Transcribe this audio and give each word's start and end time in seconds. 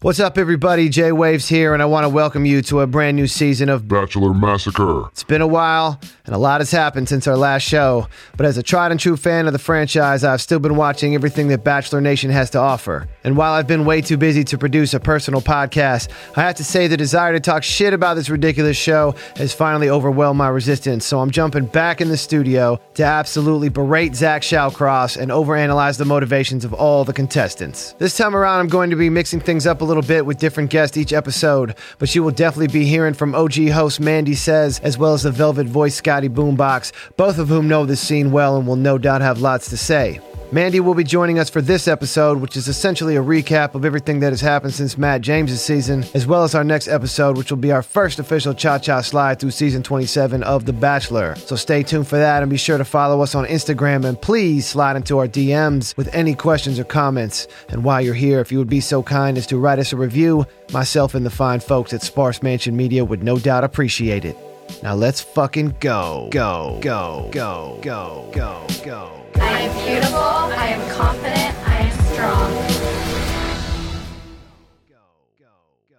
What's 0.00 0.20
up, 0.20 0.38
everybody? 0.38 0.88
Jay 0.88 1.10
Waves 1.10 1.48
here, 1.48 1.74
and 1.74 1.82
I 1.82 1.86
want 1.86 2.04
to 2.04 2.08
welcome 2.08 2.46
you 2.46 2.62
to 2.62 2.82
a 2.82 2.86
brand 2.86 3.16
new 3.16 3.26
season 3.26 3.68
of 3.68 3.88
Bachelor 3.88 4.32
Massacre. 4.32 5.08
It's 5.08 5.24
been 5.24 5.42
a 5.42 5.46
while, 5.48 5.98
and 6.24 6.36
a 6.36 6.38
lot 6.38 6.60
has 6.60 6.70
happened 6.70 7.08
since 7.08 7.26
our 7.26 7.36
last 7.36 7.64
show. 7.64 8.06
But 8.36 8.46
as 8.46 8.56
a 8.56 8.62
tried 8.62 8.92
and 8.92 9.00
true 9.00 9.16
fan 9.16 9.48
of 9.48 9.52
the 9.52 9.58
franchise, 9.58 10.22
I've 10.22 10.40
still 10.40 10.60
been 10.60 10.76
watching 10.76 11.16
everything 11.16 11.48
that 11.48 11.64
Bachelor 11.64 12.00
Nation 12.00 12.30
has 12.30 12.48
to 12.50 12.60
offer. 12.60 13.08
And 13.24 13.36
while 13.36 13.54
I've 13.54 13.66
been 13.66 13.84
way 13.84 14.00
too 14.00 14.16
busy 14.16 14.44
to 14.44 14.56
produce 14.56 14.94
a 14.94 15.00
personal 15.00 15.40
podcast, 15.40 16.10
I 16.36 16.42
have 16.42 16.54
to 16.54 16.64
say 16.64 16.86
the 16.86 16.96
desire 16.96 17.32
to 17.32 17.40
talk 17.40 17.64
shit 17.64 17.92
about 17.92 18.14
this 18.14 18.30
ridiculous 18.30 18.76
show 18.76 19.16
has 19.34 19.52
finally 19.52 19.90
overwhelmed 19.90 20.38
my 20.38 20.48
resistance. 20.48 21.06
So 21.06 21.18
I'm 21.18 21.32
jumping 21.32 21.66
back 21.66 22.00
in 22.00 22.08
the 22.08 22.16
studio 22.16 22.80
to 22.94 23.02
absolutely 23.02 23.68
berate 23.68 24.14
Zach 24.14 24.42
Shallcross 24.42 25.16
and 25.16 25.32
overanalyze 25.32 25.98
the 25.98 26.04
motivations 26.04 26.64
of 26.64 26.72
all 26.72 27.04
the 27.04 27.12
contestants. 27.12 27.94
This 27.94 28.16
time 28.16 28.36
around, 28.36 28.60
I'm 28.60 28.68
going 28.68 28.90
to 28.90 28.96
be 28.96 29.10
mixing 29.10 29.40
things 29.40 29.66
up 29.66 29.80
a 29.80 29.87
little 29.88 30.02
bit 30.02 30.26
with 30.26 30.38
different 30.38 30.70
guests 30.70 30.96
each 30.96 31.12
episode, 31.12 31.74
but 31.98 32.14
you 32.14 32.22
will 32.22 32.30
definitely 32.30 32.68
be 32.68 32.84
hearing 32.84 33.14
from 33.14 33.34
OG 33.34 33.70
host 33.70 34.00
Mandy 34.00 34.34
Says, 34.34 34.78
as 34.80 34.96
well 34.98 35.14
as 35.14 35.22
the 35.24 35.30
Velvet 35.30 35.66
voice 35.66 35.96
Scotty 35.96 36.28
Boombox, 36.28 36.92
both 37.16 37.38
of 37.38 37.48
whom 37.48 37.66
know 37.66 37.84
this 37.86 38.00
scene 38.00 38.30
well 38.30 38.56
and 38.56 38.66
will 38.66 38.76
no 38.76 38.98
doubt 38.98 39.20
have 39.22 39.40
lots 39.40 39.70
to 39.70 39.76
say. 39.76 40.20
Mandy 40.50 40.80
will 40.80 40.94
be 40.94 41.04
joining 41.04 41.38
us 41.38 41.50
for 41.50 41.60
this 41.60 41.86
episode, 41.86 42.40
which 42.40 42.56
is 42.56 42.68
essentially 42.68 43.16
a 43.16 43.22
recap 43.22 43.74
of 43.74 43.84
everything 43.84 44.20
that 44.20 44.32
has 44.32 44.40
happened 44.40 44.72
since 44.72 44.96
Matt 44.96 45.20
James's 45.20 45.62
season, 45.62 46.06
as 46.14 46.26
well 46.26 46.42
as 46.42 46.54
our 46.54 46.64
next 46.64 46.88
episode, 46.88 47.36
which 47.36 47.50
will 47.50 47.58
be 47.58 47.70
our 47.70 47.82
first 47.82 48.18
official 48.18 48.54
Cha 48.54 48.78
Cha 48.78 49.02
slide 49.02 49.38
through 49.38 49.50
season 49.50 49.82
27 49.82 50.42
of 50.42 50.64
The 50.64 50.72
Bachelor. 50.72 51.34
So 51.36 51.54
stay 51.54 51.82
tuned 51.82 52.08
for 52.08 52.16
that 52.16 52.42
and 52.42 52.48
be 52.48 52.56
sure 52.56 52.78
to 52.78 52.84
follow 52.86 53.20
us 53.20 53.34
on 53.34 53.44
Instagram 53.44 54.06
and 54.06 54.18
please 54.20 54.66
slide 54.66 54.96
into 54.96 55.18
our 55.18 55.28
DMs 55.28 55.94
with 55.98 56.14
any 56.14 56.34
questions 56.34 56.78
or 56.78 56.84
comments. 56.84 57.46
And 57.68 57.84
while 57.84 58.00
you're 58.00 58.14
here, 58.14 58.40
if 58.40 58.50
you 58.50 58.56
would 58.56 58.70
be 58.70 58.80
so 58.80 59.02
kind 59.02 59.36
as 59.36 59.46
to 59.48 59.58
write 59.58 59.78
us 59.78 59.92
a 59.92 59.98
review, 59.98 60.46
myself 60.72 61.14
and 61.14 61.26
the 61.26 61.30
fine 61.30 61.60
folks 61.60 61.92
at 61.92 62.00
Sparse 62.00 62.42
Mansion 62.42 62.74
Media 62.74 63.04
would 63.04 63.22
no 63.22 63.38
doubt 63.38 63.64
appreciate 63.64 64.24
it. 64.24 64.34
Now 64.82 64.94
let's 64.94 65.20
fucking 65.20 65.76
go. 65.78 66.28
Go, 66.30 66.78
go, 66.80 67.28
go, 67.32 67.78
go, 67.82 68.30
go, 68.32 68.66
go. 68.82 69.27
I 69.40 69.60
am 69.60 69.86
beautiful. 69.86 70.18
I 70.18 70.68
am 70.68 70.90
confident. 70.90 71.54
I 71.68 71.78
am 71.78 71.98
strong. 72.12 72.52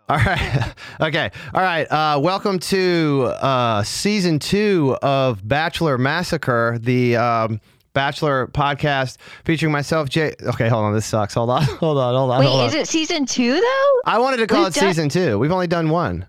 All 0.10 0.18
right. 0.18 0.74
okay. 1.02 1.32
All 1.54 1.62
right. 1.62 1.84
Uh, 1.92 2.20
welcome 2.20 2.60
to 2.60 3.32
uh, 3.40 3.84
season 3.84 4.40
two 4.40 4.98
of 5.02 5.48
Bachelor 5.48 5.98
Massacre, 5.98 6.78
the 6.82 7.16
um, 7.18 7.62
Bachelor 7.94 8.48
podcast 8.48 9.18
featuring 9.46 9.72
myself, 9.72 10.10
Jay. 10.10 10.34
Okay, 10.42 10.68
hold 10.68 10.86
on. 10.86 10.94
This 10.94 11.06
sucks. 11.06 11.34
Hold 11.36 11.50
on. 11.52 11.64
Hold 11.80 11.98
on. 11.98 12.16
Hold 12.16 12.32
on. 12.32 12.40
Wait, 12.40 12.48
hold 12.48 12.62
on. 12.62 12.68
is 12.68 12.76
it 12.76 12.88
season 12.88 13.26
two 13.26 13.54
though? 13.54 14.02
I 14.06 14.18
wanted 14.20 14.38
to 14.38 14.48
call 14.48 14.64
We've 14.64 14.70
it 14.76 14.80
done- 14.80 14.90
season 14.90 15.10
two. 15.10 15.38
We've 15.40 15.52
only 15.52 15.68
done 15.68 15.90
one. 15.90 16.26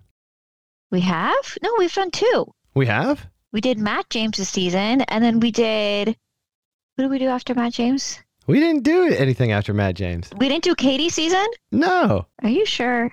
We 0.91 1.01
have? 1.03 1.57
No, 1.63 1.71
we've 1.79 1.93
done 1.93 2.11
two. 2.11 2.47
We 2.75 2.87
have? 2.87 3.27
We 3.53 3.61
did 3.61 3.79
Matt 3.79 4.11
James's 4.11 4.49
season, 4.49 5.01
and 5.03 5.25
then 5.25 5.41
we 5.41 5.51
did. 5.51 6.17
What 7.01 7.05
did 7.05 7.13
we 7.13 7.19
do 7.19 7.29
after 7.29 7.55
Matt 7.55 7.73
James? 7.73 8.21
We 8.47 8.61
didn't 8.61 8.83
do 8.83 9.05
anything 9.09 9.53
after 9.53 9.73
Matt 9.73 9.95
James. 9.95 10.29
We 10.37 10.51
didn't 10.51 10.65
do 10.65 10.75
Katie 10.75 11.09
season. 11.09 11.47
No. 11.73 12.27
Are 12.43 12.49
you 12.51 12.67
sure? 12.67 13.11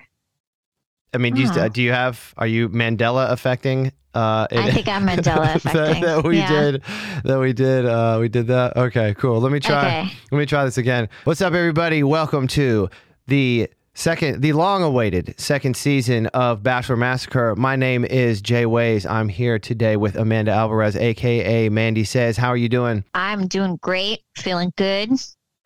I 1.14 1.16
mean, 1.16 1.32
do 1.34 1.40
you, 1.40 1.48
Oh. 1.56 1.68
do 1.70 1.82
you 1.82 1.90
have, 1.92 2.34
are 2.36 2.46
you 2.46 2.68
Mandela 2.68 3.30
affecting? 3.30 3.90
Uh, 4.12 4.46
I 4.52 4.72
think 4.72 4.88
I'm 4.88 5.06
Mandela 5.08 5.24
that, 5.24 5.56
affecting. 5.56 6.02
that 6.02 6.22
we 6.22 6.36
Yeah. 6.36 6.48
did, 6.50 6.82
that 7.24 7.38
we 7.40 7.54
did, 7.54 7.86
uh, 7.86 8.18
we 8.20 8.28
did 8.28 8.48
that. 8.48 8.76
Okay, 8.76 9.14
cool. 9.14 9.40
Let 9.40 9.52
me 9.52 9.58
try. 9.58 9.78
Okay. 10.02 10.12
Let 10.32 10.38
me 10.38 10.44
try 10.44 10.66
this 10.66 10.76
again. 10.76 11.08
What's 11.24 11.40
up, 11.40 11.54
everybody? 11.54 12.02
Welcome 12.02 12.46
to 12.48 12.90
the 13.26 13.70
second, 13.98 14.42
the 14.42 14.52
long-awaited 14.52 15.34
second 15.38 15.76
season 15.76 16.26
of 16.28 16.62
Bachelor 16.62 16.96
Massacre. 16.96 17.56
My 17.56 17.74
name 17.74 18.04
is 18.04 18.40
Jay 18.40 18.64
Ways. 18.64 19.04
I'm 19.04 19.28
here 19.28 19.58
today 19.58 19.96
with 19.96 20.14
Amanda 20.14 20.52
Alvarez, 20.52 20.94
aka 20.96 21.68
Mandy 21.68 22.04
Says. 22.04 22.36
How 22.36 22.48
are 22.48 22.56
you 22.56 22.68
doing? 22.68 23.04
I'm 23.14 23.48
doing 23.48 23.76
great, 23.82 24.20
feeling 24.36 24.72
good, 24.76 25.10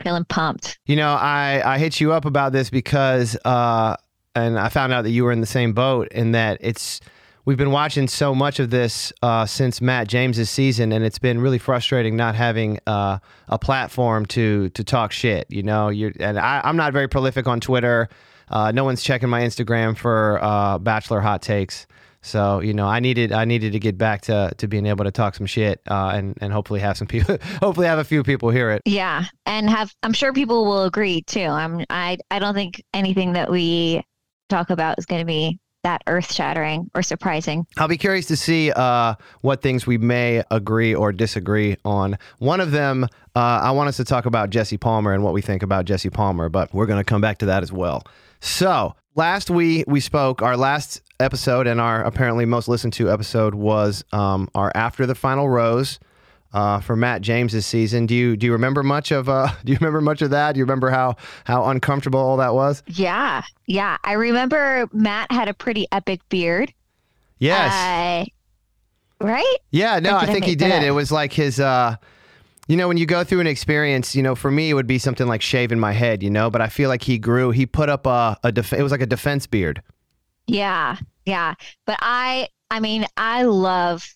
feeling 0.03 0.25
pumped. 0.25 0.79
You 0.87 0.97
know, 0.97 1.13
I 1.13 1.63
I 1.65 1.79
hit 1.79 2.01
you 2.01 2.13
up 2.13 2.25
about 2.25 2.53
this 2.53 2.71
because, 2.71 3.37
uh, 3.45 3.97
and 4.35 4.59
I 4.59 4.71
found 4.71 4.95
out 4.95 5.03
that 5.03 5.11
you 5.11 5.25
were 5.25 5.33
in 5.33 5.41
the 5.41 5.47
same 5.47 5.75
boat, 5.75 6.09
and 6.13 6.35
that 6.35 6.59
it's. 6.61 7.01
We've 7.45 7.59
been 7.59 7.73
watching 7.73 8.07
so 8.07 8.37
much 8.37 8.61
of 8.61 8.71
this 8.71 9.13
uh, 9.21 9.47
since 9.47 9.81
Matt 9.81 10.07
James's 10.07 10.49
season, 10.49 10.93
and 10.93 11.05
it's 11.05 11.19
been 11.19 11.41
really 11.41 11.59
frustrating 11.59 12.15
not 12.15 12.37
having 12.37 12.79
uh, 12.87 13.19
a 13.49 13.59
platform 13.59 14.27
to 14.27 14.69
to 14.71 14.85
talk 14.85 15.11
shit. 15.11 15.47
You 15.51 15.65
know, 15.65 15.89
you're 15.89 16.13
and 16.21 16.39
I, 16.39 16.61
I'm 16.63 16.77
not 16.77 16.93
very 16.93 17.09
prolific 17.09 17.49
on 17.49 17.59
Twitter. 17.59 18.09
Uh, 18.49 18.71
no 18.71 18.85
one's 18.85 19.03
checking 19.03 19.29
my 19.29 19.43
Instagram 19.43 19.97
for 19.97 20.39
uh, 20.41 20.79
Bachelor 20.79 21.21
hot 21.21 21.43
takes. 21.43 21.89
So 22.21 22.61
you 22.61 22.75
know, 22.75 22.87
I 22.87 23.01
needed 23.01 23.33
I 23.33 23.45
needed 23.45 23.73
to 23.73 23.81
get 23.81 23.99
back 23.99 24.21
to 24.23 24.53
to 24.59 24.69
being 24.69 24.87
able 24.87 25.05
to 25.05 25.11
talk 25.11 25.35
some 25.35 25.47
shit 25.47 25.81
uh, 25.89 26.13
and 26.15 26.39
and 26.41 26.53
hopefully 26.53 26.79
have 26.79 26.97
some 26.97 27.09
people 27.09 27.39
hopefully 27.61 27.89
have 27.89 27.99
a 27.99 28.05
few 28.05 28.23
people 28.23 28.51
hear 28.51 28.71
it. 28.71 28.83
Yeah, 28.85 29.25
and 29.47 29.69
have 29.69 29.93
I'm 30.05 30.13
sure 30.13 30.33
people 30.33 30.65
will 30.65 30.85
agree 30.85 31.23
too. 31.23 31.41
I'm 31.41 31.85
I 31.91 32.19
I 32.31 32.39
don't 32.39 32.55
think 32.55 32.85
anything 32.95 33.33
that 33.33 33.51
we 33.51 34.05
talk 34.49 34.71
about 34.71 34.97
is 35.01 35.07
going 35.07 35.23
to 35.23 35.27
be 35.27 35.59
that 35.83 36.03
earth 36.07 36.33
shattering 36.33 36.91
or 36.95 37.03
surprising. 37.03 37.67
I'll 37.77 37.89
be 37.89 37.99
curious 37.99 38.27
to 38.27 38.37
see 38.37 38.71
uh, 38.73 39.15
what 39.41 39.63
things 39.63 39.87
we 39.87 39.99
may 39.99 40.43
agree 40.51 40.95
or 40.95 41.13
disagree 41.13 41.77
on. 41.85 42.19
One 42.39 42.61
of 42.61 42.71
them, 42.71 43.05
uh, 43.05 43.39
I 43.39 43.71
want 43.73 43.89
us 43.89 43.97
to 43.97 44.05
talk 44.05 44.27
about 44.27 44.51
Jesse 44.51 44.79
Palmer 44.79 45.13
and 45.13 45.23
what 45.23 45.33
we 45.33 45.43
think 45.43 45.63
about 45.63 45.85
Jesse 45.85 46.11
Palmer, 46.11 46.49
but 46.49 46.73
we're 46.73 46.87
going 46.87 47.01
to 47.01 47.05
come 47.05 47.21
back 47.21 47.39
to 47.39 47.47
that 47.47 47.63
as 47.63 47.73
well. 47.73 48.05
So, 48.41 48.95
last 49.15 49.51
we 49.51 49.85
we 49.87 50.01
spoke, 50.01 50.43
our 50.43 50.57
last 50.57 51.01
episode 51.21 51.67
and 51.67 51.81
our 51.81 52.03
apparently 52.03 52.45
most 52.45 52.69
listened 52.69 52.93
to 52.95 53.11
episode 53.11 53.55
was 53.55 54.05
um, 54.13 54.49
our 54.55 54.73
after 54.75 55.07
the 55.07 55.15
final 55.15 55.49
rose. 55.49 55.99
Uh, 56.53 56.81
for 56.81 56.97
Matt 56.97 57.23
James's 57.23 57.65
season, 57.65 58.05
do 58.05 58.15
you 58.15 58.37
do 58.37 58.45
you 58.47 58.53
remember 58.53 58.83
much 58.83 59.11
of 59.11 59.29
uh, 59.29 59.49
do 59.65 59.73
you 59.73 59.79
remember 59.81 60.01
much 60.03 60.21
of 60.21 60.31
that? 60.31 60.53
Do 60.53 60.59
you 60.59 60.65
remember 60.65 60.91
how 60.91 61.17
how 61.45 61.65
uncomfortable 61.65 62.21
all 62.21 62.37
that 62.37 62.55
was? 62.55 62.83
Yeah, 62.87 63.43
yeah. 63.67 63.97
I 64.05 64.13
remember 64.13 64.87
Matt 64.93 65.33
had 65.33 65.49
a 65.49 65.55
pretty 65.55 65.87
epic 65.93 66.21
beard. 66.29 66.73
Yes, 67.39 67.73
Uh, 67.73 69.27
right? 69.27 69.57
Yeah, 69.71 69.99
no, 69.99 70.17
I 70.17 70.27
think 70.27 70.45
he 70.45 70.55
did. 70.55 70.83
It 70.83 70.91
was 70.93 71.11
like 71.11 71.33
his 71.33 71.59
uh 71.59 71.97
you 72.69 72.77
know, 72.77 72.87
when 72.87 72.97
you 72.97 73.07
go 73.07 73.25
through 73.25 73.41
an 73.41 73.47
experience, 73.49 74.15
you 74.15 74.23
know, 74.23 74.35
for 74.35 74.51
me 74.51 74.71
it 74.71 74.75
would 74.75 74.87
be 74.87 74.99
something 74.99 75.27
like 75.27 75.43
shaving 75.43 75.81
my 75.81 75.93
head, 75.93 76.23
you 76.23 76.31
know, 76.31 76.49
but 76.51 76.61
I 76.61 76.69
feel 76.69 76.89
like 76.89 77.03
he 77.03 77.19
grew, 77.19 77.51
he 77.51 77.67
put 77.67 77.89
up 77.89 78.07
a, 78.07 78.37
a 78.45 78.53
def- 78.53 78.73
it 78.73 78.83
was 78.83 78.93
like 78.93 79.01
a 79.03 79.07
defense 79.07 79.47
beard. 79.47 79.83
Yeah, 80.47 80.97
yeah. 81.27 81.55
But 81.87 81.99
I, 82.01 82.49
I 82.71 82.79
mean, 82.79 83.05
I 83.17 83.43
love 83.43 84.07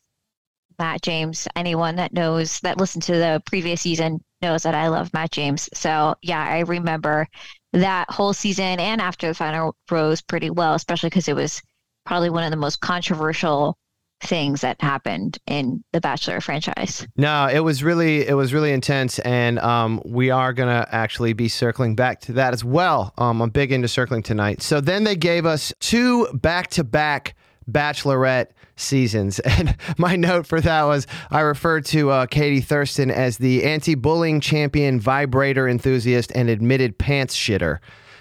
Matt 0.78 1.03
James. 1.03 1.48
Anyone 1.56 1.97
that 1.97 2.12
knows 2.12 2.60
that 2.60 2.78
listened 2.78 3.03
to 3.04 3.12
the 3.12 3.42
previous 3.47 3.81
season 3.81 4.20
knows 4.42 4.62
that 4.64 4.75
I 4.75 4.88
love 4.88 5.12
Matt 5.14 5.32
James. 5.32 5.69
So 5.75 6.14
yeah, 6.22 6.42
I 6.42 6.60
remember 6.60 7.26
that 7.72 8.10
whole 8.10 8.32
season 8.32 8.81
and 8.81 9.00
after 9.00 9.28
the 9.28 9.34
final 9.34 9.75
rose 9.91 10.20
pretty 10.20 10.50
well, 10.50 10.75
especially 10.75 11.10
because 11.10 11.28
it 11.28 11.37
was 11.37 11.62
probably 12.04 12.31
one 12.31 12.44
of 12.44 12.50
the 12.50 12.56
most 12.56 12.81
controversial 12.81 13.76
things 14.22 14.62
that 14.62 14.81
happened 14.81 15.38
in 15.47 15.84
the 15.92 16.00
Bachelor 16.00 16.41
franchise. 16.41 17.06
No, 17.16 17.48
it 17.53 17.60
was 17.60 17.84
really 17.84 18.26
it 18.26 18.32
was 18.32 18.54
really 18.54 18.72
intense 18.72 19.19
and 19.19 19.58
um 19.58 20.00
we 20.06 20.31
are 20.31 20.54
to 20.54 20.88
actually 20.91 21.34
be 21.34 21.48
circling 21.48 21.94
back 21.94 22.20
to 22.22 22.32
that 22.32 22.54
as 22.54 22.64
well. 22.64 23.12
Um 23.19 23.43
I'm 23.43 23.50
big 23.50 23.72
into 23.72 23.88
circling 23.88 24.22
tonight. 24.22 24.62
So 24.62 24.81
then 24.81 25.04
they 25.04 25.16
gave 25.16 25.44
us 25.44 25.72
two 25.81 26.26
back-to-back 26.32 27.34
Bachelorette 27.71 28.49
seasons. 28.77 29.41
And 29.59 29.77
my 29.97 30.16
note 30.16 30.47
for 30.47 30.60
that 30.60 30.82
was 30.84 31.06
I 31.31 31.41
referred 31.41 31.87
to 31.87 32.10
uh, 32.10 32.27
Katie 32.27 32.60
Thurston 32.60 33.10
as 33.10 33.38
the 33.38 33.65
anti 33.65 33.94
bullying 33.94 34.41
champion, 34.41 35.00
vibrator 35.00 35.66
enthusiast, 35.66 36.31
and 36.34 36.50
admitted 36.50 36.99
pants 36.99 37.34
shitter. 37.37 37.78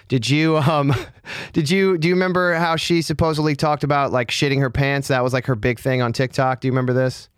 Did 0.08 0.30
you 0.30 0.56
um 0.58 0.94
did 1.52 1.68
you 1.70 1.98
do 1.98 2.08
you 2.08 2.14
remember 2.14 2.54
how 2.54 2.76
she 2.76 3.02
supposedly 3.02 3.54
talked 3.56 3.84
about 3.84 4.12
like 4.12 4.28
shitting 4.28 4.60
her 4.60 4.70
pants? 4.70 5.08
That 5.08 5.22
was 5.22 5.32
like 5.32 5.46
her 5.46 5.56
big 5.56 5.78
thing 5.78 6.00
on 6.00 6.12
TikTok. 6.12 6.60
Do 6.60 6.68
you 6.68 6.72
remember 6.72 6.92
this? 6.92 7.28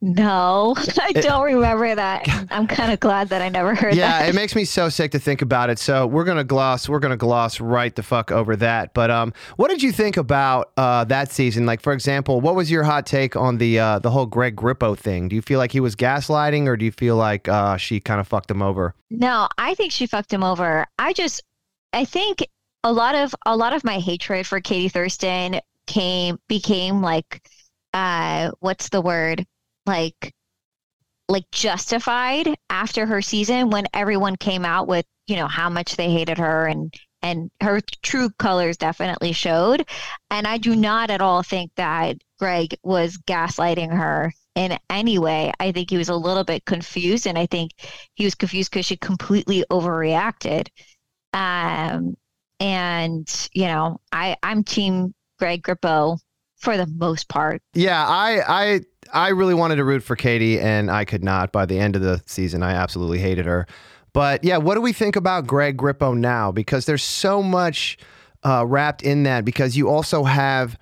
No, 0.00 0.74
I 1.00 1.12
don't 1.12 1.42
remember 1.44 1.94
that. 1.94 2.28
I'm 2.50 2.66
kind 2.66 2.92
of 2.92 3.00
glad 3.00 3.30
that 3.30 3.40
I 3.40 3.48
never 3.48 3.74
heard 3.74 3.94
yeah, 3.94 4.20
that. 4.20 4.28
it 4.28 4.34
makes 4.34 4.54
me 4.54 4.64
so 4.64 4.88
sick 4.88 5.12
to 5.12 5.18
think 5.18 5.42
about 5.42 5.70
it. 5.70 5.78
So 5.78 6.06
we're 6.06 6.24
gonna 6.24 6.44
gloss, 6.44 6.88
we're 6.88 6.98
gonna 6.98 7.16
gloss 7.16 7.60
right 7.60 7.94
the 7.94 8.02
fuck 8.02 8.30
over 8.30 8.56
that. 8.56 8.92
But 8.94 9.10
um, 9.10 9.32
what 9.56 9.68
did 9.68 9.82
you 9.82 9.92
think 9.92 10.16
about 10.16 10.72
uh, 10.76 11.04
that 11.04 11.32
season? 11.32 11.66
Like, 11.66 11.80
for 11.80 11.92
example, 11.92 12.40
what 12.40 12.54
was 12.54 12.70
your 12.70 12.82
hot 12.82 13.06
take 13.06 13.36
on 13.36 13.58
the 13.58 13.78
uh, 13.78 13.98
the 13.98 14.10
whole 14.10 14.26
Greg 14.26 14.56
Grippo 14.56 14.98
thing? 14.98 15.28
Do 15.28 15.36
you 15.36 15.42
feel 15.42 15.58
like 15.58 15.72
he 15.72 15.80
was 15.80 15.96
gaslighting, 15.96 16.66
or 16.66 16.76
do 16.76 16.84
you 16.84 16.92
feel 16.92 17.16
like 17.16 17.48
uh, 17.48 17.76
she 17.76 17.98
kind 18.00 18.20
of 18.20 18.28
fucked 18.28 18.50
him 18.50 18.62
over? 18.62 18.94
No, 19.10 19.48
I 19.56 19.74
think 19.74 19.92
she 19.92 20.06
fucked 20.06 20.32
him 20.32 20.44
over. 20.44 20.86
I 20.98 21.12
just 21.14 21.42
I 21.92 22.04
think 22.04 22.46
a 22.84 22.92
lot 22.92 23.14
of 23.14 23.34
a 23.46 23.56
lot 23.56 23.72
of 23.72 23.82
my 23.82 23.98
hatred 23.98 24.46
for 24.46 24.60
Katie 24.60 24.88
Thurston 24.88 25.60
came 25.86 26.38
became 26.48 27.00
like 27.00 27.48
uh 27.94 28.50
what's 28.60 28.90
the 28.90 29.00
word? 29.00 29.46
Like 29.86 30.34
like 31.28 31.50
justified 31.50 32.48
after 32.70 33.06
her 33.06 33.20
season 33.20 33.70
when 33.70 33.86
everyone 33.92 34.36
came 34.36 34.64
out 34.64 34.86
with, 34.86 35.04
you 35.26 35.36
know, 35.36 35.48
how 35.48 35.68
much 35.68 35.96
they 35.96 36.10
hated 36.10 36.38
her 36.38 36.66
and 36.66 36.94
and 37.22 37.50
her 37.60 37.80
true 38.02 38.30
colors 38.38 38.76
definitely 38.76 39.32
showed. 39.32 39.88
And 40.30 40.46
I 40.46 40.58
do 40.58 40.76
not 40.76 41.10
at 41.10 41.20
all 41.20 41.42
think 41.42 41.72
that 41.76 42.16
Greg 42.38 42.76
was 42.82 43.18
gaslighting 43.26 43.90
her 43.90 44.32
in 44.54 44.78
any 44.88 45.18
way. 45.18 45.52
I 45.58 45.72
think 45.72 45.90
he 45.90 45.96
was 45.98 46.08
a 46.08 46.14
little 46.16 46.44
bit 46.44 46.64
confused, 46.64 47.26
and 47.26 47.38
I 47.38 47.46
think 47.46 47.72
he 48.14 48.24
was 48.24 48.34
confused 48.34 48.70
because 48.70 48.86
she 48.86 48.96
completely 48.96 49.64
overreacted. 49.70 50.68
Um, 51.32 52.16
and 52.60 53.48
you 53.52 53.66
know, 53.66 54.00
I 54.12 54.36
I'm 54.42 54.62
team 54.62 55.14
Greg 55.38 55.62
Grippo 55.62 56.18
for 56.58 56.76
the 56.76 56.86
most 56.86 57.28
part. 57.28 57.60
Yeah, 57.74 58.04
I 58.06 58.42
I 58.46 58.80
I 59.12 59.28
really 59.28 59.54
wanted 59.54 59.76
to 59.76 59.84
root 59.84 60.02
for 60.02 60.16
Katie, 60.16 60.60
and 60.60 60.90
I 60.90 61.04
could 61.04 61.24
not. 61.24 61.52
By 61.52 61.66
the 61.66 61.78
end 61.78 61.96
of 61.96 62.02
the 62.02 62.22
season, 62.26 62.62
I 62.62 62.72
absolutely 62.72 63.18
hated 63.18 63.46
her. 63.46 63.66
But 64.12 64.44
yeah, 64.44 64.56
what 64.56 64.74
do 64.74 64.80
we 64.80 64.92
think 64.92 65.16
about 65.16 65.46
Greg 65.46 65.76
Grippo 65.76 66.16
now? 66.16 66.50
Because 66.50 66.86
there's 66.86 67.02
so 67.02 67.42
much 67.42 67.98
uh, 68.44 68.64
wrapped 68.66 69.02
in 69.02 69.24
that. 69.24 69.44
Because 69.44 69.76
you 69.76 69.88
also 69.88 70.24
have, 70.24 70.78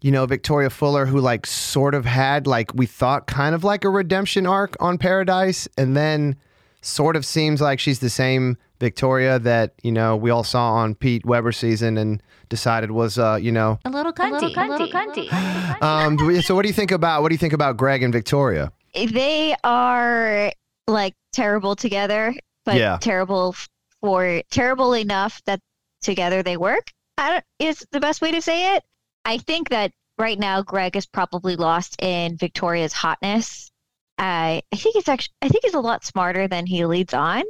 you 0.00 0.10
know, 0.10 0.24
Victoria 0.26 0.70
Fuller, 0.70 1.06
who 1.06 1.20
like 1.20 1.46
sort 1.46 1.94
of 1.94 2.04
had 2.04 2.46
like 2.46 2.74
we 2.74 2.86
thought 2.86 3.26
kind 3.26 3.54
of 3.54 3.64
like 3.64 3.84
a 3.84 3.90
redemption 3.90 4.46
arc 4.46 4.76
on 4.80 4.98
Paradise, 4.98 5.68
and 5.76 5.96
then 5.96 6.36
sort 6.80 7.16
of 7.16 7.26
seems 7.26 7.60
like 7.60 7.78
she's 7.80 7.98
the 7.98 8.10
same 8.10 8.56
Victoria 8.80 9.38
that 9.40 9.74
you 9.82 9.92
know 9.92 10.16
we 10.16 10.30
all 10.30 10.44
saw 10.44 10.72
on 10.74 10.94
Pete 10.94 11.24
Weber 11.26 11.52
season 11.52 11.96
and 11.98 12.22
decided 12.48 12.90
was 12.90 13.18
uh, 13.18 13.38
you 13.40 13.52
know 13.52 13.78
a 13.84 13.90
little 13.90 14.12
cunty, 14.12 14.30
a 14.30 14.34
little 14.34 14.50
cunty. 14.50 14.64
A 14.64 14.68
little 14.68 14.86
cunty. 15.30 15.82
um, 15.82 16.42
so 16.42 16.54
what 16.54 16.62
do 16.62 16.68
you 16.68 16.74
think 16.74 16.90
about 16.90 17.22
what 17.22 17.28
do 17.30 17.34
you 17.34 17.38
think 17.38 17.52
about 17.52 17.76
Greg 17.76 18.02
and 18.02 18.12
Victoria? 18.12 18.72
They 18.94 19.54
are 19.64 20.52
like 20.86 21.14
terrible 21.32 21.76
together, 21.76 22.34
but 22.64 22.76
Yeah. 22.76 22.98
terrible 23.00 23.54
for 24.00 24.42
terrible 24.50 24.94
enough 24.94 25.42
that 25.46 25.60
together 26.02 26.42
they 26.42 26.56
work. 26.56 26.90
I 27.18 27.30
don't 27.30 27.44
is 27.58 27.84
the 27.90 28.00
best 28.00 28.20
way 28.22 28.30
to 28.32 28.40
say 28.40 28.76
it. 28.76 28.84
I 29.24 29.38
think 29.38 29.70
that 29.70 29.92
right 30.18 30.38
now 30.38 30.62
Greg 30.62 30.96
is 30.96 31.04
probably 31.06 31.56
lost 31.56 31.96
in 32.00 32.36
Victoria's 32.36 32.92
hotness. 32.92 33.70
I 34.18 34.62
I 34.72 34.76
think 34.76 34.94
he's 34.94 35.08
actually 35.08 35.34
I 35.42 35.48
think 35.48 35.64
he's 35.64 35.74
a 35.74 35.80
lot 35.80 36.04
smarter 36.04 36.48
than 36.48 36.64
he 36.66 36.84
leads 36.86 37.12
on. 37.12 37.42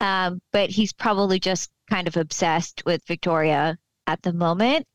Um, 0.00 0.40
but 0.52 0.70
he's 0.70 0.92
probably 0.92 1.38
just 1.38 1.70
kind 1.88 2.08
of 2.08 2.16
obsessed 2.16 2.82
with 2.84 3.02
Victoria 3.06 3.78
at 4.06 4.22
the 4.22 4.32
moment. 4.32 4.86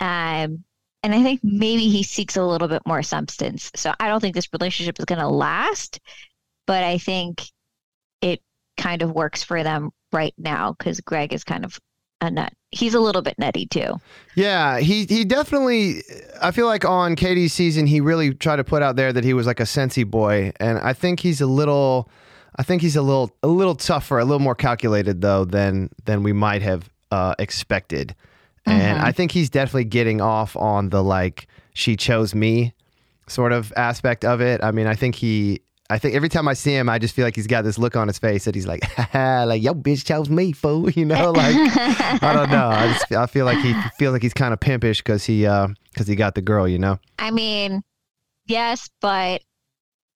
Um, 0.00 0.64
and 1.02 1.14
I 1.14 1.22
think 1.22 1.40
maybe 1.42 1.88
he 1.88 2.02
seeks 2.02 2.36
a 2.36 2.44
little 2.44 2.68
bit 2.68 2.82
more 2.86 3.02
substance. 3.02 3.70
So 3.76 3.92
I 4.00 4.08
don't 4.08 4.20
think 4.20 4.34
this 4.34 4.52
relationship 4.52 4.98
is 4.98 5.04
going 5.04 5.20
to 5.20 5.28
last, 5.28 6.00
but 6.66 6.82
I 6.82 6.98
think 6.98 7.42
it 8.20 8.42
kind 8.76 9.02
of 9.02 9.12
works 9.12 9.42
for 9.42 9.62
them 9.62 9.90
right 10.12 10.34
now 10.38 10.72
because 10.72 11.00
Greg 11.00 11.32
is 11.32 11.44
kind 11.44 11.64
of 11.64 11.78
a 12.20 12.30
nut. 12.30 12.52
He's 12.70 12.94
a 12.94 13.00
little 13.00 13.22
bit 13.22 13.38
nutty 13.38 13.66
too. 13.66 14.00
Yeah, 14.34 14.80
he 14.80 15.06
he 15.06 15.24
definitely. 15.24 16.02
I 16.42 16.50
feel 16.50 16.66
like 16.66 16.84
on 16.84 17.16
Katie's 17.16 17.52
season, 17.52 17.86
he 17.86 18.00
really 18.00 18.34
tried 18.34 18.56
to 18.56 18.64
put 18.64 18.82
out 18.82 18.96
there 18.96 19.12
that 19.12 19.24
he 19.24 19.34
was 19.34 19.46
like 19.46 19.60
a 19.60 19.64
sensey 19.64 20.08
boy, 20.08 20.52
and 20.58 20.78
I 20.78 20.92
think 20.92 21.20
he's 21.20 21.40
a 21.40 21.46
little. 21.46 22.10
I 22.58 22.64
think 22.64 22.82
he's 22.82 22.96
a 22.96 23.02
little 23.02 23.30
a 23.42 23.48
little 23.48 23.76
tougher, 23.76 24.18
a 24.18 24.24
little 24.24 24.40
more 24.40 24.54
calculated 24.56 25.20
though 25.20 25.44
than 25.44 25.90
than 26.04 26.22
we 26.24 26.32
might 26.32 26.60
have 26.62 26.90
uh, 27.12 27.34
expected, 27.38 28.14
and 28.66 28.98
Mhm. 28.98 29.04
I 29.04 29.12
think 29.12 29.30
he's 29.32 29.48
definitely 29.48 29.84
getting 29.84 30.20
off 30.20 30.56
on 30.56 30.90
the 30.90 31.02
like 31.02 31.46
she 31.72 31.96
chose 31.96 32.34
me 32.34 32.74
sort 33.28 33.52
of 33.52 33.72
aspect 33.76 34.24
of 34.24 34.40
it. 34.40 34.62
I 34.62 34.72
mean, 34.72 34.86
I 34.86 34.94
think 34.94 35.14
he. 35.14 35.60
I 35.90 35.98
think 35.98 36.14
every 36.14 36.28
time 36.28 36.46
I 36.48 36.52
see 36.52 36.72
him, 36.74 36.90
I 36.90 36.98
just 36.98 37.14
feel 37.14 37.24
like 37.24 37.34
he's 37.34 37.46
got 37.46 37.62
this 37.64 37.78
look 37.78 37.96
on 37.96 38.08
his 38.08 38.18
face 38.18 38.44
that 38.44 38.54
he's 38.54 38.66
like, 38.66 38.82
like 39.14 39.62
yo, 39.62 39.72
bitch 39.72 40.04
chose 40.04 40.28
me, 40.28 40.52
fool. 40.52 40.90
You 40.98 41.06
know, 41.06 41.30
like 41.42 41.54
I 42.22 42.32
don't 42.34 42.50
know. 42.50 42.68
I 42.68 42.92
just 42.92 43.10
I 43.12 43.24
feel 43.26 43.46
like 43.46 43.58
he 43.58 43.72
feels 43.98 44.12
like 44.12 44.20
he's 44.22 44.34
kind 44.34 44.52
of 44.52 44.60
pimpish 44.60 44.98
because 44.98 45.24
he 45.24 45.46
uh 45.46 45.68
because 45.92 46.06
he 46.06 46.14
got 46.16 46.34
the 46.34 46.42
girl. 46.42 46.68
You 46.68 46.78
know. 46.78 46.98
I 47.18 47.30
mean, 47.30 47.82
yes, 48.46 48.90
but 49.00 49.40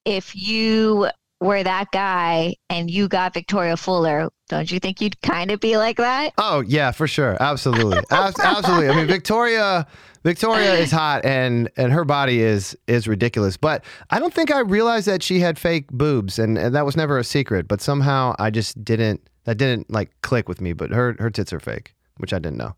if 0.03 0.35
you 0.35 1.07
were 1.41 1.63
that 1.63 1.91
guy 1.91 2.55
and 2.69 2.89
you 2.89 3.07
got 3.07 3.33
Victoria 3.33 3.75
Fuller, 3.75 4.29
don't 4.47 4.71
you 4.71 4.79
think 4.79 5.01
you'd 5.01 5.19
kind 5.21 5.51
of 5.51 5.59
be 5.59 5.75
like 5.75 5.97
that? 5.97 6.33
Oh 6.37 6.61
yeah, 6.61 6.91
for 6.91 7.07
sure, 7.07 7.35
absolutely, 7.41 7.97
Ab- 8.11 8.35
absolutely. 8.41 8.89
I 8.89 8.95
mean, 8.95 9.07
Victoria, 9.07 9.87
Victoria 10.23 10.73
is 10.75 10.91
hot, 10.91 11.25
and 11.25 11.69
and 11.77 11.91
her 11.91 12.05
body 12.05 12.41
is 12.41 12.77
is 12.87 13.07
ridiculous. 13.07 13.57
But 13.57 13.83
I 14.11 14.19
don't 14.19 14.33
think 14.33 14.51
I 14.51 14.59
realized 14.59 15.07
that 15.07 15.23
she 15.23 15.39
had 15.39 15.57
fake 15.57 15.87
boobs, 15.91 16.37
and, 16.39 16.57
and 16.57 16.75
that 16.75 16.85
was 16.85 16.95
never 16.95 17.17
a 17.17 17.23
secret. 17.23 17.67
But 17.67 17.81
somehow 17.81 18.35
I 18.39 18.51
just 18.51 18.83
didn't. 18.85 19.27
That 19.45 19.57
didn't 19.57 19.89
like 19.91 20.11
click 20.21 20.47
with 20.47 20.61
me. 20.61 20.73
But 20.73 20.91
her 20.91 21.15
her 21.17 21.31
tits 21.31 21.51
are 21.51 21.59
fake, 21.59 21.95
which 22.17 22.31
I 22.33 22.37
didn't 22.39 22.57
know. 22.57 22.75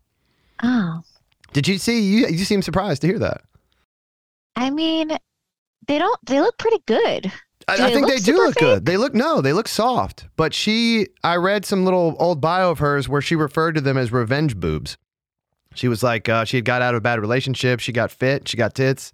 Oh, 0.62 1.02
Did 1.52 1.68
you 1.68 1.76
see? 1.76 2.00
You 2.00 2.28
you 2.28 2.44
seem 2.46 2.62
surprised 2.62 3.02
to 3.02 3.08
hear 3.08 3.18
that. 3.18 3.42
I 4.56 4.70
mean, 4.70 5.10
they 5.86 5.98
don't. 5.98 6.18
They 6.24 6.40
look 6.40 6.56
pretty 6.56 6.82
good. 6.86 7.30
I, 7.68 7.74
I 7.86 7.92
think 7.92 8.06
they 8.06 8.16
do 8.16 8.22
super 8.36 8.46
look 8.46 8.54
good. 8.56 8.86
They 8.86 8.96
look 8.96 9.14
no, 9.14 9.40
they 9.40 9.52
look 9.52 9.68
soft. 9.68 10.26
But 10.36 10.52
she, 10.54 11.08
I 11.22 11.36
read 11.36 11.64
some 11.64 11.84
little 11.84 12.16
old 12.18 12.40
bio 12.40 12.70
of 12.70 12.78
hers 12.78 13.08
where 13.08 13.22
she 13.22 13.36
referred 13.36 13.74
to 13.76 13.80
them 13.80 13.96
as 13.96 14.12
revenge 14.12 14.56
boobs. 14.56 14.96
She 15.74 15.88
was 15.88 16.02
like, 16.02 16.28
uh, 16.28 16.44
she 16.44 16.56
had 16.58 16.64
got 16.64 16.82
out 16.82 16.94
of 16.94 16.98
a 16.98 17.00
bad 17.00 17.20
relationship. 17.20 17.80
She 17.80 17.90
got 17.92 18.10
fit. 18.10 18.48
She 18.48 18.56
got 18.56 18.74
tits. 18.74 19.12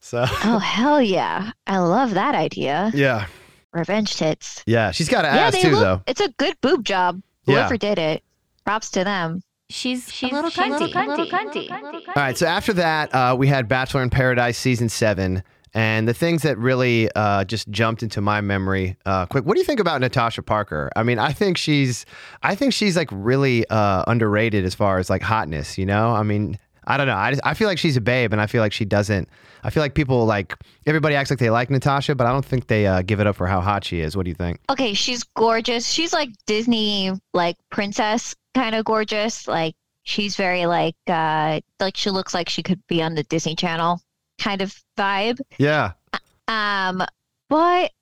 So 0.00 0.24
Oh 0.44 0.58
hell 0.62 1.00
yeah! 1.00 1.52
I 1.66 1.78
love 1.78 2.14
that 2.14 2.34
idea. 2.34 2.90
yeah, 2.94 3.26
Revenge 3.72 4.14
tits. 4.16 4.62
yeah, 4.66 4.90
she's 4.90 5.08
got 5.08 5.24
an 5.24 5.34
yeah, 5.34 5.40
ass 5.46 5.60
too, 5.60 5.70
look. 5.70 5.80
though. 5.80 6.02
It's 6.06 6.20
a 6.20 6.28
good 6.38 6.56
boob 6.60 6.84
job. 6.84 7.22
Yeah. 7.46 7.54
Whoever 7.54 7.76
did 7.76 7.98
it, 7.98 8.22
props 8.64 8.90
to 8.92 9.04
them. 9.04 9.42
She's, 9.70 10.12
She's 10.12 10.30
a 10.30 10.34
little 10.34 10.50
she's 10.50 10.62
cunty. 10.64 10.94
a 10.94 11.08
little 11.08 11.26
cunty. 11.26 11.70
All 11.70 12.12
right, 12.14 12.36
so 12.36 12.46
after 12.46 12.74
that, 12.74 13.14
uh, 13.14 13.34
we 13.38 13.46
had 13.46 13.68
Bachelor 13.68 14.02
in 14.02 14.10
Paradise 14.10 14.58
season 14.58 14.90
seven. 14.90 15.42
And 15.74 16.06
the 16.06 16.14
things 16.14 16.42
that 16.42 16.58
really 16.58 17.10
uh, 17.16 17.44
just 17.44 17.68
jumped 17.70 18.02
into 18.02 18.20
my 18.20 18.40
memory 18.40 18.96
uh, 19.06 19.26
quick. 19.26 19.46
What 19.46 19.54
do 19.54 19.60
you 19.60 19.64
think 19.64 19.80
about 19.80 20.00
Natasha 20.00 20.42
Parker? 20.42 20.90
I 20.96 21.02
mean, 21.02 21.18
I 21.18 21.32
think 21.32 21.56
she's, 21.56 22.04
I 22.42 22.54
think 22.54 22.74
she's 22.74 22.96
like 22.96 23.08
really 23.10 23.66
uh, 23.68 24.04
underrated 24.06 24.64
as 24.66 24.74
far 24.74 24.98
as 24.98 25.08
like 25.08 25.22
hotness. 25.22 25.78
You 25.78 25.86
know, 25.86 26.10
I 26.10 26.22
mean, 26.24 26.58
I 26.84 26.96
don't 26.96 27.06
know. 27.06 27.16
I 27.16 27.30
just, 27.30 27.42
I 27.44 27.54
feel 27.54 27.68
like 27.68 27.78
she's 27.78 27.96
a 27.96 28.00
babe, 28.00 28.32
and 28.32 28.40
I 28.40 28.46
feel 28.46 28.60
like 28.60 28.72
she 28.72 28.84
doesn't. 28.84 29.28
I 29.64 29.70
feel 29.70 29.82
like 29.82 29.94
people 29.94 30.26
like 30.26 30.56
everybody 30.86 31.14
acts 31.14 31.30
like 31.30 31.38
they 31.38 31.50
like 31.50 31.70
Natasha, 31.70 32.14
but 32.16 32.26
I 32.26 32.32
don't 32.32 32.44
think 32.44 32.66
they 32.66 32.86
uh, 32.86 33.02
give 33.02 33.20
it 33.20 33.26
up 33.26 33.36
for 33.36 33.46
how 33.46 33.60
hot 33.60 33.84
she 33.84 34.00
is. 34.00 34.16
What 34.16 34.24
do 34.24 34.30
you 34.30 34.34
think? 34.34 34.60
Okay, 34.68 34.92
she's 34.92 35.22
gorgeous. 35.36 35.88
She's 35.88 36.12
like 36.12 36.30
Disney, 36.46 37.12
like 37.32 37.56
princess 37.70 38.34
kind 38.54 38.74
of 38.74 38.84
gorgeous. 38.84 39.46
Like 39.46 39.74
she's 40.02 40.36
very 40.36 40.66
like, 40.66 40.96
uh, 41.06 41.60
like 41.80 41.96
she 41.96 42.10
looks 42.10 42.34
like 42.34 42.48
she 42.48 42.62
could 42.62 42.84
be 42.88 43.00
on 43.02 43.14
the 43.14 43.22
Disney 43.22 43.54
Channel 43.54 44.00
kind 44.42 44.60
of 44.62 44.74
vibe. 44.98 45.40
Yeah, 45.58 45.92
Um, 46.48 47.02
but 47.48 47.92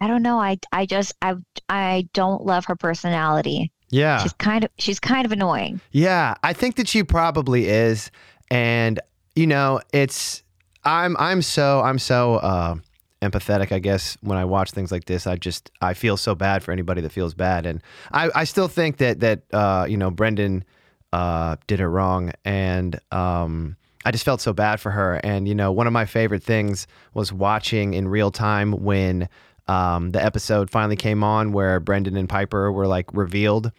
I 0.00 0.06
don't 0.06 0.22
know. 0.22 0.38
I 0.38 0.58
I 0.72 0.86
just 0.86 1.14
I 1.22 1.34
I 1.68 2.08
don't 2.12 2.44
love 2.44 2.64
her 2.66 2.76
personality. 2.76 3.72
yeah. 3.90 4.22
She's 4.22 4.32
kind 4.34 4.64
of 4.64 4.70
she's 4.78 5.00
kind 5.00 5.24
of 5.24 5.32
annoying. 5.32 5.80
Yeah, 5.92 6.34
I 6.42 6.52
think 6.52 6.76
that 6.76 6.88
she 6.88 7.02
probably 7.02 7.68
is, 7.68 8.10
and 8.50 9.00
you 9.34 9.46
know, 9.46 9.80
it's 9.92 10.42
I'm 10.84 11.16
I'm 11.18 11.40
so 11.42 11.80
I'm 11.80 11.98
so 11.98 12.34
uh, 12.36 12.74
empathetic. 13.22 13.72
I 13.72 13.78
guess 13.78 14.18
when 14.20 14.36
I 14.38 14.44
watch 14.44 14.72
things 14.72 14.92
like 14.92 15.06
this, 15.06 15.26
I 15.26 15.36
just 15.36 15.70
I 15.80 15.94
feel 15.94 16.16
so 16.16 16.34
bad 16.34 16.62
for 16.62 16.72
anybody 16.72 17.00
that 17.00 17.12
feels 17.12 17.32
bad, 17.34 17.64
and 17.66 17.82
I 18.12 18.30
I 18.34 18.44
still 18.44 18.68
think 18.68 18.98
that 18.98 19.20
that 19.20 19.42
uh, 19.52 19.86
you 19.88 19.96
know 19.96 20.10
Brendan 20.10 20.64
uh, 21.12 21.56
did 21.66 21.80
it 21.80 21.88
wrong, 21.88 22.32
and 22.44 23.00
um. 23.10 23.76
I 24.06 24.12
just 24.12 24.24
felt 24.24 24.40
so 24.40 24.52
bad 24.52 24.78
for 24.80 24.92
her. 24.92 25.16
And, 25.24 25.48
you 25.48 25.54
know, 25.54 25.72
one 25.72 25.88
of 25.88 25.92
my 25.92 26.04
favorite 26.06 26.44
things 26.44 26.86
was 27.12 27.32
watching 27.32 27.92
in 27.92 28.06
real 28.06 28.30
time 28.30 28.70
when 28.72 29.28
um, 29.66 30.12
the 30.12 30.24
episode 30.24 30.70
finally 30.70 30.94
came 30.94 31.24
on 31.24 31.50
where 31.50 31.80
Brendan 31.80 32.16
and 32.16 32.28
Piper 32.28 32.70
were 32.70 32.86
like 32.86 33.12
revealed. 33.12 33.72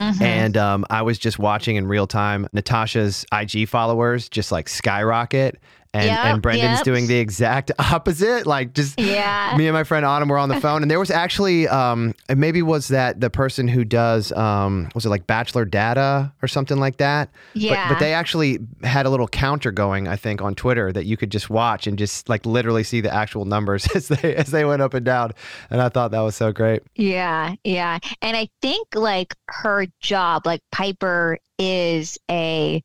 Mhm. 0.00 0.20
And 0.22 0.56
um, 0.56 0.84
I 0.90 1.02
was 1.02 1.18
just 1.18 1.40
watching 1.40 1.74
in 1.74 1.88
real 1.88 2.06
time 2.06 2.46
Natasha's 2.52 3.26
IG 3.32 3.68
followers 3.68 4.28
just 4.28 4.52
like 4.52 4.68
skyrocket. 4.68 5.58
And, 5.94 6.04
Yep, 6.04 6.24
and 6.24 6.42
Brendan's 6.42 6.78
yep. 6.78 6.84
doing 6.84 7.06
the 7.06 7.18
exact 7.18 7.70
opposite. 7.78 8.46
Like 8.46 8.74
just 8.74 8.98
yeah. 9.00 9.54
me 9.56 9.66
and 9.66 9.74
my 9.74 9.84
friend 9.84 10.04
Autumn 10.04 10.28
were 10.28 10.38
on 10.38 10.48
the 10.48 10.60
phone, 10.60 10.82
and 10.82 10.90
there 10.90 10.98
was 10.98 11.10
actually 11.10 11.66
um, 11.68 12.14
maybe 12.34 12.62
was 12.62 12.88
that 12.88 13.20
the 13.20 13.30
person 13.30 13.68
who 13.68 13.84
does 13.84 14.32
um, 14.32 14.88
was 14.94 15.06
it 15.06 15.08
like 15.08 15.26
Bachelor 15.26 15.64
Data 15.64 16.32
or 16.42 16.48
something 16.48 16.78
like 16.78 16.98
that. 16.98 17.30
Yeah. 17.54 17.88
But, 17.88 17.94
but 17.94 18.00
they 18.00 18.12
actually 18.12 18.58
had 18.82 19.06
a 19.06 19.10
little 19.10 19.28
counter 19.28 19.70
going, 19.70 20.08
I 20.08 20.16
think, 20.16 20.42
on 20.42 20.54
Twitter 20.54 20.92
that 20.92 21.06
you 21.06 21.16
could 21.16 21.30
just 21.30 21.50
watch 21.50 21.86
and 21.86 21.98
just 21.98 22.28
like 22.28 22.44
literally 22.44 22.84
see 22.84 23.00
the 23.00 23.12
actual 23.12 23.44
numbers 23.44 23.88
as 23.94 24.08
they 24.08 24.34
as 24.34 24.48
they 24.48 24.64
went 24.64 24.82
up 24.82 24.94
and 24.94 25.04
down. 25.04 25.32
And 25.70 25.80
I 25.80 25.88
thought 25.88 26.10
that 26.10 26.20
was 26.20 26.36
so 26.36 26.52
great. 26.52 26.82
Yeah, 26.96 27.54
yeah. 27.64 27.98
And 28.22 28.36
I 28.36 28.48
think 28.62 28.88
like 28.94 29.34
her 29.48 29.86
job, 30.00 30.46
like 30.46 30.62
Piper 30.70 31.38
is 31.58 32.18
a 32.30 32.82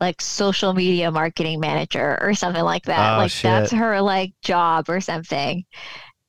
like 0.00 0.20
social 0.20 0.72
media 0.72 1.10
marketing 1.10 1.60
manager 1.60 2.18
or 2.20 2.34
something 2.34 2.64
like 2.64 2.84
that. 2.84 3.14
Oh, 3.14 3.18
like 3.18 3.32
that's 3.32 3.72
her 3.72 4.00
like 4.00 4.32
job 4.42 4.88
or 4.88 5.00
something. 5.00 5.64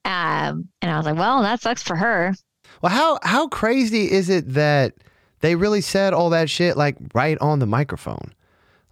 Um 0.06 0.68
and 0.82 0.92
I 0.92 0.98
was 0.98 1.06
like, 1.06 1.18
well, 1.18 1.42
that 1.44 1.62
sucks 1.62 1.84
for 1.84 1.96
her. 1.96 2.34
Well, 2.82 2.92
how 2.92 3.20
how 3.24 3.48
crazy 3.48 4.12
is 4.12 4.30
it 4.30 4.54
that 4.54 4.94
they 5.42 5.56
really 5.56 5.82
said 5.82 6.13
all 6.13 6.30
that 6.30 6.50
shit 6.50 6.78
like 6.78 6.98
right 7.13 7.38
on 7.42 7.60
the 7.60 7.66
microphone. 7.66 8.34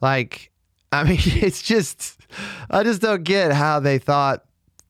Like, 0.02 0.52
I 0.92 1.04
mean, 1.04 1.20
it's 1.22 1.62
just, 1.62 2.20
I 2.70 2.84
just 2.84 3.02
don't 3.02 3.24
get 3.24 3.54
how 3.54 3.80
they 3.80 4.00
thought 4.00 4.44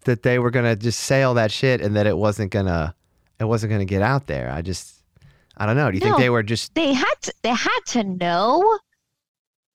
that 0.05 0.23
they 0.23 0.39
were 0.39 0.49
gonna 0.49 0.75
just 0.75 1.01
say 1.01 1.23
all 1.23 1.33
that 1.35 1.51
shit 1.51 1.81
and 1.81 1.95
that 1.95 2.07
it 2.07 2.17
wasn't 2.17 2.51
gonna, 2.51 2.95
it 3.39 3.45
wasn't 3.45 3.71
gonna 3.71 3.85
get 3.85 4.01
out 4.01 4.27
there. 4.27 4.49
I 4.49 4.61
just, 4.61 4.95
I 5.57 5.65
don't 5.65 5.75
know. 5.75 5.91
Do 5.91 5.97
you 5.97 6.01
think 6.01 6.17
they 6.17 6.29
were 6.29 6.43
just? 6.43 6.73
They 6.73 6.93
had 6.93 7.13
to, 7.23 7.33
they 7.43 7.49
had 7.49 7.79
to 7.87 8.03
know, 8.03 8.79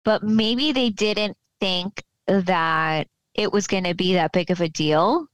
but 0.04 0.23
maybe 0.23 0.73
they 0.73 0.90
didn't 0.90 1.37
think 1.61 2.02
that 2.26 3.08
it 3.34 3.52
was 3.52 3.66
going 3.66 3.84
to 3.84 3.94
be 3.94 4.14
that 4.14 4.32
big 4.32 4.50
of 4.50 4.61
a 4.61 4.68
deal. 4.68 5.26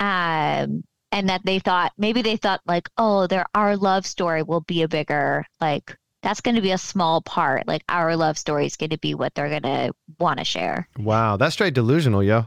Um, 0.00 0.84
and 1.10 1.28
that 1.28 1.40
they 1.44 1.58
thought 1.58 1.92
maybe 1.98 2.22
they 2.22 2.36
thought 2.36 2.60
like, 2.66 2.88
oh, 2.98 3.26
their 3.26 3.46
our 3.54 3.76
love 3.76 4.06
story 4.06 4.42
will 4.42 4.60
be 4.60 4.82
a 4.82 4.88
bigger 4.88 5.44
like 5.60 5.96
that's 6.22 6.40
going 6.40 6.56
to 6.56 6.60
be 6.62 6.72
a 6.72 6.78
small 6.78 7.22
part. 7.22 7.66
Like 7.66 7.82
our 7.88 8.14
love 8.16 8.36
story 8.38 8.66
is 8.66 8.76
going 8.76 8.90
to 8.90 8.98
be 8.98 9.14
what 9.14 9.34
they're 9.34 9.48
going 9.48 9.62
to 9.62 9.92
want 10.18 10.38
to 10.38 10.44
share. 10.44 10.88
Wow, 10.98 11.36
that's 11.36 11.54
straight 11.54 11.74
delusional, 11.74 12.22
yo. 12.22 12.46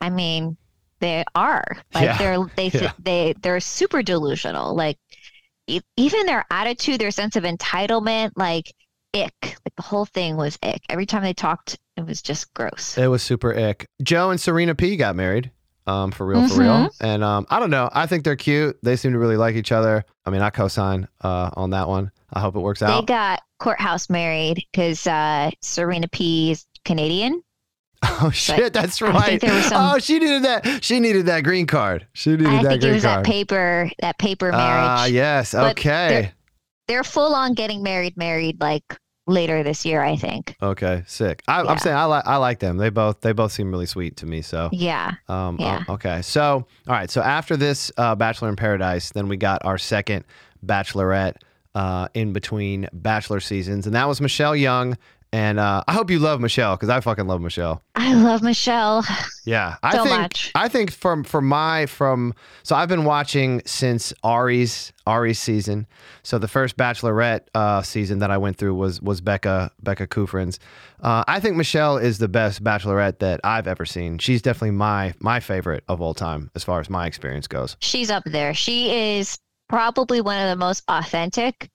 I 0.00 0.10
mean, 0.10 0.56
they 1.00 1.24
are 1.34 1.64
like 1.92 2.04
Yeah. 2.04 2.18
they're 2.18 2.46
they 2.56 2.66
Yeah. 2.72 2.92
they 2.98 3.34
they're 3.42 3.60
super 3.60 4.02
delusional. 4.02 4.74
Like 4.74 4.98
e- 5.66 5.80
even 5.96 6.26
their 6.26 6.44
attitude, 6.50 7.00
their 7.00 7.10
sense 7.10 7.36
of 7.36 7.44
entitlement, 7.44 8.32
like 8.36 8.72
ick. 9.14 9.32
Like 9.42 9.74
the 9.76 9.82
whole 9.82 10.04
thing 10.04 10.36
was 10.36 10.58
ick. 10.62 10.82
Every 10.88 11.06
time 11.06 11.22
they 11.22 11.34
talked, 11.34 11.78
it 11.96 12.04
was 12.06 12.20
just 12.22 12.52
gross. 12.54 12.98
It 12.98 13.06
was 13.08 13.22
super 13.22 13.54
ick. 13.56 13.86
Joe 14.02 14.30
and 14.30 14.40
Serena 14.40 14.74
P 14.74 14.96
got 14.96 15.16
married. 15.16 15.50
Um, 15.86 16.12
for 16.12 16.24
real, 16.26 16.48
for 16.48 16.60
real. 16.60 16.70
Mm-hmm. 16.70 17.04
And 17.06 17.22
um, 17.22 17.46
I 17.50 17.60
don't 17.60 17.68
know. 17.68 17.90
I 17.92 18.06
think 18.06 18.24
they're 18.24 18.36
cute. 18.36 18.78
They 18.82 18.96
seem 18.96 19.12
to 19.12 19.18
really 19.18 19.36
like 19.36 19.54
each 19.54 19.70
other. 19.70 20.04
I 20.24 20.30
mean, 20.30 20.40
I 20.40 20.48
co-sign 20.48 21.06
uh 21.22 21.50
on 21.54 21.70
that 21.70 21.88
one. 21.88 22.10
I 22.32 22.40
hope 22.40 22.56
it 22.56 22.60
works 22.60 22.80
out. 22.82 23.00
They 23.00 23.04
got 23.06 23.42
courthouse 23.58 24.08
married 24.08 24.64
because 24.72 25.06
uh, 25.06 25.50
Serena 25.60 26.08
P 26.08 26.50
is 26.52 26.64
Canadian. 26.86 27.42
oh 28.02 28.30
shit, 28.30 28.72
that's 28.72 29.00
right. 29.02 29.40
some- 29.40 29.94
Oh, 29.94 29.98
she 29.98 30.18
needed 30.18 30.42
that. 30.44 30.82
She 30.82 31.00
needed 31.00 31.26
that 31.26 31.44
green 31.44 31.66
card. 31.66 32.06
She 32.14 32.30
needed 32.30 32.46
I 32.46 32.62
that 32.62 32.68
think 32.70 32.74
it 32.76 32.80
green 32.80 32.94
was 32.94 33.04
card. 33.04 33.18
that 33.24 33.30
paper 33.30 33.90
that 34.00 34.18
paper 34.18 34.52
marriage. 34.52 34.60
Ah, 34.62 35.04
yes. 35.06 35.52
But 35.52 35.72
Okay. 35.78 36.32
They're 36.88 37.04
full 37.04 37.34
on 37.34 37.54
getting 37.54 37.82
married, 37.82 38.16
married 38.16 38.60
like 38.60 38.84
later 39.26 39.62
this 39.62 39.84
year. 39.84 40.02
I 40.02 40.16
think. 40.16 40.56
Okay. 40.62 41.02
Sick. 41.06 41.42
I, 41.48 41.62
Yeah. 41.62 41.70
I'm 41.70 41.78
saying 41.78 41.96
I 41.96 42.04
like 42.04 42.26
I 42.26 42.36
like 42.36 42.58
them. 42.58 42.76
They 42.76 42.90
both 42.90 43.20
they 43.20 43.32
both 43.32 43.52
seem 43.52 43.70
really 43.70 43.86
sweet 43.86 44.16
to 44.18 44.26
me. 44.26 44.42
So. 44.42 44.68
Yeah. 44.72 45.12
Um, 45.28 45.56
Yeah. 45.58 45.84
oh, 45.88 45.94
okay. 45.94 46.22
So, 46.22 46.66
all 46.88 46.94
right. 46.94 47.10
So 47.10 47.22
after 47.22 47.56
this 47.56 47.90
uh, 47.96 48.14
Bachelor 48.14 48.48
in 48.48 48.56
Paradise, 48.56 49.10
then 49.12 49.28
we 49.28 49.36
got 49.36 49.64
our 49.64 49.78
second 49.78 50.24
Bachelorette 50.64 51.36
uh, 51.74 52.08
in 52.14 52.32
between 52.32 52.88
Bachelor 52.92 53.40
seasons, 53.40 53.86
and 53.86 53.94
that 53.96 54.06
was 54.08 54.20
Michelle 54.20 54.54
Young. 54.54 54.96
And 55.34 55.58
uh, 55.58 55.82
I 55.88 55.94
hope 55.94 56.12
you 56.12 56.20
love 56.20 56.40
Michelle 56.40 56.76
because 56.76 56.90
I 56.90 57.00
fucking 57.00 57.26
love 57.26 57.40
Michelle. 57.40 57.82
I 57.96 58.14
love 58.14 58.40
Michelle. 58.40 59.04
Yeah, 59.44 59.76
I 59.82 59.96
So 59.96 60.04
think 60.04 60.16
much. 60.16 60.52
I 60.54 60.68
think 60.68 60.92
from 60.92 61.24
from 61.24 61.48
my 61.48 61.86
from 61.86 62.34
so 62.62 62.76
I've 62.76 62.88
been 62.88 63.04
watching 63.04 63.60
since 63.66 64.12
Ari's 64.22 64.92
Ari's 65.08 65.40
season. 65.40 65.88
So 66.22 66.38
the 66.38 66.46
first 66.46 66.76
Bachelorette 66.76 67.48
uh, 67.52 67.82
season 67.82 68.20
that 68.20 68.30
I 68.30 68.38
went 68.38 68.58
through 68.58 68.76
was 68.76 69.02
was 69.02 69.20
Becca 69.20 69.72
Becca 69.82 70.06
Kufrin's. 70.06 70.60
Uh, 71.02 71.24
I 71.26 71.40
think 71.40 71.56
Michelle 71.56 71.98
is 71.98 72.18
the 72.18 72.28
best 72.28 72.62
Bachelorette 72.62 73.18
that 73.18 73.40
I've 73.42 73.66
ever 73.66 73.84
seen. 73.84 74.18
She's 74.18 74.40
definitely 74.40 74.70
my 74.70 75.14
my 75.18 75.40
favorite 75.40 75.82
of 75.88 76.00
all 76.00 76.14
time 76.14 76.52
as 76.54 76.62
far 76.62 76.78
as 76.78 76.88
my 76.88 77.08
experience 77.08 77.48
goes. 77.48 77.76
She's 77.80 78.08
up 78.08 78.22
there. 78.24 78.54
She 78.54 79.18
is 79.18 79.36
probably 79.68 80.20
one 80.20 80.40
of 80.40 80.48
the 80.48 80.56
most 80.56 80.84
authentic 80.86 81.68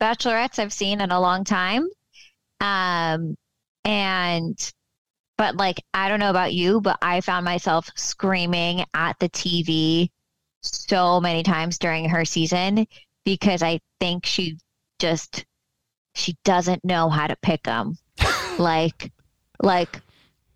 bachelorettes 0.00 0.58
I've 0.58 0.72
seen 0.72 1.02
in 1.02 1.10
a 1.10 1.20
long 1.20 1.44
time. 1.44 1.88
Um, 2.62 3.36
and, 3.84 4.72
but 5.36 5.56
like, 5.56 5.82
I 5.92 6.08
don't 6.08 6.20
know 6.20 6.30
about 6.30 6.54
you, 6.54 6.80
but 6.80 6.96
I 7.02 7.20
found 7.20 7.44
myself 7.44 7.90
screaming 7.96 8.84
at 8.94 9.18
the 9.18 9.28
TV 9.28 10.10
so 10.62 11.20
many 11.20 11.42
times 11.42 11.76
during 11.76 12.08
her 12.08 12.24
season 12.24 12.86
because 13.24 13.62
I 13.62 13.80
think 13.98 14.24
she 14.24 14.58
just, 15.00 15.44
she 16.14 16.36
doesn't 16.44 16.84
know 16.84 17.08
how 17.10 17.26
to 17.26 17.36
pick 17.42 17.64
them. 17.64 17.96
like, 18.58 19.12
like, 19.60 20.00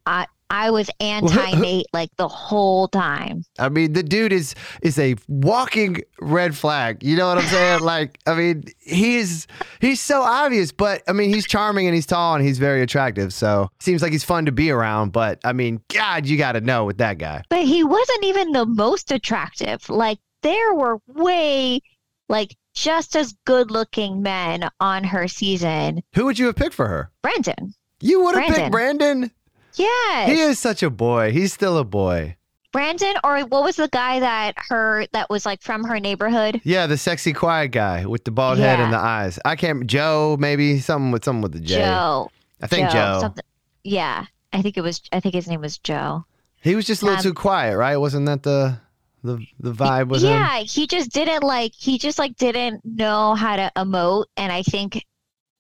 I, 0.07 0.27
I 0.51 0.71
was 0.71 0.89
anti 1.01 1.53
Nate 1.59 1.87
like 1.93 2.11
the 2.17 2.29
whole 2.29 2.89
time. 2.89 3.45
I 3.59 3.69
mean, 3.69 3.93
the 3.93 4.03
dude 4.03 4.33
is 4.33 4.55
is 4.83 4.99
a 4.99 5.17
walking 5.29 6.03
red 6.21 6.57
flag. 6.57 7.03
You 7.03 7.17
know 7.17 7.29
what 7.29 7.39
I'm 7.39 7.49
saying? 7.49 7.81
like, 7.83 8.19
I 8.27 8.35
mean, 8.35 8.65
he's 8.79 9.47
he's 9.81 10.01
so 10.01 10.23
obvious, 10.23 10.73
but 10.73 11.03
I 11.09 11.13
mean, 11.13 11.33
he's 11.33 11.47
charming 11.47 11.87
and 11.87 11.95
he's 11.95 12.07
tall 12.07 12.35
and 12.35 12.45
he's 12.45 12.59
very 12.59 12.83
attractive. 12.83 13.33
So 13.33 13.71
seems 13.81 14.03
like 14.03 14.13
he's 14.13 14.25
fun 14.25 14.47
to 14.47 14.53
be 14.53 14.71
around. 14.71 15.13
But 15.13 15.41
I 15.45 15.53
mean, 15.53 15.81
God, 15.89 16.27
you 16.27 16.39
got 16.39 16.53
to 16.53 16.61
know 16.61 16.85
with 16.85 16.99
that 16.99 17.19
guy. 17.19 17.43
But 17.49 17.65
he 17.65 17.83
wasn't 17.83 18.25
even 18.25 18.53
the 18.53 18.67
most 18.67 19.11
attractive. 19.11 19.89
Like 19.89 20.19
there 20.43 20.75
were 20.75 21.01
way 21.07 21.81
like 22.29 22.57
just 22.75 23.17
as 23.17 23.35
good 23.45 23.71
looking 23.71 24.23
men 24.23 24.69
on 24.81 25.03
her 25.05 25.27
season. 25.27 26.03
Who 26.15 26.27
would 26.27 26.39
you 26.39 26.47
have 26.47 26.57
picked 26.57 26.75
for 26.75 26.87
her? 26.87 27.11
Brandon. 27.23 27.75
You 28.01 28.23
would 28.25 28.37
have 28.37 28.55
picked 28.55 28.71
Brandon. 28.71 29.31
Yes. 29.77 30.29
He 30.31 30.41
is 30.41 30.59
such 30.59 30.83
a 30.83 30.91
boy. 30.91 31.33
He's 31.33 31.53
still 31.53 31.79
a 31.79 31.85
boy. 31.85 32.37
Brandon 32.73 33.15
or 33.25 33.41
what 33.47 33.63
was 33.63 33.77
the 33.77 33.89
guy 33.89 34.21
that 34.21 34.55
her 34.69 35.07
that 35.13 35.31
was 35.31 35.47
like 35.47 35.63
from 35.63 35.85
her 35.85 35.99
neighborhood? 35.99 36.61
Yeah, 36.65 36.87
the 36.87 36.99
sexy, 36.99 37.33
quiet 37.33 37.69
guy 37.69 38.05
with 38.05 38.25
the 38.25 38.31
bald 38.31 38.59
head 38.59 38.81
and 38.81 38.93
the 38.93 38.99
eyes. 38.99 39.39
I 39.47 39.57
can't. 39.57 39.87
Joe, 39.87 40.37
maybe 40.39 40.79
something 40.81 41.11
with 41.11 41.25
something 41.25 41.41
with 41.43 41.53
the 41.53 41.61
J. 41.61 41.77
Joe. 41.77 42.31
I 42.61 42.67
think 42.67 42.91
Joe. 42.91 43.19
Something. 43.21 43.45
Yeah. 43.85 44.27
I 44.53 44.61
think 44.63 44.77
it 44.77 44.83
was 44.83 45.01
I 45.13 45.21
think 45.21 45.35
his 45.35 45.49
name 45.49 45.61
was 45.63 45.79
Joe. 45.79 46.25
He 46.61 46.75
was 46.75 46.87
just 46.87 47.01
a 47.03 47.07
little 47.07 47.19
Um, 47.19 47.23
too 47.23 47.35
quiet, 47.35 47.77
right? 47.79 47.97
Wasn't 47.97 48.27
that 48.27 48.43
the 48.43 48.79
the 49.25 49.39
the 49.59 49.73
vibe 49.73 50.15
him? 50.15 50.31
yeah, 50.31 50.59
he 50.59 50.87
just 50.87 51.11
didn't 51.13 51.43
like 51.43 51.73
he 51.75 51.97
just 51.99 52.19
like 52.19 52.37
didn't 52.37 52.83
know 52.85 53.35
how 53.35 53.57
to 53.57 53.73
emote 53.77 54.27
and 54.37 54.53
I 54.53 54.63
think 54.63 55.05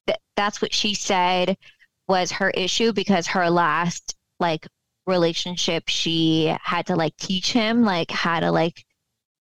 that 0.06 0.20
that's 0.36 0.60
what 0.60 0.74
she 0.74 0.92
said 0.94 1.56
was 2.08 2.30
her 2.32 2.50
issue 2.50 2.92
because 2.92 3.26
her 3.28 3.48
last 3.50 4.14
like 4.40 4.66
relationship 5.06 5.84
she 5.88 6.54
had 6.62 6.86
to 6.86 6.96
like 6.96 7.16
teach 7.16 7.52
him 7.52 7.82
like 7.84 8.10
how 8.10 8.40
to 8.40 8.50
like 8.50 8.84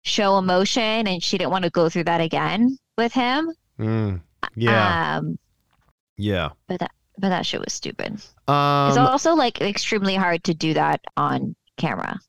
show 0.03 0.37
emotion 0.37 1.07
and 1.07 1.23
she 1.23 1.37
didn't 1.37 1.51
want 1.51 1.63
to 1.63 1.71
go 1.71 1.89
through 1.89 2.03
that 2.03 2.21
again 2.21 2.77
with 2.97 3.11
him. 3.13 3.51
Mm, 3.79 4.21
yeah. 4.55 5.17
Um 5.17 5.37
yeah. 6.17 6.49
but 6.67 6.79
that 6.79 6.91
but 7.17 7.29
that 7.29 7.45
shit 7.45 7.61
was 7.61 7.73
stupid. 7.73 8.13
it's 8.13 8.31
Um, 8.47 8.97
also 8.99 9.33
like 9.35 9.61
extremely 9.61 10.15
hard 10.15 10.43
to 10.45 10.53
do 10.53 10.73
that 10.75 11.01
on 11.17 11.55
camera. 11.77 12.19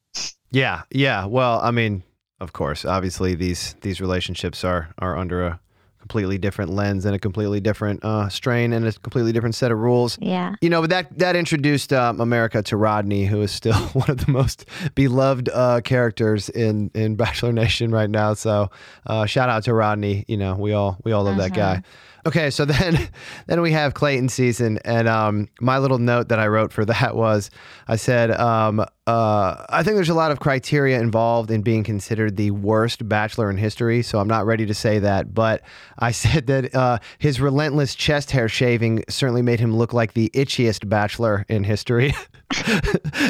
yeah. 0.51 0.83
Yeah. 0.91 1.27
Well, 1.27 1.61
I 1.61 1.71
mean, 1.73 2.03
of 2.41 2.53
course, 2.53 2.85
obviously 2.85 3.35
these 3.35 3.75
these 3.83 4.01
relationships 4.01 4.65
are 4.65 4.95
are 4.99 5.17
under 5.17 5.45
a 5.47 5.61
completely 6.07 6.39
different 6.39 6.71
lens 6.71 7.05
and 7.05 7.17
a 7.17 7.19
completely 7.19 7.59
different 7.59 8.05
uh, 8.05 8.29
strain 8.29 8.73
and 8.73 8.87
a 8.87 8.93
completely 8.93 9.33
different 9.33 9.57
set 9.57 9.73
of 9.73 9.79
rules. 9.79 10.17
Yeah. 10.21 10.55
You 10.61 10.71
know, 10.71 10.81
but 10.81 10.91
that 10.91 11.19
that 11.19 11.35
introduced 11.35 11.93
um, 11.93 12.21
America 12.21 12.63
to 12.63 12.77
Rodney, 12.77 13.27
who 13.27 13.43
is 13.43 13.51
still 13.51 13.75
one 13.93 14.09
of 14.09 14.25
the 14.25 14.31
most 14.31 14.67
beloved 14.95 15.49
uh, 15.53 15.81
characters 15.81 16.49
in 16.49 16.93
in 16.95 17.17
Bachelor 17.17 17.53
Nation 17.53 17.91
right 17.91 18.09
now. 18.09 18.35
So, 18.35 18.71
uh, 19.07 19.27
shout 19.27 19.49
out 19.49 19.65
to 19.65 19.75
Rodney. 19.75 20.25
You 20.29 20.37
know, 20.37 20.55
we 20.55 20.73
all 20.73 20.97
we 21.03 21.11
all 21.11 21.25
love 21.25 21.39
that 21.39 21.55
guy. 21.55 21.83
Okay, 22.27 22.51
so 22.51 22.65
then 22.65 23.09
then 23.47 23.61
we 23.63 23.71
have 23.71 23.95
Clayton 23.95 24.29
season, 24.29 24.79
and 24.85 25.07
um, 25.07 25.49
my 25.61 25.79
little 25.79 25.99
note 25.99 26.29
that 26.29 26.41
I 26.41 26.49
wrote 26.49 26.73
for 26.73 26.85
that 26.87 27.15
was, 27.15 27.51
I 27.87 27.95
said, 27.97 28.33
um, 28.33 28.81
uh, 28.81 29.65
I 29.69 29.85
think 29.85 29.95
there's 29.95 30.09
a 30.09 30.15
lot 30.15 30.33
of 30.33 30.41
criteria 30.41 30.99
involved 31.01 31.53
in 31.53 31.63
being 31.63 31.85
considered 31.85 32.37
the 32.37 32.51
worst 32.51 33.09
bachelor 33.09 33.49
in 33.49 33.57
history. 33.57 34.03
So 34.03 34.19
I'm 34.19 34.27
not 34.27 34.45
ready 34.45 34.67
to 34.67 34.75
say 34.75 34.99
that, 34.99 35.33
but 35.33 35.63
I 36.01 36.11
said 36.23 36.49
that 36.49 36.75
uh, 36.75 36.99
his 37.19 37.41
relentless 37.41 37.95
chest 37.95 38.33
hair 38.33 38.49
shaving 38.49 39.05
certainly 39.09 39.43
made 39.43 39.61
him 39.61 39.77
look 39.77 39.93
like 39.93 40.15
the 40.15 40.29
itchiest 40.35 40.89
bachelor 40.89 41.47
in 41.49 41.63
history. 41.63 42.13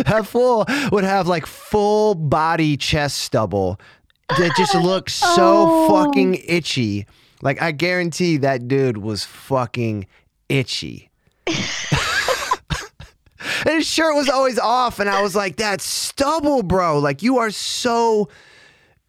have 0.06 0.26
full 0.28 0.64
would 0.92 1.04
have 1.04 1.26
like 1.26 1.46
full 1.46 2.14
body 2.14 2.76
chest 2.76 3.18
stubble 3.18 3.78
that 4.28 4.52
just 4.56 4.74
looks 4.74 5.12
so 5.14 5.66
Oh. 5.68 5.88
fucking 6.04 6.34
itchy. 6.46 7.06
Like 7.42 7.60
I 7.60 7.72
guarantee 7.72 8.38
that 8.38 8.68
dude 8.68 8.98
was 8.98 9.24
fucking 9.24 10.06
itchy. 10.48 11.10
and 11.46 11.56
his 13.64 13.86
shirt 13.86 14.14
was 14.14 14.28
always 14.28 14.58
off, 14.58 14.98
and 14.98 15.08
I 15.08 15.22
was 15.22 15.36
like, 15.36 15.56
that 15.56 15.80
stubble, 15.80 16.62
bro. 16.62 16.98
Like 16.98 17.22
you 17.22 17.38
are 17.38 17.50
so." 17.50 18.28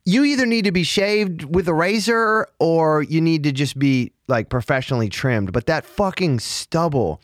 You 0.10 0.24
either 0.24 0.46
need 0.46 0.64
to 0.64 0.72
be 0.72 0.84
shaved 0.84 1.54
with 1.54 1.68
a 1.68 1.74
razor, 1.74 2.48
or 2.60 3.02
you 3.04 3.20
need 3.20 3.44
to 3.44 3.52
just 3.52 3.78
be 3.78 4.14
like 4.30 4.48
professionally 4.48 5.10
trimmed. 5.10 5.52
But 5.52 5.66
that 5.66 5.84
fucking 5.84 6.40
stubble, 6.40 7.20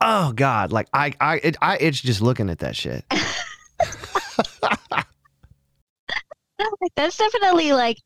oh 0.00 0.30
god! 0.30 0.70
Like 0.70 0.86
I, 0.92 1.12
I, 1.20 1.38
it, 1.38 1.56
I 1.60 1.90
just 1.90 2.20
looking 2.20 2.50
at 2.50 2.60
that 2.60 2.76
shit. 2.76 3.04
That's 6.96 7.16
definitely 7.16 7.72
like 7.72 7.98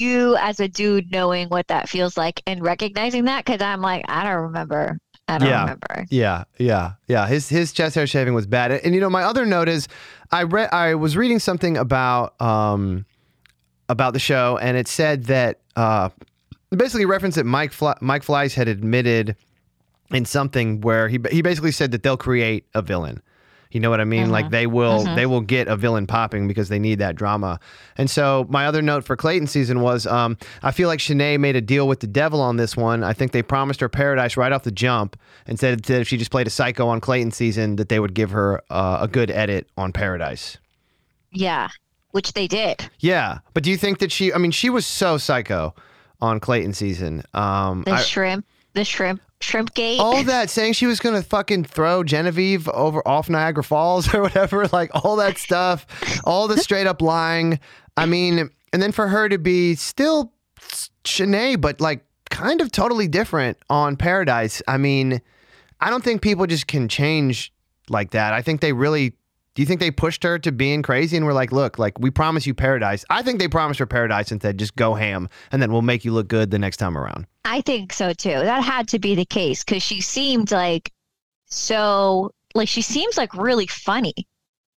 you 0.00 0.36
as 0.36 0.60
a 0.60 0.68
dude 0.68 1.10
knowing 1.10 1.48
what 1.48 1.68
that 1.68 1.88
feels 1.88 2.16
like 2.16 2.42
and 2.46 2.62
recognizing 2.62 3.24
that 3.24 3.44
because 3.44 3.60
I'm 3.60 3.80
like, 3.80 4.04
I 4.08 4.24
don't 4.24 4.42
remember. 4.42 4.98
I 5.26 5.38
don't 5.38 5.48
Yeah. 5.48 5.60
remember. 5.62 6.06
Yeah, 6.10 6.44
yeah, 6.58 6.92
yeah. 7.06 7.26
His 7.26 7.48
his 7.48 7.72
chest 7.72 7.94
hair 7.94 8.06
shaving 8.06 8.34
was 8.34 8.46
bad. 8.46 8.72
And 8.72 8.94
you 8.94 9.00
know, 9.00 9.10
my 9.10 9.22
other 9.24 9.44
note 9.44 9.68
is 9.68 9.88
I 10.30 10.44
read 10.44 10.70
I 10.72 10.94
was 10.94 11.16
reading 11.16 11.38
something 11.38 11.76
about 11.76 12.40
um 12.40 13.04
about 13.88 14.12
the 14.12 14.18
show 14.18 14.58
and 14.58 14.76
it 14.76 14.88
said 14.88 15.24
that 15.24 15.60
uh 15.76 16.08
basically 16.70 17.04
referenced 17.06 17.36
that 17.36 17.44
Mike 17.44 17.72
Fly, 17.72 17.96
Mike 18.00 18.22
Fleiss 18.24 18.54
had 18.54 18.68
admitted 18.68 19.36
in 20.10 20.24
something 20.24 20.80
where 20.80 21.08
he 21.08 21.18
he 21.30 21.42
basically 21.42 21.72
said 21.72 21.90
that 21.90 22.02
they'll 22.02 22.16
create 22.16 22.66
a 22.74 22.80
villain. 22.82 23.20
You 23.70 23.80
know 23.80 23.90
what 23.90 24.00
I 24.00 24.04
mean? 24.04 24.30
Like 24.30 24.48
they 24.50 24.66
will 24.66 25.04
they 25.14 25.26
will 25.26 25.42
get 25.42 25.68
a 25.68 25.76
villain 25.76 26.06
popping 26.06 26.48
because 26.48 26.68
they 26.70 26.78
need 26.78 27.00
that 27.00 27.16
drama. 27.16 27.60
And 27.96 28.08
so 28.10 28.46
my 28.48 28.66
other 28.66 28.80
note 28.80 29.04
for 29.04 29.14
Clayton 29.16 29.46
season 29.46 29.80
was 29.80 30.06
um, 30.06 30.38
I 30.62 30.70
feel 30.70 30.88
like 30.88 31.00
Shanae 31.00 31.38
made 31.38 31.54
a 31.54 31.60
deal 31.60 31.86
with 31.86 32.00
the 32.00 32.06
devil 32.06 32.40
on 32.40 32.56
this 32.56 32.76
one. 32.76 33.04
I 33.04 33.12
think 33.12 33.32
they 33.32 33.42
promised 33.42 33.80
her 33.80 33.88
paradise 33.90 34.36
right 34.38 34.52
off 34.52 34.62
the 34.62 34.70
jump 34.70 35.18
and 35.46 35.58
said 35.60 35.82
that 35.84 36.00
if 36.00 36.08
she 36.08 36.16
just 36.16 36.30
played 36.30 36.46
a 36.46 36.50
psycho 36.50 36.88
on 36.88 37.00
Clayton 37.00 37.30
season 37.32 37.76
that 37.76 37.88
they 37.90 38.00
would 38.00 38.14
give 38.14 38.30
her 38.30 38.62
uh, 38.70 38.98
a 39.02 39.08
good 39.08 39.30
edit 39.30 39.68
on 39.76 39.92
paradise. 39.92 40.56
Yeah, 41.30 41.68
which 42.12 42.32
they 42.32 42.46
did. 42.46 42.88
Yeah, 43.00 43.40
but 43.52 43.62
do 43.62 43.70
you 43.70 43.76
think 43.76 43.98
that 43.98 44.10
she? 44.10 44.32
I 44.32 44.38
mean, 44.38 44.50
she 44.50 44.70
was 44.70 44.86
so 44.86 45.18
psycho 45.18 45.74
on 46.22 46.40
Clayton 46.40 46.72
season. 46.72 47.22
Um, 47.34 47.82
The 47.84 47.92
I- 47.92 48.00
shrimp, 48.00 48.46
the 48.78 48.84
shrimp, 48.84 49.20
shrimp 49.40 49.74
gate. 49.74 49.98
all 50.00 50.22
that 50.22 50.50
saying 50.50 50.72
she 50.72 50.86
was 50.86 51.00
gonna 51.00 51.22
fucking 51.22 51.64
throw 51.64 52.04
Genevieve 52.04 52.68
over 52.68 53.06
off 53.06 53.28
Niagara 53.28 53.64
Falls 53.64 54.12
or 54.14 54.22
whatever, 54.22 54.66
like 54.68 54.90
all 54.94 55.16
that 55.16 55.36
stuff, 55.36 55.86
all 56.24 56.48
the 56.48 56.58
straight 56.58 56.86
up 56.86 57.02
lying. 57.02 57.58
I 57.96 58.06
mean, 58.06 58.50
and 58.72 58.82
then 58.82 58.92
for 58.92 59.08
her 59.08 59.28
to 59.28 59.38
be 59.38 59.74
still 59.74 60.32
Shanae, 61.04 61.60
but 61.60 61.80
like 61.80 62.04
kind 62.30 62.60
of 62.60 62.70
totally 62.70 63.08
different 63.08 63.58
on 63.68 63.96
Paradise. 63.96 64.62
I 64.68 64.78
mean, 64.78 65.20
I 65.80 65.90
don't 65.90 66.04
think 66.04 66.22
people 66.22 66.46
just 66.46 66.66
can 66.66 66.88
change 66.88 67.52
like 67.88 68.10
that. 68.10 68.32
I 68.32 68.42
think 68.42 68.60
they 68.60 68.72
really. 68.72 69.14
Do 69.58 69.62
you 69.62 69.66
think 69.66 69.80
they 69.80 69.90
pushed 69.90 70.22
her 70.22 70.38
to 70.38 70.52
being 70.52 70.82
crazy 70.82 71.16
and 71.16 71.26
were 71.26 71.32
like, 71.32 71.50
look, 71.50 71.80
like 71.80 71.98
we 71.98 72.12
promise 72.12 72.46
you 72.46 72.54
paradise? 72.54 73.04
I 73.10 73.22
think 73.22 73.40
they 73.40 73.48
promised 73.48 73.80
her 73.80 73.86
paradise 73.86 74.30
and 74.30 74.40
said, 74.40 74.56
just 74.56 74.76
go 74.76 74.94
ham 74.94 75.28
and 75.50 75.60
then 75.60 75.72
we'll 75.72 75.82
make 75.82 76.04
you 76.04 76.12
look 76.12 76.28
good 76.28 76.52
the 76.52 76.60
next 76.60 76.76
time 76.76 76.96
around. 76.96 77.26
I 77.44 77.62
think 77.62 77.92
so 77.92 78.12
too. 78.12 78.30
That 78.30 78.62
had 78.62 78.86
to 78.90 79.00
be 79.00 79.16
the 79.16 79.24
case 79.24 79.64
because 79.64 79.82
she 79.82 80.00
seemed 80.00 80.52
like 80.52 80.92
so 81.46 82.30
like 82.54 82.68
she 82.68 82.82
seems 82.82 83.16
like 83.18 83.34
really 83.34 83.66
funny. 83.66 84.14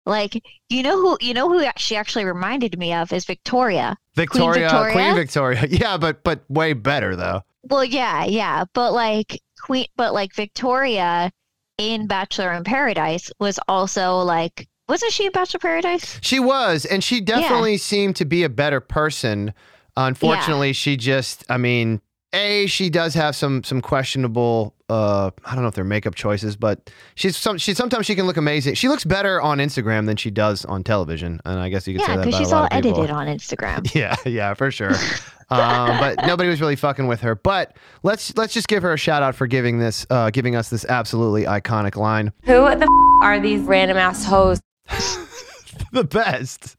Like 0.08 0.42
you 0.70 0.82
know 0.82 1.00
who 1.00 1.16
you 1.22 1.36
know 1.36 1.48
who 1.48 1.64
she 1.78 1.96
actually 1.96 2.26
reminded 2.26 2.80
me 2.80 2.92
of 2.92 3.14
is 3.14 3.26
Victoria. 3.26 3.96
Victoria, 4.16 4.62
Victoria? 4.62 4.94
Queen 4.94 5.16
Victoria. 5.16 5.68
Yeah, 5.70 5.98
but 5.98 6.24
but 6.24 6.42
way 6.50 6.74
better 6.74 7.16
though. 7.16 7.44
Well, 7.62 7.86
yeah, 7.86 8.26
yeah, 8.26 8.66
but 8.74 8.94
like 8.94 9.44
Queen, 9.62 9.86
but 9.96 10.16
like 10.16 10.34
Victoria 10.34 11.30
in 11.78 12.08
Bachelor 12.08 12.52
in 12.54 12.64
Paradise 12.64 13.32
was 13.40 13.60
also 13.68 14.18
like 14.20 14.68
wasn't 14.92 15.12
she 15.12 15.26
in 15.26 15.32
Bachelor 15.32 15.60
Paradise? 15.60 16.20
She 16.22 16.40
was, 16.40 16.86
and 16.86 17.04
she 17.04 17.20
definitely 17.22 17.78
seemed 17.78 18.16
to 18.18 18.26
be 18.26 18.44
a 18.44 18.50
better 18.50 18.80
person. 18.80 19.54
Unfortunately, 19.98 20.74
she 20.74 20.98
just 20.98 21.44
I 21.50 21.58
mean, 21.58 22.02
A, 22.34 22.68
she 22.68 22.90
does 22.90 23.14
have 23.16 23.36
some 23.36 23.64
some 23.64 23.82
questionable 23.82 24.76
uh 24.90 25.32
I 25.46 25.54
don't 25.56 25.64
know 25.64 25.68
if 25.70 25.74
they're 25.76 25.84
makeup 25.84 26.16
choices, 26.16 26.56
but 26.56 26.90
she's 27.16 27.38
some 27.38 27.58
she 27.58 27.74
sometimes 27.74 28.06
she 28.06 28.16
can 28.16 28.26
look 28.28 28.38
amazing. 28.38 28.76
She 28.76 28.88
looks 28.90 29.04
better 29.06 29.42
on 29.42 29.58
Instagram 29.60 30.06
than 30.06 30.18
she 30.18 30.30
does 30.32 30.66
on 30.66 30.84
television. 30.84 31.40
And 31.46 31.60
I 31.60 31.70
guess 31.70 31.88
you 31.88 31.96
could 31.98 32.06
say 32.06 32.12
Yeah, 32.12 32.18
that 32.18 32.26
because 32.26 32.40
she's 32.40 32.52
a 32.52 32.56
all 32.56 32.62
lot 32.64 32.72
of 32.74 32.78
edited 32.78 33.10
on 33.10 33.28
Instagram. 33.28 33.90
Yeah, 33.96 34.16
yeah, 34.26 34.54
for 34.54 34.72
sure. 34.72 34.92
um, 35.50 35.98
but 36.00 36.26
nobody 36.26 36.50
was 36.50 36.62
really 36.62 36.76
fucking 36.78 37.08
with 37.08 37.22
her. 37.22 37.36
But 37.36 37.76
let's 38.04 38.36
let's 38.38 38.54
just 38.54 38.68
give 38.68 38.84
her 38.84 38.94
a 38.94 38.98
shout 38.98 39.24
out 39.24 39.36
for 39.36 39.48
giving 39.48 39.80
this 39.80 40.06
uh, 40.10 40.30
giving 40.30 40.56
us 40.56 40.70
this 40.70 40.86
absolutely 40.86 41.44
iconic 41.44 41.96
line. 41.96 42.32
Who 42.44 42.54
the 42.54 42.84
f- 42.84 43.24
are 43.24 43.40
these 43.40 43.62
random 43.62 43.98
ass 43.98 44.24
hoes? 44.26 44.60
the 45.92 46.04
best. 46.04 46.76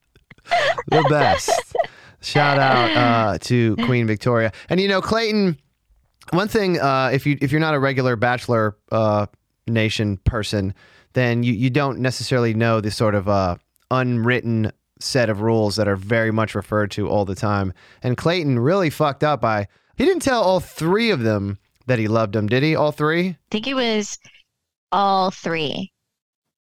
The 0.88 1.04
best. 1.08 1.50
Shout 2.20 2.58
out 2.58 2.96
uh, 2.96 3.38
to 3.38 3.76
Queen 3.76 4.06
Victoria. 4.06 4.52
And 4.68 4.80
you 4.80 4.88
know, 4.88 5.00
Clayton, 5.00 5.58
one 6.30 6.48
thing, 6.48 6.80
uh, 6.80 7.10
if 7.12 7.26
you 7.26 7.36
if 7.40 7.50
you're 7.50 7.60
not 7.60 7.74
a 7.74 7.78
regular 7.78 8.16
Bachelor 8.16 8.76
uh, 8.90 9.26
Nation 9.66 10.18
person, 10.18 10.74
then 11.14 11.42
you, 11.42 11.52
you 11.52 11.70
don't 11.70 11.98
necessarily 11.98 12.54
know 12.54 12.80
the 12.80 12.90
sort 12.90 13.14
of 13.14 13.28
uh, 13.28 13.56
unwritten 13.90 14.72
set 15.00 15.28
of 15.28 15.40
rules 15.40 15.76
that 15.76 15.88
are 15.88 15.96
very 15.96 16.30
much 16.30 16.54
referred 16.54 16.90
to 16.92 17.08
all 17.08 17.24
the 17.24 17.34
time. 17.34 17.72
And 18.02 18.16
Clayton 18.16 18.58
really 18.58 18.90
fucked 18.90 19.24
up 19.24 19.40
by 19.40 19.66
he 19.96 20.04
didn't 20.04 20.22
tell 20.22 20.42
all 20.42 20.60
three 20.60 21.10
of 21.10 21.20
them 21.20 21.58
that 21.86 21.98
he 21.98 22.08
loved 22.08 22.32
them, 22.34 22.46
did 22.46 22.62
he? 22.62 22.74
All 22.74 22.92
three? 22.92 23.28
I 23.28 23.36
think 23.50 23.66
it 23.66 23.74
was 23.74 24.18
all 24.90 25.30
three. 25.30 25.92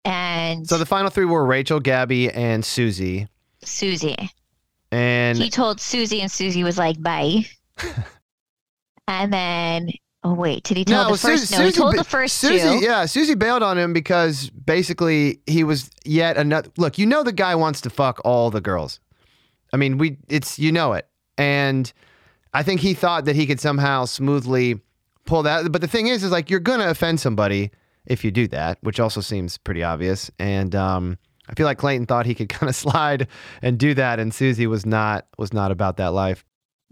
And 0.06 0.68
So 0.68 0.78
the 0.78 0.86
final 0.86 1.10
three 1.10 1.26
were 1.26 1.46
Rachel, 1.46 1.80
Gabby, 1.80 2.30
and 2.32 2.66
Susie. 2.66 3.28
Susie. 3.64 4.18
And 4.92 5.38
he 5.38 5.50
told 5.50 5.80
Susie, 5.80 6.22
and 6.22 6.30
Susie 6.30 6.64
was 6.64 6.78
like, 6.78 7.02
"Bye." 7.02 7.46
and 9.08 9.32
then, 9.32 9.90
oh 10.24 10.34
wait, 10.34 10.64
did 10.64 10.76
he 10.78 10.84
tell 10.84 11.12
the 11.12 11.18
first? 11.18 11.48
Susie- 11.48 11.58
no, 11.58 11.66
he 11.66 11.72
told 11.72 11.96
the 11.96 12.04
first 12.04 12.38
Susie, 12.40 12.60
two. 12.60 12.84
Yeah, 12.84 13.06
Susie 13.06 13.36
bailed 13.36 13.64
on 13.64 13.78
him 13.78 13.94
because 13.94 14.50
basically 14.50 15.40
he 15.48 15.64
was 15.64 15.90
yet 16.04 16.36
another. 16.36 16.70
Look, 16.78 16.98
you 16.98 17.06
know 17.06 17.24
the 17.24 17.32
guy 17.32 17.56
wants 17.56 17.80
to 17.82 17.90
fuck 17.90 18.20
all 18.26 18.50
the 18.52 18.60
girls. 18.60 19.00
I 19.72 19.78
mean, 19.78 19.98
we 19.98 20.18
it's 20.28 20.60
you 20.60 20.74
know 20.74 20.92
it, 20.94 21.08
and 21.38 21.92
I 22.54 22.64
think 22.64 22.82
he 22.82 22.94
thought 22.94 23.24
that 23.26 23.36
he 23.38 23.46
could 23.46 23.62
somehow 23.62 24.04
smoothly 24.06 24.82
pull 25.26 25.44
that. 25.44 25.72
But 25.72 25.80
the 25.80 25.88
thing 25.88 26.08
is, 26.08 26.22
is 26.22 26.32
like 26.32 26.50
you're 26.50 26.60
gonna 26.60 26.90
offend 26.90 27.22
somebody 27.22 27.72
if 28.06 28.24
you 28.24 28.32
do 28.32 28.48
that, 28.50 28.78
which 28.82 29.00
also 29.00 29.22
seems 29.22 29.58
pretty 29.58 29.84
obvious. 29.84 30.32
And 30.40 30.76
um, 30.76 31.18
I 31.50 31.54
feel 31.54 31.66
like 31.66 31.78
Clayton 31.78 32.06
thought 32.06 32.26
he 32.26 32.36
could 32.36 32.50
kind 32.50 32.70
of 32.70 32.76
slide 32.76 33.28
and 33.62 33.78
do 33.78 33.94
that, 33.94 34.20
and 34.20 34.34
Susie 34.34 34.68
was 34.68 34.86
not 34.86 35.28
was 35.38 35.54
not 35.54 35.72
about 35.72 35.98
that 35.98 36.14
life. 36.14 36.46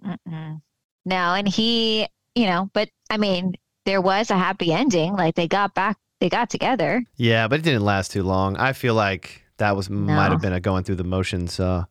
Mm-mm. 0.03 0.61
No, 1.05 1.33
and 1.33 1.47
he, 1.47 2.07
you 2.35 2.45
know, 2.45 2.69
but 2.73 2.89
I 3.09 3.17
mean, 3.17 3.55
there 3.85 4.01
was 4.01 4.29
a 4.29 4.37
happy 4.37 4.71
ending. 4.71 5.13
Like 5.13 5.35
they 5.35 5.47
got 5.47 5.73
back, 5.73 5.97
they 6.19 6.29
got 6.29 6.49
together. 6.49 7.03
Yeah, 7.15 7.47
but 7.47 7.59
it 7.59 7.63
didn't 7.63 7.83
last 7.83 8.11
too 8.11 8.23
long. 8.23 8.57
I 8.57 8.73
feel 8.73 8.93
like 8.93 9.43
that 9.57 9.75
was 9.75 9.89
might 9.89 10.31
have 10.31 10.41
been 10.41 10.53
a 10.53 10.59
going 10.59 10.83
through 10.83 10.95
the 10.95 11.03
motions 11.03 11.59
uh, 11.59 11.85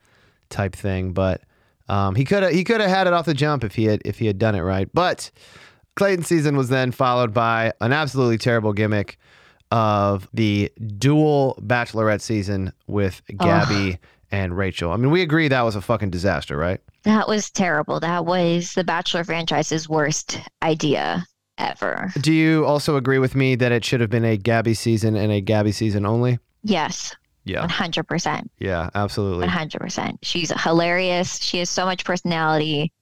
type 0.51 0.75
thing, 0.75 1.13
but 1.13 1.43
um, 1.89 2.15
he 2.15 2.25
could 2.25 2.43
have 2.43 2.53
he 2.53 2.65
could 2.65 2.81
have 2.81 2.91
had 2.91 3.07
it 3.07 3.13
off 3.13 3.27
the 3.27 3.35
jump 3.35 3.65
if 3.65 3.75
he 3.75 3.85
had 3.85 4.03
if 4.05 4.19
he 4.19 4.27
had 4.27 4.39
done 4.39 4.55
it 4.55 4.61
right. 4.61 4.89
But 4.93 5.31
Clayton 5.99 6.25
season 6.25 6.57
was 6.57 6.69
then 6.69 6.93
followed 6.93 7.35
by 7.35 7.73
an 7.81 7.93
absolutely 7.93 8.39
terrible 8.39 8.73
gimmick 8.73 9.19
of 9.71 10.29
the 10.33 10.73
dual 10.97 11.59
Bachelorette 11.63 12.21
season 12.23 12.73
with 12.87 13.21
Gabby 13.37 13.99
and 14.31 14.57
Rachel. 14.57 14.93
I 14.93 14.97
mean, 14.97 15.11
we 15.11 15.21
agree 15.23 15.49
that 15.49 15.63
was 15.63 15.77
a 15.77 15.81
fucking 15.83 16.11
disaster, 16.11 16.57
right? 16.57 16.81
That 17.03 17.29
was 17.29 17.51
terrible. 17.51 18.01
That 18.01 18.25
was 18.25 18.73
the 18.75 18.85
Bachelor 18.85 19.25
franchise's 19.25 19.89
worst 19.89 20.39
idea 20.63 21.27
ever. 21.59 22.11
Do 22.21 22.33
you 22.33 22.65
also 22.67 22.97
agree 22.97 23.19
with 23.19 23.35
me 23.35 23.57
that 23.57 23.73
it 23.73 23.85
should 23.85 24.01
have 24.01 24.11
been 24.11 24.25
a 24.25 24.37
Gabby 24.37 24.75
season 24.75 25.17
and 25.17 25.33
a 25.33 25.41
Gabby 25.41 25.73
season 25.73 26.07
only? 26.07 26.39
Yes, 26.63 27.15
Yeah, 27.45 27.67
100%. 27.67 28.49
yeah, 28.59 28.91
absolutely. 28.95 29.47
100%. 29.47 30.19
She's 30.23 30.51
hilarious. 30.63 31.39
She 31.43 31.59
has 31.59 31.71
so 31.71 31.85
much 31.85 32.05
personality. 32.05 32.93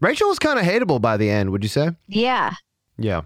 Rachel 0.00 0.28
was 0.28 0.38
kind 0.38 0.58
of 0.58 0.64
hateable 0.64 1.00
by 1.00 1.16
the 1.16 1.28
end. 1.30 1.50
Would 1.50 1.62
you 1.62 1.68
say? 1.68 1.90
Yeah. 2.08 2.54
Yeah. 2.98 3.22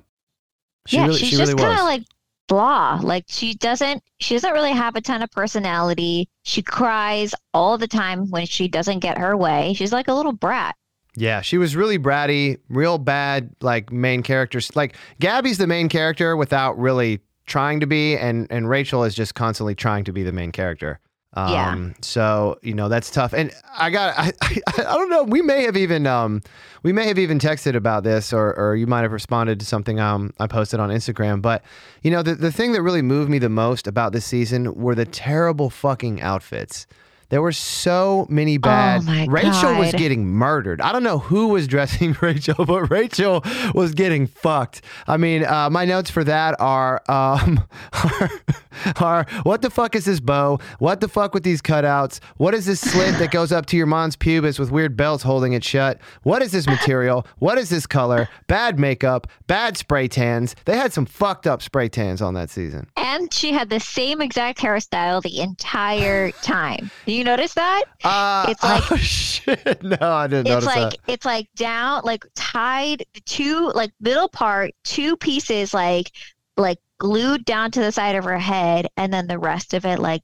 She 0.87 0.97
yeah, 0.97 1.07
really, 1.07 1.19
she's 1.19 1.29
she 1.31 1.37
just 1.37 1.53
really 1.53 1.63
kind 1.63 1.79
of 1.79 1.85
like 1.85 2.03
blah. 2.49 3.01
Like 3.03 3.25
she 3.29 3.55
doesn't 3.55 4.03
she 4.21 4.35
doesn't 4.35 4.53
really 4.53 4.73
have 4.73 4.97
a 4.97 5.01
ton 5.01 5.23
of 5.23 5.31
personality. 5.31 6.29
She 6.43 6.63
cries 6.63 7.35
all 7.55 7.79
the 7.79 7.89
time 7.89 8.29
when 8.31 8.47
she 8.47 8.69
doesn't 8.69 8.99
get 8.99 9.17
her 9.19 9.37
way. 9.37 9.75
She's 9.75 9.93
like 9.93 10.09
a 10.09 10.13
little 10.15 10.33
brat. 10.33 10.75
yeah, 11.17 11.41
she 11.41 11.57
was 11.59 11.75
really 11.77 11.99
bratty, 11.99 12.59
real 12.69 12.99
bad, 12.99 13.51
like 13.61 13.91
main 13.93 14.23
characters. 14.23 14.75
Like 14.77 14.97
Gabby's 15.21 15.59
the 15.59 15.67
main 15.67 15.89
character 15.89 16.37
without 16.37 16.77
really 16.79 17.21
trying 17.47 17.81
to 17.81 17.87
be, 17.87 18.17
and 18.17 18.47
and 18.51 18.69
Rachel 18.69 19.05
is 19.05 19.15
just 19.15 19.35
constantly 19.35 19.75
trying 19.75 20.05
to 20.05 20.13
be 20.13 20.23
the 20.23 20.33
main 20.33 20.53
character. 20.53 21.01
Um, 21.37 21.53
Yeah. 21.53 21.88
So 22.01 22.59
you 22.62 22.75
know 22.75 22.88
that's 22.88 23.11
tough, 23.11 23.33
and 23.33 23.51
I 23.77 23.90
got 23.90 24.14
I, 24.16 24.33
I 24.42 24.53
I 24.79 24.83
don't 24.94 25.11
know. 25.11 25.25
We 25.25 25.42
may 25.42 25.64
have 25.64 25.77
even 25.77 26.07
um 26.07 26.42
we 26.83 26.92
may 26.92 27.07
have 27.09 27.18
even 27.18 27.38
texted 27.38 27.75
about 27.75 28.05
this, 28.05 28.33
or 28.33 28.55
or 28.57 28.77
you 28.77 28.87
might 28.87 29.03
have 29.03 29.12
responded 29.12 29.59
to 29.61 29.66
something 29.66 29.99
um 30.01 30.33
I 30.38 30.47
posted 30.47 30.81
on 30.81 30.90
Instagram. 30.90 31.42
But 31.42 31.62
you 32.03 32.11
know 32.11 32.23
the 32.23 32.35
the 32.35 32.53
thing 32.53 32.73
that 32.73 32.83
really 32.83 33.03
moved 33.03 33.31
me 33.31 33.38
the 33.38 33.49
most 33.49 33.87
about 33.87 34.12
this 34.12 34.25
season 34.25 34.75
were 34.75 34.94
the 34.94 35.07
terrible 35.07 35.70
fucking 35.70 36.23
outfits. 36.23 36.87
There 37.35 37.42
were 37.42 37.51
so 37.51 38.29
many 38.31 38.59
bad. 38.59 39.01
Oh 39.01 39.05
my 39.07 39.27
Rachel 39.29 39.75
was 39.75 39.92
getting 39.92 40.25
murdered. 40.25 40.81
I 40.81 40.92
don't 40.92 41.03
know 41.03 41.18
who 41.18 41.49
was 41.49 41.66
dressing 41.66 42.16
Rachel, 42.23 42.64
but 42.64 42.88
Rachel 42.92 43.42
was 43.75 43.92
getting 43.92 44.29
fucked. 44.29 44.83
I 45.09 45.16
mean, 45.16 45.44
uh, 45.44 45.68
my 45.68 45.85
notes 45.85 46.11
for 46.11 46.23
that 46.23 46.55
are, 46.61 47.03
um, 47.09 47.64
are 47.92 48.31
are 49.01 49.27
what 49.42 49.62
the 49.62 49.70
fuck 49.70 49.97
is 49.97 50.05
this 50.05 50.20
bow? 50.20 50.61
What 50.79 51.01
the 51.01 51.09
fuck 51.09 51.35
with 51.35 51.42
these 51.42 51.61
cutouts? 51.61 52.20
What 52.37 52.55
is 52.55 52.66
this 52.66 52.81
slit 52.81 53.18
that 53.18 53.33
goes 53.33 53.51
up 53.51 53.66
to 53.66 53.77
your 53.77 53.87
mom's 53.87 54.14
pubis 54.14 54.61
with 54.61 54.70
weird 54.70 54.97
belts 54.97 55.25
holding 55.25 55.55
it 55.55 55.64
shut? 55.64 56.01
What 56.23 56.40
is 56.40 56.53
this 56.53 56.68
material? 56.68 57.27
What 57.40 57.59
is 57.59 57.68
this 57.68 57.85
color? 57.85 58.29
Bad 58.47 58.79
makeup, 58.79 59.27
bad 59.49 59.77
spray 59.77 60.07
tans. 60.07 60.55
They 60.66 60.77
had 60.77 60.92
some 60.92 61.05
fucked 61.05 61.49
up 61.49 61.62
spray 61.62 61.88
tans 61.88 62.23
on 62.23 62.35
that 62.35 62.51
season. 62.51 62.87
And 62.97 63.35
she 63.35 63.53
had 63.53 63.70
the 63.70 63.81
same 63.81 64.20
exact 64.20 64.61
hairstyle 64.61 65.20
the 65.20 65.40
entire 65.40 66.31
time. 66.31 66.92
Do 67.07 67.24
you 67.25 67.31
notice 67.31 67.55
that? 67.55 67.85
Uh, 68.05 68.47
It's 68.49 68.63
like- 68.63 68.83
oh 68.93 68.97
shit. 68.97 69.83
No, 69.83 69.97
I 70.01 70.27
didn't 70.27 70.47
it's 70.47 70.51
notice 70.51 70.67
like 70.67 70.91
that. 70.91 70.99
it's 71.07 71.25
like 71.25 71.49
down 71.57 72.03
like 72.05 72.25
tied 72.35 73.05
two 73.27 73.71
like 73.75 73.91
middle 74.01 74.29
part 74.29 74.73
two 74.85 75.17
pieces 75.17 75.73
like 75.75 76.11
like 76.57 76.79
glued 76.99 77.45
down 77.45 77.71
to 77.73 77.81
the 77.81 77.93
side 77.93 78.17
of 78.17 78.25
her 78.25 78.39
head 78.39 78.87
and 78.97 79.13
then 79.13 79.27
the 79.27 79.39
rest 79.39 79.75
of 79.75 79.85
it 79.85 79.99
like 79.99 80.23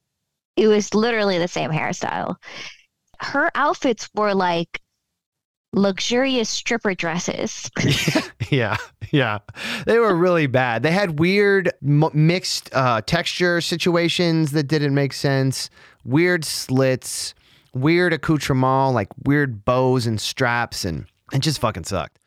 it 0.56 0.68
was 0.68 0.94
literally 0.94 1.38
the 1.38 1.48
same 1.48 1.70
hairstyle 1.70 2.36
her 3.20 3.50
outfits 3.54 4.08
were 4.14 4.34
like 4.34 4.80
luxurious 5.72 6.48
stripper 6.48 6.94
dresses 6.94 7.70
yeah, 8.50 8.76
yeah. 9.12 9.38
They 9.86 9.98
were 9.98 10.14
really 10.14 10.46
bad. 10.48 10.82
They 10.82 10.90
had 10.90 11.18
weird 11.20 11.70
m- 11.86 12.10
mixed 12.12 12.70
uh, 12.74 13.02
texture 13.02 13.60
situations 13.60 14.50
that 14.52 14.64
didn't 14.64 14.94
make 14.94 15.12
sense, 15.12 15.70
weird 16.04 16.44
slits, 16.44 17.34
weird 17.74 18.12
accoutrement, 18.12 18.94
like 18.94 19.08
weird 19.24 19.64
bows 19.64 20.06
and 20.06 20.20
straps, 20.20 20.84
and 20.84 21.06
it 21.32 21.40
just 21.40 21.60
fucking 21.60 21.84
sucked. 21.84 22.18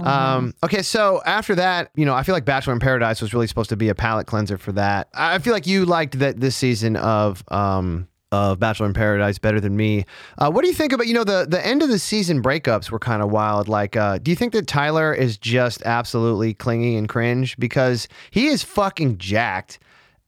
Um, 0.00 0.54
okay, 0.64 0.82
so 0.82 1.20
after 1.26 1.54
that, 1.56 1.90
you 1.94 2.06
know, 2.06 2.14
I 2.14 2.22
feel 2.22 2.34
like 2.34 2.46
Bachelor 2.46 2.72
in 2.72 2.80
Paradise 2.80 3.20
was 3.20 3.34
really 3.34 3.46
supposed 3.46 3.68
to 3.70 3.76
be 3.76 3.90
a 3.90 3.94
palate 3.94 4.26
cleanser 4.26 4.56
for 4.56 4.72
that. 4.72 5.08
I 5.14 5.34
I 5.34 5.38
feel 5.38 5.52
like 5.52 5.66
you 5.66 5.84
liked 5.84 6.18
that 6.18 6.40
this 6.40 6.56
season 6.56 6.96
of 6.96 7.44
um 7.48 8.08
of 8.30 8.58
Bachelor 8.58 8.86
in 8.86 8.94
Paradise 8.94 9.38
better 9.38 9.60
than 9.60 9.76
me. 9.76 10.06
Uh, 10.38 10.50
what 10.50 10.62
do 10.62 10.68
you 10.68 10.74
think 10.74 10.92
about 10.92 11.06
you 11.06 11.14
know 11.14 11.24
the 11.24 11.46
the 11.46 11.64
end 11.64 11.82
of 11.82 11.90
the 11.90 11.98
season 11.98 12.42
breakups 12.42 12.90
were 12.90 12.98
kind 12.98 13.22
of 13.22 13.30
wild. 13.30 13.68
Like, 13.68 13.94
uh, 13.94 14.18
do 14.18 14.30
you 14.30 14.36
think 14.36 14.54
that 14.54 14.66
Tyler 14.66 15.12
is 15.12 15.36
just 15.36 15.82
absolutely 15.82 16.54
clingy 16.54 16.96
and 16.96 17.08
cringe 17.08 17.56
because 17.58 18.08
he 18.30 18.46
is 18.46 18.62
fucking 18.62 19.18
jacked? 19.18 19.78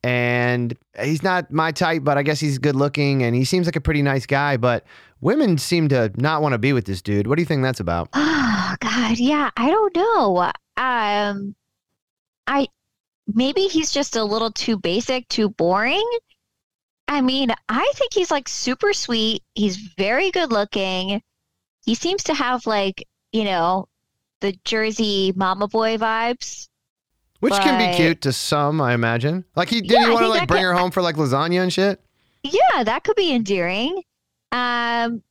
And 0.04 0.76
he's 1.02 1.22
not 1.22 1.50
my 1.50 1.72
type, 1.72 2.04
but 2.04 2.18
I 2.18 2.22
guess 2.22 2.38
he's 2.38 2.58
good 2.58 2.76
looking 2.76 3.22
and 3.22 3.34
he 3.34 3.46
seems 3.46 3.66
like 3.66 3.74
a 3.74 3.80
pretty 3.80 4.02
nice 4.02 4.26
guy. 4.26 4.58
But 4.58 4.84
women 5.22 5.56
seem 5.56 5.88
to 5.88 6.12
not 6.16 6.42
want 6.42 6.52
to 6.52 6.58
be 6.58 6.74
with 6.74 6.84
this 6.84 7.00
dude. 7.00 7.26
What 7.26 7.36
do 7.36 7.42
you 7.42 7.46
think 7.46 7.62
that's 7.62 7.80
about? 7.80 8.10
oh 8.12 8.76
god 8.80 9.18
yeah 9.18 9.50
i 9.56 9.70
don't 9.70 9.94
know 9.96 10.50
um 10.76 11.54
i 12.46 12.66
maybe 13.26 13.62
he's 13.62 13.90
just 13.90 14.16
a 14.16 14.24
little 14.24 14.50
too 14.50 14.78
basic 14.78 15.28
too 15.28 15.48
boring 15.50 16.08
i 17.08 17.20
mean 17.20 17.50
i 17.68 17.92
think 17.94 18.12
he's 18.12 18.30
like 18.30 18.48
super 18.48 18.92
sweet 18.92 19.42
he's 19.54 19.76
very 19.96 20.30
good 20.30 20.50
looking 20.52 21.22
he 21.84 21.94
seems 21.94 22.24
to 22.24 22.34
have 22.34 22.66
like 22.66 23.06
you 23.32 23.44
know 23.44 23.86
the 24.40 24.52
jersey 24.64 25.32
mama 25.36 25.68
boy 25.68 25.96
vibes 25.96 26.68
Which 27.44 27.54
can 27.54 27.78
be 27.90 27.96
cute 27.96 28.20
to 28.22 28.32
some, 28.32 28.80
I 28.80 28.94
imagine. 28.94 29.44
Like 29.54 29.68
he 29.68 29.80
did 29.80 29.90
Yeah, 29.92 30.04
he 30.06 30.10
want 30.10 30.22
to 30.24 30.28
like 30.28 30.48
bring 30.48 30.58
can- 30.62 30.68
her 30.70 30.74
home 30.74 30.90
for 30.90 31.02
like 31.02 31.16
lasagna 31.16 31.62
and 31.62 31.72
shit? 31.72 32.00
yeah 32.42 32.82
that 32.84 33.04
could 33.04 33.16
be 33.16 33.32
endearing 33.34 34.02
um 34.52 35.22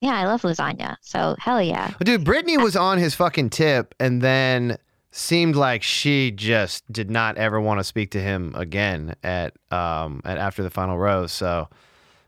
yeah 0.00 0.14
i 0.16 0.24
love 0.26 0.42
lasagna 0.42 0.96
so 1.00 1.36
hell 1.38 1.62
yeah 1.62 1.92
Dude, 2.00 2.24
Brittany 2.24 2.58
was 2.58 2.74
on 2.74 2.98
his 2.98 3.14
fucking 3.14 3.50
tip 3.50 3.94
and 4.00 4.20
then 4.20 4.76
seemed 5.12 5.54
like 5.54 5.84
she 5.84 6.32
just 6.32 6.90
did 6.92 7.08
not 7.08 7.36
ever 7.38 7.60
want 7.60 7.78
to 7.78 7.84
speak 7.84 8.10
to 8.10 8.20
him 8.20 8.52
again 8.56 9.14
at 9.22 9.54
um 9.70 10.20
at 10.24 10.38
after 10.38 10.62
the 10.64 10.70
final 10.70 10.98
rose. 10.98 11.30
So 11.30 11.68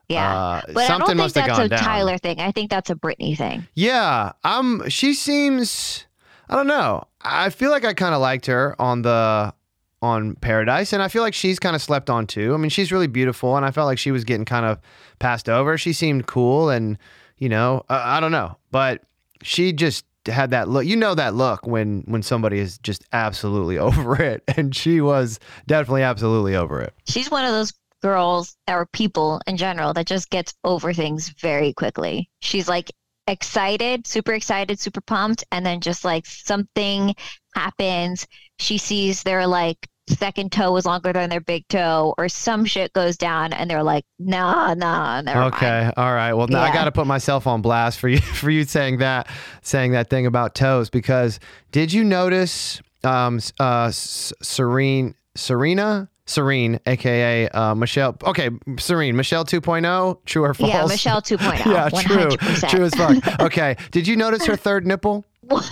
yeah 0.09 0.35
uh, 0.39 0.63
but 0.73 0.89
i 0.89 0.97
don't 0.99 1.07
think 1.07 1.19
that's 1.35 1.59
a 1.59 1.69
down. 1.69 1.79
tyler 1.81 2.17
thing 2.17 2.41
i 2.41 2.51
think 2.53 2.71
that's 2.71 2.89
a 2.91 2.95
brittany 2.95 3.35
thing 3.35 3.67
Yeah, 3.75 4.33
um, 4.45 4.89
she 4.89 5.13
seems. 5.15 6.07
I 6.49 6.57
don't 6.57 6.67
know. 6.67 7.05
I 7.21 7.51
feel 7.51 7.71
like 7.71 7.85
I 7.85 7.95
kind 7.95 8.15
of 8.15 8.21
liked 8.21 8.47
her 8.47 8.75
on 8.81 9.03
the 9.03 9.53
on 10.01 10.37
Paradise, 10.37 10.93
and 10.93 11.03
I 11.03 11.09
feel 11.09 11.23
like 11.23 11.35
she's 11.35 11.59
kind 11.59 11.75
of 11.75 11.83
slept 11.83 12.09
on 12.09 12.27
too. 12.27 12.55
I 12.55 12.57
mean, 12.57 12.71
she's 12.71 12.93
really 12.93 13.07
beautiful, 13.07 13.57
and 13.57 13.67
I 13.67 13.71
felt 13.71 13.87
like 13.87 13.99
she 13.99 14.11
was 14.11 14.25
getting 14.25 14.45
kind 14.45 14.65
of 14.65 14.79
passed 15.19 15.49
over. 15.49 15.77
She 15.77 15.93
seemed 15.93 16.27
cool, 16.27 16.71
and 16.71 16.99
you 17.39 17.49
know, 17.49 17.85
I, 17.89 18.17
I 18.17 18.21
don't 18.21 18.33
know, 18.33 18.57
but 18.71 19.03
she 19.43 19.73
just 19.73 20.05
had 20.27 20.51
that 20.51 20.69
look. 20.69 20.87
You 20.87 20.97
know 20.97 21.15
that 21.15 21.35
look 21.35 21.67
when 21.67 22.05
when 22.07 22.23
somebody 22.23 22.59
is 22.59 22.79
just 22.79 23.05
absolutely 23.13 23.79
over 23.89 24.21
it, 24.23 24.43
and 24.57 24.75
she 24.75 25.01
was 25.01 25.41
definitely 25.67 26.03
absolutely 26.03 26.55
over 26.55 26.81
it. 26.81 26.95
she's 27.07 27.31
one 27.31 27.45
of 27.45 27.53
those 27.53 27.73
girls 28.01 28.57
or 28.69 28.87
people 28.87 29.41
in 29.49 29.57
general 29.57 29.93
that 29.93 30.07
just 30.07 30.31
gets 30.31 30.55
over 30.65 30.93
things 30.93 31.31
very 31.31 31.73
quickly. 31.73 32.31
She's 32.41 32.69
like 32.69 32.93
excited, 33.29 34.07
super 34.07 34.33
excited, 34.33 34.81
super 34.81 35.01
pumped, 35.01 35.45
and 35.53 35.65
then 35.65 35.81
just 35.81 36.05
like 36.05 36.27
something 36.27 37.15
happens. 37.55 38.27
She 38.59 38.79
sees 38.79 39.23
their 39.23 39.47
like 39.47 39.89
second 40.09 40.53
toe 40.53 40.75
is 40.77 40.87
longer 40.87 41.13
than 41.13 41.31
their 41.31 41.41
big 41.41 41.67
toe, 41.69 42.15
or 42.19 42.29
some 42.29 42.65
shit 42.65 42.93
goes 42.93 43.17
down, 43.17 43.53
and 43.53 43.71
they're 43.71 43.83
like, 43.83 44.05
nah, 44.19 44.75
nah, 44.75 45.21
never 45.21 45.41
mind. 45.41 45.55
Okay, 45.55 45.91
all 45.97 46.13
right. 46.13 46.33
Well, 46.33 46.49
now 46.49 46.63
I 46.63 46.73
got 46.73 46.85
to 46.85 46.93
put 46.93 47.07
myself 47.07 47.47
on 47.47 47.63
blast 47.63 48.01
for 48.01 48.09
you 48.09 48.19
for 48.35 48.51
you 48.51 48.65
saying 48.65 48.99
that 48.99 49.29
saying 49.63 49.93
that 49.93 50.11
thing 50.11 50.27
about 50.27 50.55
toes 50.55 50.91
because 50.91 51.39
did 51.73 51.93
you 51.93 52.05
notice 52.05 52.81
um 53.05 53.41
uh 53.61 53.91
Serene 53.93 55.15
Serena 55.37 56.09
Serene 56.29 56.79
aka 56.87 57.49
uh 57.49 57.75
Michelle 57.75 58.17
Okay, 58.25 58.51
Serene 58.79 59.17
Michelle 59.17 59.45
2.0 59.45 60.19
true 60.27 60.45
or 60.45 60.55
false? 60.55 60.71
Yeah, 60.71 60.87
Michelle 60.87 61.23
2.0. 61.23 61.67
yeah, 61.67 61.89
true. 61.89 62.29
100%. 62.29 62.69
True 62.69 62.85
as 62.85 62.95
fuck. 62.95 63.41
Okay, 63.41 63.77
did 63.91 64.07
you 64.07 64.15
notice 64.15 64.45
her 64.47 64.57
third 64.57 64.87
nipple? 64.87 65.25
What? 65.49 65.65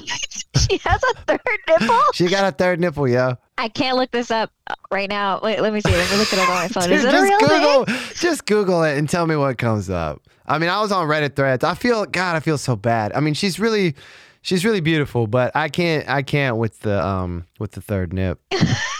she 0.57 0.79
has 0.79 1.03
a 1.03 1.14
third 1.27 1.59
nipple? 1.69 2.01
She 2.14 2.29
got 2.29 2.51
a 2.51 2.57
third 2.57 2.81
nipple, 2.81 3.07
yeah. 3.07 3.35
I 3.59 3.69
can't 3.69 3.99
look 3.99 4.11
this 4.11 4.31
up 4.31 4.51
right 4.90 5.07
now. 5.11 5.38
Wait, 5.42 5.61
let 5.61 5.75
me 5.75 5.83
see. 5.83 5.90
Let 5.90 6.11
me 6.11 6.16
look 6.16 6.33
it 6.33 6.38
up 6.38 6.49
on 6.49 6.55
my 6.55 6.69
phone. 6.69 6.90
Is 6.90 7.03
Dude, 7.03 7.12
it 7.12 7.14
a 7.14 7.23
real 7.23 7.38
just 7.38 7.53
thing? 7.53 7.61
Google, 7.61 7.97
just 8.14 8.47
Google 8.47 8.83
it 8.85 8.97
and 8.97 9.07
tell 9.07 9.27
me 9.27 9.37
what 9.37 9.59
comes 9.59 9.90
up. 9.90 10.23
I 10.47 10.59
mean, 10.59 10.71
I 10.71 10.81
was 10.81 10.92
on 10.92 11.07
Reddit 11.09 11.37
threads. 11.37 11.62
I 11.62 11.75
feel, 11.75 12.07
God, 12.07 12.37
I 12.37 12.40
feel 12.40 12.57
so 12.57 12.75
bad. 12.75 13.12
I 13.12 13.21
mean, 13.21 13.35
she's 13.35 13.61
really, 13.61 13.97
she's 14.40 14.64
really 14.64 14.81
beautiful, 14.81 15.27
but 15.27 15.55
I 15.55 15.69
can't, 15.69 16.09
I 16.09 16.23
can't 16.23 16.57
with 16.57 16.81
the, 16.81 17.05
um, 17.05 17.45
with 17.59 17.73
the 17.73 17.83
third 17.83 18.14
nip. 18.14 18.40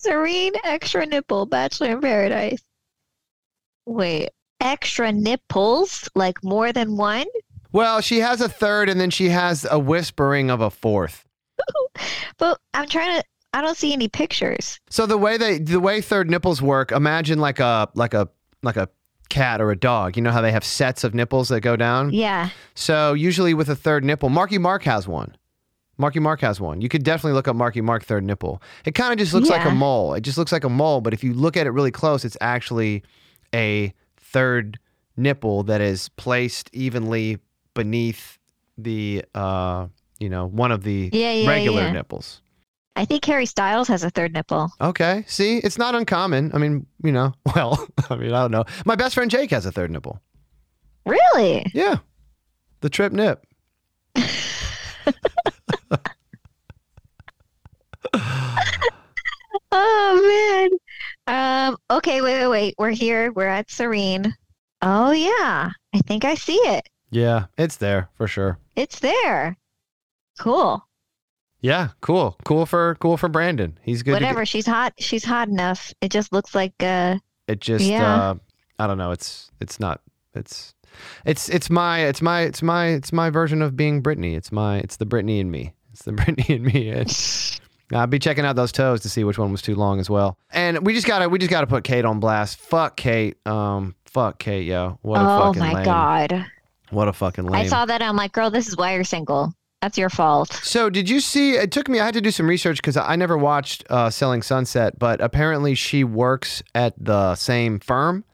Serene 0.00 0.54
extra 0.64 1.04
nipple, 1.04 1.44
Bachelor 1.44 1.90
in 1.90 2.00
Paradise. 2.00 2.62
Wait, 3.84 4.30
extra 4.58 5.12
nipples? 5.12 6.08
Like 6.14 6.42
more 6.42 6.72
than 6.72 6.96
one? 6.96 7.26
Well, 7.72 8.00
she 8.00 8.20
has 8.20 8.40
a 8.40 8.48
third, 8.48 8.88
and 8.88 8.98
then 8.98 9.10
she 9.10 9.28
has 9.28 9.66
a 9.70 9.78
whispering 9.78 10.50
of 10.50 10.60
a 10.60 10.70
fourth. 10.70 11.26
But 12.38 12.58
I'm 12.72 12.88
trying 12.88 13.20
to. 13.20 13.24
I 13.52 13.60
don't 13.60 13.76
see 13.76 13.92
any 13.92 14.08
pictures. 14.08 14.80
So 14.88 15.04
the 15.04 15.18
way 15.18 15.36
they, 15.36 15.58
the 15.58 15.80
way 15.80 16.00
third 16.00 16.30
nipples 16.30 16.62
work, 16.62 16.90
imagine 16.90 17.38
like 17.38 17.60
a, 17.60 17.90
like 17.94 18.14
a, 18.14 18.30
like 18.62 18.76
a 18.76 18.88
cat 19.28 19.60
or 19.60 19.70
a 19.70 19.76
dog. 19.76 20.16
You 20.16 20.22
know 20.22 20.30
how 20.30 20.40
they 20.40 20.52
have 20.52 20.64
sets 20.64 21.04
of 21.04 21.12
nipples 21.12 21.50
that 21.50 21.60
go 21.60 21.76
down. 21.76 22.14
Yeah. 22.14 22.48
So 22.74 23.12
usually 23.12 23.52
with 23.52 23.68
a 23.68 23.76
third 23.76 24.04
nipple, 24.04 24.30
Marky 24.30 24.56
Mark 24.56 24.84
has 24.84 25.06
one. 25.06 25.36
Marky 26.00 26.18
Mark 26.18 26.40
has 26.40 26.60
one. 26.60 26.80
You 26.80 26.88
could 26.88 27.02
definitely 27.04 27.34
look 27.34 27.46
up 27.46 27.54
Marky 27.54 27.80
Mark 27.80 28.04
third 28.04 28.24
nipple. 28.24 28.62
It 28.84 28.94
kind 28.94 29.12
of 29.12 29.18
just 29.18 29.32
looks 29.34 29.48
like 29.48 29.64
a 29.64 29.70
mole. 29.70 30.14
It 30.14 30.22
just 30.22 30.38
looks 30.38 30.50
like 30.50 30.64
a 30.64 30.68
mole, 30.70 31.00
but 31.00 31.12
if 31.12 31.22
you 31.22 31.32
look 31.34 31.56
at 31.56 31.66
it 31.66 31.70
really 31.70 31.90
close, 31.92 32.24
it's 32.24 32.36
actually 32.40 33.02
a 33.54 33.92
third 34.16 34.78
nipple 35.16 35.62
that 35.64 35.80
is 35.80 36.08
placed 36.10 36.70
evenly 36.72 37.38
beneath 37.74 38.38
the 38.78 39.24
uh, 39.34 39.86
you 40.18 40.28
know, 40.28 40.46
one 40.46 40.72
of 40.72 40.82
the 40.82 41.10
Yeah, 41.12 41.32
yeah, 41.32 41.48
regular 41.48 41.82
yeah. 41.82 41.92
nipples. 41.92 42.40
I 42.96 43.04
think 43.04 43.24
Harry 43.26 43.46
Styles 43.46 43.88
has 43.88 44.02
a 44.02 44.10
third 44.10 44.32
nipple. 44.32 44.70
Okay. 44.80 45.24
See, 45.26 45.58
it's 45.58 45.78
not 45.78 45.94
uncommon. 45.94 46.50
I 46.54 46.58
mean, 46.58 46.86
you 47.02 47.12
know, 47.12 47.34
well, 47.54 47.86
I 48.10 48.16
mean, 48.16 48.32
I 48.32 48.40
don't 48.42 48.50
know. 48.50 48.64
My 48.84 48.96
best 48.96 49.14
friend 49.14 49.30
Jake 49.30 49.50
has 49.50 49.64
a 49.66 49.72
third 49.72 49.90
nipple. 49.90 50.20
Really? 51.06 51.64
Yeah. 51.72 51.96
The 52.80 52.90
trip 52.90 53.12
nip. 53.12 53.46
Oh 59.72 60.68
man. 61.26 61.72
Um. 61.72 61.76
Okay. 61.90 62.20
Wait. 62.20 62.40
Wait. 62.40 62.48
Wait. 62.48 62.74
We're 62.78 62.90
here. 62.90 63.32
We're 63.32 63.46
at 63.46 63.70
Serene. 63.70 64.34
Oh 64.82 65.12
yeah. 65.12 65.70
I 65.94 65.98
think 66.06 66.24
I 66.24 66.34
see 66.34 66.56
it. 66.56 66.88
Yeah, 67.10 67.46
it's 67.58 67.76
there 67.76 68.08
for 68.14 68.26
sure. 68.26 68.58
It's 68.76 69.00
there. 69.00 69.56
Cool. 70.38 70.84
Yeah, 71.60 71.88
cool. 72.00 72.36
Cool 72.44 72.66
for 72.66 72.96
cool 72.96 73.16
for 73.16 73.28
Brandon. 73.28 73.78
He's 73.82 74.02
good. 74.02 74.12
Whatever. 74.12 74.46
She's 74.46 74.66
hot. 74.66 74.94
She's 74.98 75.24
hot 75.24 75.48
enough. 75.48 75.92
It 76.00 76.10
just 76.10 76.32
looks 76.32 76.54
like 76.54 76.74
uh. 76.80 77.18
it 77.48 77.60
just 77.60 77.84
Yeah. 77.84 78.30
uh 78.30 78.34
I 78.78 78.86
don't 78.86 78.98
know. 78.98 79.10
It's 79.10 79.50
it's 79.60 79.78
not 79.78 80.00
it's 80.34 80.74
it's 81.24 81.48
it's 81.48 81.68
my 81.70 82.00
it's 82.00 82.22
my 82.22 82.42
it's 82.42 82.62
my 82.62 82.86
it's 82.88 83.12
my 83.12 83.30
version 83.30 83.62
of 83.62 83.76
being 83.76 84.02
Britney. 84.02 84.36
It's 84.36 84.50
my 84.50 84.78
it's 84.78 84.96
the 84.96 85.06
Britney 85.06 85.38
in 85.40 85.50
me. 85.50 85.74
It's 85.92 86.02
the 86.02 86.12
Britney 86.12 86.48
in 86.50 86.64
me. 86.64 86.90
And 86.90 87.60
I'll 87.92 88.06
be 88.06 88.18
checking 88.18 88.44
out 88.44 88.56
those 88.56 88.72
toes 88.72 89.00
to 89.00 89.08
see 89.08 89.24
which 89.24 89.38
one 89.38 89.52
was 89.52 89.62
too 89.62 89.74
long 89.74 90.00
as 90.00 90.08
well. 90.08 90.38
And 90.52 90.86
we 90.86 90.94
just 90.94 91.06
gotta 91.06 91.28
we 91.28 91.38
just 91.38 91.50
gotta 91.50 91.66
put 91.66 91.84
Kate 91.84 92.04
on 92.04 92.20
blast. 92.20 92.58
Fuck 92.58 92.96
Kate. 92.96 93.36
Um, 93.46 93.94
fuck 94.04 94.38
Kate, 94.38 94.64
yo. 94.66 94.98
What 95.02 95.20
a 95.20 95.24
oh 95.24 95.38
fucking 95.46 95.60
my 95.60 95.72
lame. 95.74 95.84
god. 95.84 96.46
What 96.90 97.08
a 97.08 97.12
fucking 97.12 97.44
lame. 97.44 97.62
I 97.62 97.66
saw 97.66 97.86
that. 97.86 98.02
I'm 98.02 98.16
like, 98.16 98.32
girl, 98.32 98.50
this 98.50 98.68
is 98.68 98.76
why 98.76 98.94
you're 98.94 99.04
single. 99.04 99.52
That's 99.82 99.96
your 99.96 100.10
fault. 100.10 100.52
So 100.62 100.90
did 100.90 101.08
you 101.08 101.20
see? 101.20 101.52
It 101.54 101.72
took 101.72 101.88
me. 101.88 102.00
I 102.00 102.04
had 102.04 102.14
to 102.14 102.20
do 102.20 102.30
some 102.30 102.46
research 102.46 102.76
because 102.76 102.96
I 102.96 103.16
never 103.16 103.38
watched 103.38 103.84
uh, 103.88 104.10
Selling 104.10 104.42
Sunset, 104.42 104.98
but 104.98 105.20
apparently 105.20 105.74
she 105.74 106.04
works 106.04 106.62
at 106.74 106.94
the 107.02 107.34
same 107.34 107.80
firm 107.80 108.24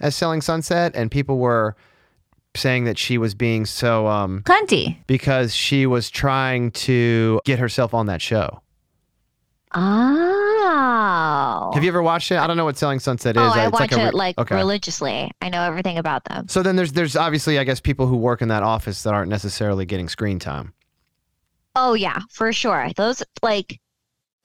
as 0.00 0.16
Selling 0.16 0.40
Sunset, 0.40 0.92
and 0.96 1.10
people 1.10 1.38
were 1.38 1.76
saying 2.56 2.84
that 2.84 2.98
she 2.98 3.18
was 3.18 3.34
being 3.34 3.66
so 3.66 4.06
um 4.06 4.42
Cunty. 4.44 4.96
because 5.06 5.54
she 5.54 5.86
was 5.86 6.10
trying 6.10 6.70
to 6.70 7.38
get 7.44 7.58
herself 7.58 7.94
on 7.94 8.06
that 8.06 8.22
show. 8.22 8.62
Oh. 9.74 11.70
Have 11.74 11.82
you 11.82 11.88
ever 11.88 12.02
watched 12.02 12.30
it? 12.30 12.38
I 12.38 12.46
don't 12.46 12.56
know 12.56 12.64
what 12.64 12.78
Selling 12.78 13.00
Sunset 13.00 13.36
oh, 13.36 13.46
is. 13.46 13.52
Oh, 13.52 13.58
I 13.58 13.66
It's 13.66 13.72
watch 13.72 13.92
a 13.92 13.96
re- 13.96 14.04
it 14.04 14.14
like 14.14 14.38
okay. 14.38 14.54
religiously. 14.54 15.30
I 15.40 15.48
know 15.48 15.62
everything 15.62 15.98
about 15.98 16.24
them. 16.24 16.48
So 16.48 16.62
then 16.62 16.76
there's 16.76 16.92
there's 16.92 17.16
obviously 17.16 17.58
I 17.58 17.64
guess 17.64 17.80
people 17.80 18.06
who 18.06 18.16
work 18.16 18.42
in 18.42 18.48
that 18.48 18.62
office 18.62 19.02
that 19.02 19.12
aren't 19.14 19.30
necessarily 19.30 19.84
getting 19.84 20.08
screen 20.08 20.38
time. 20.38 20.72
Oh 21.74 21.94
yeah, 21.94 22.20
for 22.30 22.52
sure. 22.52 22.90
Those 22.96 23.22
like 23.42 23.80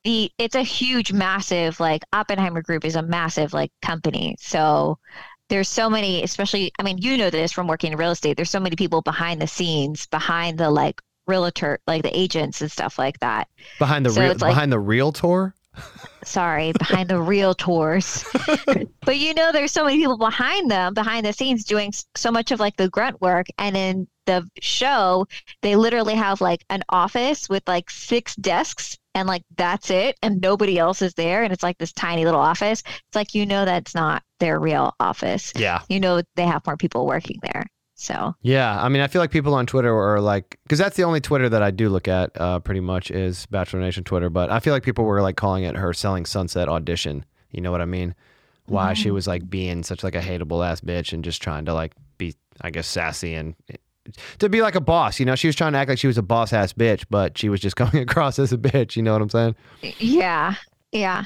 the 0.03 0.31
it's 0.37 0.55
a 0.55 0.63
huge, 0.63 1.13
massive 1.13 1.79
like 1.79 2.03
Oppenheim 2.13 2.55
Group 2.61 2.83
is 2.83 2.95
a 2.95 3.01
massive 3.01 3.53
like 3.53 3.71
company. 3.81 4.35
So 4.39 4.97
there's 5.49 5.69
so 5.69 5.89
many, 5.89 6.23
especially 6.23 6.71
I 6.79 6.83
mean, 6.83 6.97
you 6.97 7.17
know 7.17 7.29
this 7.29 7.51
from 7.51 7.67
working 7.67 7.91
in 7.91 7.97
real 7.97 8.11
estate. 8.11 8.37
There's 8.37 8.49
so 8.49 8.59
many 8.59 8.75
people 8.75 9.01
behind 9.01 9.41
the 9.41 9.47
scenes, 9.47 10.07
behind 10.07 10.57
the 10.57 10.69
like 10.69 11.01
realtor, 11.31 11.79
like 11.87 12.03
the 12.03 12.17
agents 12.17 12.61
and 12.61 12.71
stuff 12.71 12.99
like 12.99 13.19
that. 13.19 13.47
Behind 13.79 14.05
the 14.05 14.09
So 14.11 14.21
real 14.21 14.31
it's 14.31 14.41
like- 14.41 14.51
behind 14.51 14.71
the 14.71 14.79
real 14.79 15.11
tour? 15.11 15.53
Sorry, 16.23 16.73
behind 16.73 17.09
the 17.09 17.15
realtors. 17.15 18.25
but 19.05 19.17
you 19.17 19.33
know, 19.33 19.51
there's 19.53 19.71
so 19.71 19.85
many 19.85 19.97
people 19.97 20.17
behind 20.17 20.69
them, 20.69 20.93
behind 20.93 21.25
the 21.25 21.31
scenes, 21.33 21.63
doing 21.63 21.93
so 22.15 22.29
much 22.29 22.51
of 22.51 22.59
like 22.59 22.75
the 22.75 22.89
grunt 22.89 23.21
work. 23.21 23.47
And 23.57 23.77
in 23.77 24.07
the 24.25 24.47
show, 24.61 25.25
they 25.61 25.75
literally 25.77 26.13
have 26.15 26.41
like 26.41 26.63
an 26.69 26.83
office 26.89 27.47
with 27.49 27.63
like 27.67 27.89
six 27.89 28.35
desks, 28.35 28.97
and 29.15 29.27
like 29.29 29.43
that's 29.55 29.89
it, 29.89 30.17
and 30.21 30.41
nobody 30.41 30.77
else 30.77 31.01
is 31.01 31.13
there. 31.15 31.41
And 31.43 31.51
it's 31.53 31.63
like 31.63 31.77
this 31.77 31.93
tiny 31.93 32.25
little 32.25 32.41
office. 32.41 32.83
It's 32.85 33.15
like 33.15 33.33
you 33.33 33.45
know 33.45 33.63
that's 33.65 33.95
not 33.95 34.21
their 34.39 34.59
real 34.59 34.93
office. 34.99 35.53
Yeah. 35.55 35.81
You 35.89 35.99
know 36.01 36.21
they 36.35 36.45
have 36.45 36.65
more 36.67 36.77
people 36.77 37.07
working 37.07 37.39
there. 37.41 37.65
So 38.01 38.35
Yeah, 38.41 38.83
I 38.83 38.89
mean, 38.89 39.03
I 39.03 39.07
feel 39.07 39.21
like 39.21 39.29
people 39.29 39.53
on 39.53 39.67
Twitter 39.67 39.95
are 39.95 40.19
like, 40.19 40.57
because 40.63 40.79
that's 40.79 40.97
the 40.97 41.03
only 41.03 41.21
Twitter 41.21 41.47
that 41.49 41.61
I 41.61 41.69
do 41.69 41.87
look 41.87 42.07
at, 42.07 42.31
uh, 42.41 42.57
pretty 42.59 42.79
much 42.79 43.11
is 43.11 43.45
Bachelor 43.45 43.79
Nation 43.79 44.03
Twitter. 44.03 44.27
But 44.27 44.49
I 44.49 44.59
feel 44.59 44.73
like 44.73 44.81
people 44.81 45.05
were 45.05 45.21
like 45.21 45.35
calling 45.35 45.65
it 45.65 45.75
her 45.75 45.93
selling 45.93 46.25
sunset 46.25 46.67
audition. 46.67 47.23
You 47.51 47.61
know 47.61 47.71
what 47.71 47.79
I 47.79 47.85
mean? 47.85 48.15
Why 48.65 48.93
she 48.93 49.11
was 49.11 49.27
like 49.27 49.47
being 49.49 49.83
such 49.83 50.03
like 50.03 50.15
a 50.15 50.21
hateable 50.21 50.65
ass 50.65 50.81
bitch 50.81 51.13
and 51.13 51.23
just 51.23 51.43
trying 51.43 51.65
to 51.65 51.75
like 51.75 51.93
be, 52.17 52.33
I 52.61 52.71
guess, 52.71 52.87
sassy 52.87 53.35
and 53.35 53.53
to 54.39 54.49
be 54.49 54.63
like 54.63 54.75
a 54.75 54.81
boss. 54.81 55.19
You 55.19 55.27
know, 55.27 55.35
she 55.35 55.47
was 55.47 55.55
trying 55.55 55.73
to 55.73 55.77
act 55.77 55.89
like 55.89 55.99
she 55.99 56.07
was 56.07 56.17
a 56.17 56.23
boss 56.23 56.53
ass 56.53 56.73
bitch, 56.73 57.05
but 57.09 57.37
she 57.37 57.49
was 57.49 57.59
just 57.59 57.75
coming 57.81 58.01
across 58.01 58.39
as 58.39 58.51
a 58.51 58.57
bitch. 58.57 58.95
You 58.95 59.03
know 59.03 59.13
what 59.13 59.21
I'm 59.21 59.29
saying? 59.29 59.55
Yeah. 59.99 60.55
Yeah. 60.91 61.25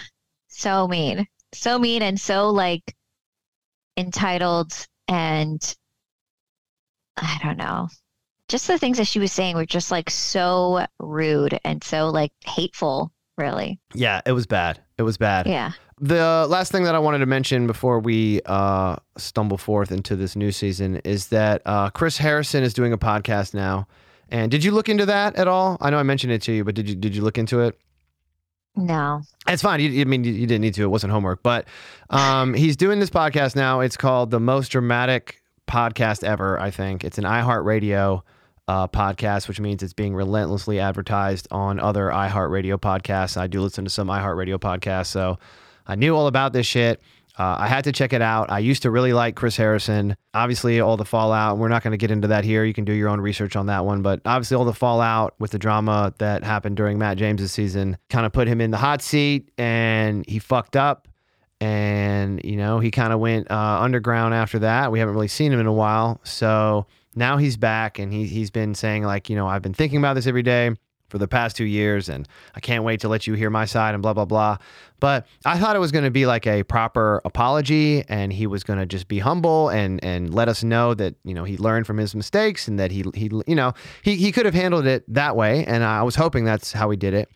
So 0.49 0.89
mean. 0.89 1.25
So 1.53 1.79
mean 1.79 2.01
and 2.01 2.19
so 2.19 2.49
like 2.49 2.95
entitled 3.95 4.73
and 5.07 5.75
I 7.17 7.39
don't 7.43 7.57
know. 7.57 7.87
Just 8.47 8.67
the 8.67 8.77
things 8.77 8.97
that 8.97 9.07
she 9.07 9.19
was 9.19 9.31
saying 9.31 9.55
were 9.55 9.65
just 9.65 9.91
like 9.91 10.09
so 10.09 10.85
rude 10.99 11.59
and 11.63 11.83
so 11.83 12.09
like 12.09 12.31
hateful, 12.45 13.11
really. 13.37 13.79
Yeah, 13.93 14.21
it 14.25 14.33
was 14.33 14.45
bad. 14.45 14.79
It 14.97 15.03
was 15.03 15.17
bad. 15.17 15.47
Yeah. 15.47 15.71
The 15.99 16.45
last 16.49 16.71
thing 16.71 16.83
that 16.83 16.93
I 16.93 16.99
wanted 16.99 17.19
to 17.19 17.25
mention 17.25 17.67
before 17.67 17.99
we 17.99 18.41
uh, 18.45 18.97
stumble 19.17 19.57
forth 19.57 19.91
into 19.91 20.15
this 20.15 20.35
new 20.35 20.51
season 20.51 20.97
is 20.97 21.27
that 21.27 21.61
uh, 21.65 21.89
Chris 21.89 22.17
Harrison 22.17 22.63
is 22.63 22.73
doing 22.73 22.93
a 22.93 22.97
podcast 22.97 23.53
now. 23.53 23.87
And 24.29 24.51
did 24.51 24.63
you 24.63 24.71
look 24.71 24.89
into 24.89 25.05
that 25.05 25.35
at 25.35 25.47
all? 25.47 25.77
I 25.79 25.89
know 25.89 25.97
I 25.97 26.03
mentioned 26.03 26.33
it 26.33 26.41
to 26.43 26.51
you, 26.51 26.63
but 26.63 26.75
did 26.75 26.89
you 26.89 26.95
did 26.95 27.15
you 27.15 27.21
look 27.21 27.37
into 27.37 27.61
it? 27.61 27.79
No. 28.75 29.21
It's 29.47 29.61
fine. 29.61 29.79
You, 29.79 30.01
I 30.01 30.05
mean, 30.05 30.23
you, 30.23 30.33
you 30.33 30.47
didn't 30.47 30.61
need 30.61 30.73
to. 30.73 30.83
It 30.83 30.87
wasn't 30.87 31.13
homework. 31.13 31.41
But 31.41 31.67
um, 32.09 32.53
he's 32.53 32.75
doing 32.75 32.99
this 32.99 33.09
podcast 33.09 33.55
now. 33.55 33.79
It's 33.79 33.95
called 33.95 34.31
the 34.31 34.39
most 34.39 34.69
dramatic 34.69 35.41
podcast 35.67 36.23
ever. 36.23 36.59
I 36.59 36.71
think 36.71 37.03
it's 37.03 37.17
an 37.17 37.23
iHeartRadio 37.23 38.21
uh, 38.67 38.87
podcast, 38.87 39.47
which 39.47 39.59
means 39.59 39.83
it's 39.83 39.93
being 39.93 40.15
relentlessly 40.15 40.79
advertised 40.79 41.47
on 41.51 41.79
other 41.79 42.07
iHeartRadio 42.09 42.77
podcasts. 42.77 43.37
I 43.37 43.47
do 43.47 43.61
listen 43.61 43.83
to 43.83 43.89
some 43.89 44.07
iHeartRadio 44.07 44.57
podcasts, 44.57 45.07
so 45.07 45.37
I 45.85 45.95
knew 45.95 46.15
all 46.15 46.27
about 46.27 46.53
this 46.53 46.65
shit. 46.65 47.01
Uh, 47.37 47.57
I 47.59 47.67
had 47.67 47.83
to 47.83 47.91
check 47.91 48.13
it 48.13 48.21
out. 48.21 48.49
I 48.49 48.59
used 48.59 48.83
to 48.83 48.91
really 48.91 49.11
like 49.11 49.35
Chris 49.35 49.57
Harrison. 49.57 50.15
Obviously, 50.33 50.79
all 50.79 50.95
the 50.95 51.05
fallout. 51.05 51.57
We're 51.57 51.67
not 51.67 51.83
going 51.83 51.91
to 51.91 51.97
get 51.97 52.09
into 52.09 52.29
that 52.29 52.45
here. 52.45 52.63
You 52.63 52.73
can 52.73 52.85
do 52.85 52.93
your 52.93 53.09
own 53.09 53.19
research 53.19 53.57
on 53.57 53.65
that 53.65 53.85
one. 53.85 54.01
But 54.01 54.21
obviously, 54.25 54.55
all 54.55 54.63
the 54.63 54.73
fallout 54.73 55.35
with 55.37 55.51
the 55.51 55.59
drama 55.59 56.13
that 56.19 56.45
happened 56.45 56.77
during 56.77 56.97
Matt 56.97 57.17
James's 57.17 57.51
season 57.51 57.97
kind 58.09 58.25
of 58.25 58.31
put 58.31 58.47
him 58.47 58.61
in 58.61 58.71
the 58.71 58.77
hot 58.77 59.01
seat, 59.01 59.51
and 59.57 60.25
he 60.27 60.39
fucked 60.39 60.77
up. 60.77 61.09
And 61.61 62.41
you 62.43 62.57
know, 62.57 62.79
he 62.79 62.91
kind 62.91 63.13
of 63.13 63.19
went 63.19 63.49
uh, 63.49 63.79
underground 63.81 64.33
after 64.33 64.59
that. 64.59 64.91
We 64.91 64.99
haven't 64.99 65.15
really 65.15 65.27
seen 65.27 65.53
him 65.53 65.59
in 65.59 65.67
a 65.67 65.73
while, 65.73 66.19
so 66.23 66.85
now 67.15 67.37
he's 67.37 67.57
back, 67.57 67.97
and 67.97 68.11
he 68.11 68.25
he's 68.25 68.51
been 68.51 68.75
saying 68.75 69.03
like, 69.03 69.29
you 69.29 69.35
know, 69.35 69.47
I've 69.47 69.61
been 69.61 69.73
thinking 69.73 69.99
about 69.99 70.15
this 70.15 70.27
every 70.27 70.43
day 70.43 70.71
for 71.09 71.17
the 71.17 71.27
past 71.27 71.55
two 71.55 71.65
years, 71.65 72.09
and 72.09 72.27
I 72.55 72.59
can't 72.59 72.83
wait 72.83 72.99
to 73.01 73.07
let 73.07 73.25
you 73.25 73.35
hear 73.35 73.49
my 73.49 73.65
side 73.65 73.93
and 73.93 74.03
blah 74.03 74.13
blah 74.13 74.25
blah. 74.25 74.57
But 74.99 75.27
I 75.45 75.57
thought 75.59 75.75
it 75.75 75.79
was 75.79 75.91
going 75.91 76.05
to 76.05 76.11
be 76.11 76.25
like 76.25 76.45
a 76.47 76.63
proper 76.63 77.21
apology, 77.23 78.03
and 78.09 78.33
he 78.33 78.47
was 78.47 78.63
going 78.63 78.79
to 78.79 78.85
just 78.85 79.07
be 79.07 79.19
humble 79.19 79.69
and 79.69 80.03
and 80.03 80.33
let 80.33 80.49
us 80.49 80.63
know 80.63 80.93
that 80.95 81.15
you 81.23 81.33
know 81.33 81.43
he 81.45 81.57
learned 81.57 81.87
from 81.87 81.97
his 81.97 82.15
mistakes 82.15 82.67
and 82.67 82.79
that 82.79 82.91
he 82.91 83.05
he 83.13 83.31
you 83.47 83.55
know 83.55 83.73
he 84.01 84.15
he 84.15 84.31
could 84.31 84.45
have 84.45 84.55
handled 84.55 84.85
it 84.85 85.05
that 85.13 85.35
way, 85.35 85.65
and 85.65 85.83
I 85.83 86.03
was 86.03 86.15
hoping 86.15 86.43
that's 86.43 86.73
how 86.73 86.89
he 86.89 86.97
did 86.97 87.13
it. 87.13 87.29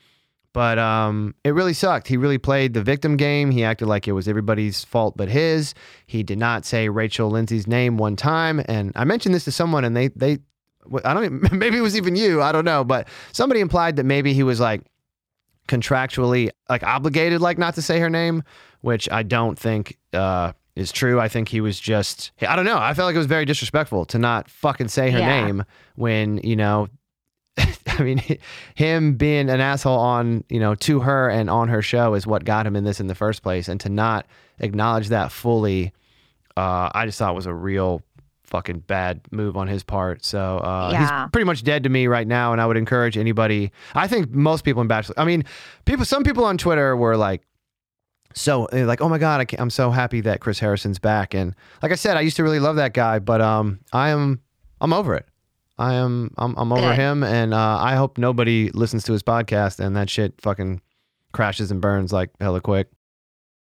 But 0.54 0.80
um, 0.80 1.36
it 1.44 1.52
really 1.52 1.74
sucked. 1.74 2.08
He 2.08 2.18
really 2.18 2.40
played 2.40 2.74
the 2.74 2.82
victim 2.82 3.18
game. 3.18 3.52
He 3.52 3.64
acted 3.64 3.88
like 3.88 4.08
it 4.08 4.14
was 4.14 4.28
everybody's 4.28 4.84
fault 4.84 5.16
but 5.16 5.30
his. 5.30 5.74
He 6.08 6.24
did 6.24 6.40
not 6.40 6.66
say 6.66 6.90
Rachel 6.90 7.30
Lindsay's 7.30 7.68
name 7.68 7.98
one 7.98 8.16
time. 8.16 8.60
And 8.68 8.92
I 8.96 9.04
mentioned 9.04 9.36
this 9.36 9.44
to 9.46 9.52
someone, 9.52 9.86
and 9.86 9.96
they 9.96 10.08
they 10.10 10.40
I 11.04 11.14
don't 11.14 11.26
even, 11.26 11.50
maybe 11.60 11.78
it 11.78 11.82
was 11.82 11.96
even 11.96 12.16
you. 12.16 12.42
I 12.42 12.52
don't 12.52 12.66
know, 12.66 12.84
but 12.84 13.08
somebody 13.32 13.60
implied 13.62 13.98
that 13.98 14.06
maybe 14.06 14.34
he 14.34 14.42
was 14.42 14.60
like 14.60 14.82
contractually 15.68 16.50
like 16.68 16.84
obligated 16.84 17.42
like 17.42 17.58
not 17.58 17.76
to 17.76 17.82
say 17.82 18.00
her 18.00 18.10
name, 18.10 18.44
which 18.82 19.08
I 19.12 19.24
don't 19.24 19.58
think 19.58 19.98
uh, 20.14 20.54
is 20.76 20.92
true. 20.92 21.20
I 21.20 21.28
think 21.28 21.48
he 21.50 21.62
was 21.62 21.80
just 21.80 22.32
I 22.42 22.56
don't 22.56 22.66
know. 22.66 22.78
I 22.80 22.94
felt 22.94 23.06
like 23.06 23.16
it 23.16 23.20
was 23.20 23.28
very 23.28 23.46
disrespectful 23.46 24.06
to 24.06 24.18
not 24.20 24.50
fucking 24.50 24.88
say 24.88 25.12
her 25.12 25.20
Yeah. 25.20 25.46
name 25.46 25.64
when 25.96 26.40
you 26.40 26.56
know. 26.56 26.88
I 27.88 28.04
mean, 28.04 28.22
him 28.76 29.16
being 29.16 29.50
an 29.50 29.60
asshole 29.62 29.98
on 30.00 30.44
you 30.50 30.60
know 30.60 30.76
to 30.76 31.00
her 31.02 31.30
and 31.30 31.50
on 31.50 31.68
her 31.68 31.82
show 31.82 32.14
is 32.14 32.26
what 32.28 32.46
got 32.46 32.66
him 32.66 32.76
in 32.76 32.84
this 32.84 33.00
in 33.00 33.08
the 33.08 33.16
first 33.16 33.44
place, 33.44 33.68
and 33.68 33.80
to 33.82 33.90
not 33.90 34.26
acknowledge 34.60 35.10
that 35.10 35.32
fully, 35.32 35.94
uh, 36.58 36.90
I 36.94 37.06
just 37.06 37.18
thought 37.20 37.36
was 37.36 37.46
a 37.46 37.54
real 37.54 38.02
fucking 38.44 38.80
bad 38.80 39.22
move 39.32 39.56
on 39.56 39.68
his 39.68 39.84
part. 39.84 40.26
So 40.26 40.58
uh, 40.58 40.90
Yeah. 40.92 41.24
he's 41.24 41.32
pretty 41.32 41.46
much 41.46 41.64
dead 41.64 41.84
to 41.84 41.90
me 41.90 42.08
right 42.08 42.28
now, 42.28 42.52
and 42.52 42.60
I 42.60 42.66
would 42.66 42.78
encourage 42.78 43.16
anybody. 43.18 43.72
I 43.94 44.08
think 44.08 44.32
most 44.32 44.64
people 44.64 44.82
in 44.82 44.88
Bachelor. 44.88 45.16
I 45.18 45.26
mean, 45.26 45.44
people. 45.86 46.04
Some 46.06 46.24
people 46.24 46.46
on 46.46 46.58
Twitter 46.58 46.96
were 46.96 47.16
like, 47.16 47.44
so 48.34 48.68
they're 48.72 48.86
like, 48.86 49.02
oh 49.02 49.10
my 49.10 49.18
god, 49.18 49.42
I 49.42 49.46
can't, 49.46 49.62
I'm 49.62 49.70
so 49.70 49.92
happy 49.92 50.22
that 50.22 50.40
Chris 50.40 50.60
Harrison's 50.60 51.00
back. 51.00 51.34
And 51.34 51.56
like 51.82 51.92
I 51.92 51.96
said, 51.96 52.16
I 52.18 52.22
used 52.22 52.38
to 52.38 52.44
really 52.44 52.60
love 52.60 52.76
that 52.78 52.94
guy, 52.94 53.20
but 53.20 53.42
um, 53.42 53.80
I 53.94 54.10
am 54.10 54.42
I'm 54.82 54.94
over 54.94 55.16
it. 55.16 55.28
I 55.80 55.96
am 55.96 56.34
I'm 56.38 56.56
I'm 56.58 56.72
over 56.72 56.82
Good. 56.82 56.96
him, 56.98 57.24
and 57.24 57.54
uh, 57.54 57.78
I 57.80 57.96
hope 57.96 58.18
nobody 58.18 58.70
listens 58.72 59.04
to 59.06 59.14
his 59.14 59.24
podcast 59.24 59.80
and 59.80 59.96
that 59.96 60.10
shit 60.10 60.34
fucking 60.42 60.82
crashes 61.32 61.72
and 61.72 61.82
burns 61.82 62.12
like 62.12 62.30
hella 62.40 62.62
quick. 62.62 62.90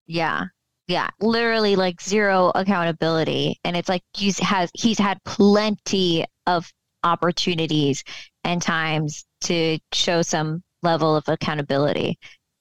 Yeah. 0.06 0.46
Yeah. 0.88 1.10
Literally 1.20 1.76
like 1.76 2.02
zero 2.02 2.52
accountability. 2.54 3.60
And 3.64 3.76
it's 3.76 3.90
like 3.90 4.04
he's 4.14 4.38
has 4.40 4.70
he's 4.74 5.00
had 5.00 5.24
plenty 5.24 6.26
of 6.46 6.72
opportunities 7.04 8.04
and 8.44 8.62
times 8.62 9.26
to 9.42 9.80
show 9.94 10.22
some 10.22 10.64
level 10.82 11.16
of 11.16 11.28
accountability. 11.28 12.20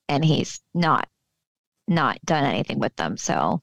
And 0.08 0.24
he's 0.24 0.60
not 0.72 1.08
not 1.88 2.18
done 2.24 2.44
anything 2.44 2.78
with 2.78 2.94
them. 2.96 3.16
So 3.16 3.60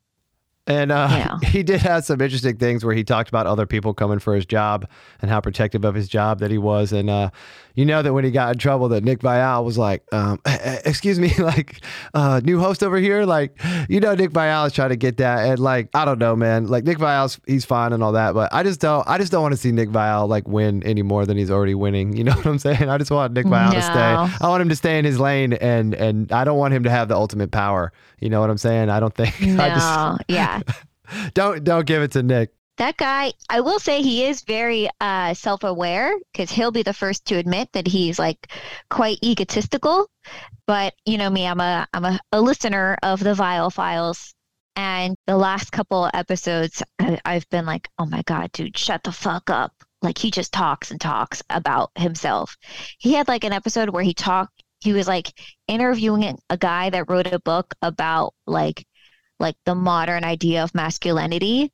And 0.69 0.91
uh, 0.91 1.07
Yeah. 1.09 1.39
he 1.49 1.63
did 1.63 1.81
have 1.81 2.05
some 2.05 2.21
interesting 2.21 2.57
things 2.57 2.85
where 2.85 2.95
he 2.95 3.03
talked 3.03 3.27
about 3.27 3.47
other 3.47 3.65
people 3.65 3.93
coming 3.93 4.19
for 4.19 4.35
his 4.35 4.45
job 4.45 4.87
and 5.21 5.29
how 5.29 5.41
protective 5.41 5.83
of 5.83 5.95
his 5.95 6.07
job 6.07 6.39
that 6.39 6.51
he 6.51 6.57
was. 6.57 6.93
And 6.93 7.09
uh, 7.09 7.31
you 7.79 7.85
know 7.85 8.01
that 8.01 8.13
when 8.13 8.25
he 8.25 8.31
got 8.31 8.51
in 8.51 8.57
trouble, 8.59 8.89
that 8.89 9.03
Nick 9.05 9.19
Viall 9.19 9.63
was 9.63 9.77
like, 9.77 10.03
um, 10.11 10.39
"Excuse 10.85 11.17
me, 11.17 11.33
like 11.39 11.81
uh, 12.13 12.41
new 12.43 12.59
host 12.59 12.83
over 12.83 12.97
here." 12.97 13.25
Like, 13.25 13.57
you 13.87 13.99
know, 14.01 14.13
Nick 14.15 14.31
Viall 14.31 14.67
is 14.67 14.73
trying 14.73 14.89
to 14.89 14.97
get 14.97 15.17
that, 15.17 15.47
and 15.47 15.59
like, 15.59 15.89
I 15.93 16.03
don't 16.03 16.19
know, 16.19 16.35
man. 16.35 16.67
Like 16.67 16.83
Nick 16.83 16.97
Viall's 16.97 17.39
he's 17.47 17.63
fine 17.63 17.93
and 17.93 18.03
all 18.03 18.11
that, 18.13 18.33
but 18.33 18.53
I 18.53 18.63
just 18.63 18.81
don't, 18.81 19.07
I 19.07 19.17
just 19.17 19.31
don't 19.31 19.41
want 19.41 19.53
to 19.53 19.57
see 19.57 19.71
Nick 19.71 19.89
Viall 19.89 20.27
like 20.27 20.47
win 20.47 20.83
any 20.83 21.03
more 21.03 21.25
than 21.25 21.37
he's 21.37 21.49
already 21.49 21.73
winning. 21.73 22.17
You 22.17 22.25
know 22.25 22.33
what 22.33 22.45
I'm 22.45 22.59
saying? 22.59 22.89
I 22.89 22.97
just 22.97 23.11
want 23.11 23.33
Nick 23.33 23.45
Viall 23.45 23.71
to 23.71 23.81
stay. 23.81 23.93
I 23.93 24.49
want 24.49 24.61
him 24.61 24.69
to 24.69 24.75
stay 24.75 24.99
in 24.99 25.05
his 25.05 25.19
lane, 25.19 25.53
and 25.53 25.93
and 25.93 26.31
I 26.33 26.43
don't 26.43 26.57
want 26.57 26.73
him 26.73 26.83
to 26.83 26.89
have 26.89 27.07
the 27.07 27.15
ultimate 27.15 27.51
power. 27.51 27.93
You 28.19 28.29
know 28.29 28.41
what 28.41 28.49
I'm 28.49 28.57
saying? 28.57 28.89
I 28.89 28.99
don't 28.99 29.15
think. 29.15 29.39
No, 29.41 29.63
I 29.63 29.69
just, 29.69 30.21
yeah. 30.27 30.58
don't 31.33 31.63
don't 31.63 31.85
give 31.85 32.01
it 32.01 32.11
to 32.11 32.23
Nick. 32.23 32.51
That 32.77 32.95
guy, 32.95 33.33
I 33.49 33.59
will 33.59 33.79
say 33.79 34.01
he 34.01 34.23
is 34.23 34.43
very 34.43 34.89
uh, 35.01 35.33
self 35.33 35.65
aware 35.65 36.17
because 36.31 36.49
he'll 36.49 36.71
be 36.71 36.83
the 36.83 36.93
first 36.93 37.25
to 37.25 37.35
admit 37.35 37.69
that 37.73 37.87
he's 37.87 38.17
like 38.17 38.51
quite 38.89 39.17
egotistical. 39.21 40.09
But 40.65 40.93
you 41.05 41.17
know 41.17 41.29
me, 41.29 41.45
I'm 41.45 41.59
a 41.59 41.87
I'm 41.93 42.05
a, 42.05 42.19
a 42.31 42.41
listener 42.41 42.97
of 43.03 43.19
the 43.19 43.33
Viall 43.33 43.71
Files. 43.71 44.33
And 44.75 45.17
the 45.27 45.35
last 45.35 45.73
couple 45.73 46.09
episodes, 46.13 46.81
I've 47.25 47.49
been 47.49 47.65
like, 47.65 47.89
oh 47.97 48.05
my 48.05 48.21
God, 48.21 48.49
dude, 48.53 48.77
shut 48.77 49.03
the 49.03 49.11
fuck 49.11 49.49
up. 49.49 49.73
Like 50.01 50.17
he 50.17 50.31
just 50.31 50.53
talks 50.53 50.89
and 50.89 51.01
talks 51.01 51.43
about 51.49 51.91
himself. 51.95 52.55
He 52.97 53.11
had 53.13 53.27
like 53.27 53.43
an 53.43 53.51
episode 53.51 53.89
where 53.89 54.03
he 54.03 54.13
talked, 54.13 54.63
he 54.79 54.93
was 54.93 55.05
like 55.05 55.33
interviewing 55.67 56.39
a 56.49 56.57
guy 56.57 56.89
that 56.91 57.09
wrote 57.09 57.27
a 57.27 57.39
book 57.39 57.73
about 57.81 58.33
like 58.47 58.85
like 59.39 59.55
the 59.65 59.75
modern 59.75 60.23
idea 60.23 60.63
of 60.63 60.75
masculinity. 60.75 61.71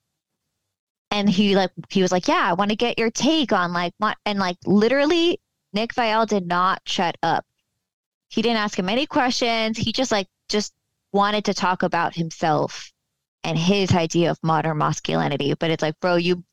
And 1.12 1.30
he 1.30 1.56
like 1.56 1.72
he 1.90 2.02
was 2.02 2.12
like 2.12 2.28
yeah 2.28 2.42
i 2.44 2.54
want 2.54 2.72
to 2.72 2.76
get 2.76 3.00
your 3.00 3.12
take 3.12 3.54
on 3.54 3.72
like 3.72 3.94
what 4.00 4.18
and 4.26 4.38
like 4.40 4.58
literally 4.66 5.40
Nick 5.76 5.94
Viall 5.94 6.26
did 6.26 6.48
not 6.48 6.82
shut 6.86 7.18
up. 7.22 7.46
He 8.30 8.42
didn't 8.42 8.58
ask 8.58 8.80
him 8.80 8.90
any 8.90 9.06
questions. 9.06 9.78
He 9.78 9.92
just 9.92 10.12
like 10.12 10.28
just 10.50 10.74
wanted 11.12 11.46
to 11.46 11.54
talk 11.54 11.84
about 11.84 12.16
himself 12.16 12.92
and 13.44 13.58
his 13.58 13.92
idea 13.92 14.32
of 14.32 14.40
modern 14.42 14.78
masculinity. 14.78 15.54
But 15.54 15.70
it's 15.70 15.84
like 15.84 16.00
bro 16.00 16.16
you 16.16 16.44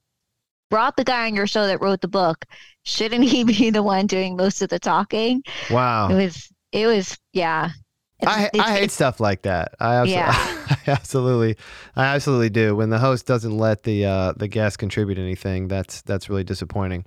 brought 0.71 0.97
the 0.97 1.05
guy 1.05 1.27
on 1.27 1.37
your 1.37 1.47
show 1.47 1.67
that 1.67 1.81
wrote 1.81 2.01
the 2.01 2.09
book. 2.09 2.45
Shouldn't 2.83 3.25
he 3.25 3.45
be 3.59 3.71
the 3.71 3.83
one 3.83 4.07
doing 4.07 4.37
most 4.37 4.61
of 4.61 4.69
the 4.69 4.79
talking? 4.79 5.43
Wow. 5.71 6.09
it 6.11 6.15
was 6.15 6.53
it 6.73 6.87
was 6.87 7.17
yeah 7.33 7.71
I, 8.27 8.45
It's- 8.55 8.67
I 8.69 8.71
hate 8.79 8.91
stuff 8.91 9.21
like 9.21 9.43
that. 9.43 9.75
I 9.81 9.95
absolutely, 9.97 10.13
Yeah. 10.15 10.77
I 10.87 10.91
absolutely, 10.91 11.57
I 11.97 12.05
absolutely 12.07 12.51
do. 12.51 12.75
When 12.77 12.91
the 12.91 12.99
host 12.99 13.27
doesn't 13.27 13.57
let 13.57 13.83
the 13.83 14.07
uh, 14.07 14.33
the 14.37 14.49
guest 14.49 14.79
contribute 14.79 15.19
anything, 15.19 15.69
that's 15.69 16.03
that's 16.03 16.29
really 16.31 16.45
disappointing. 16.45 17.05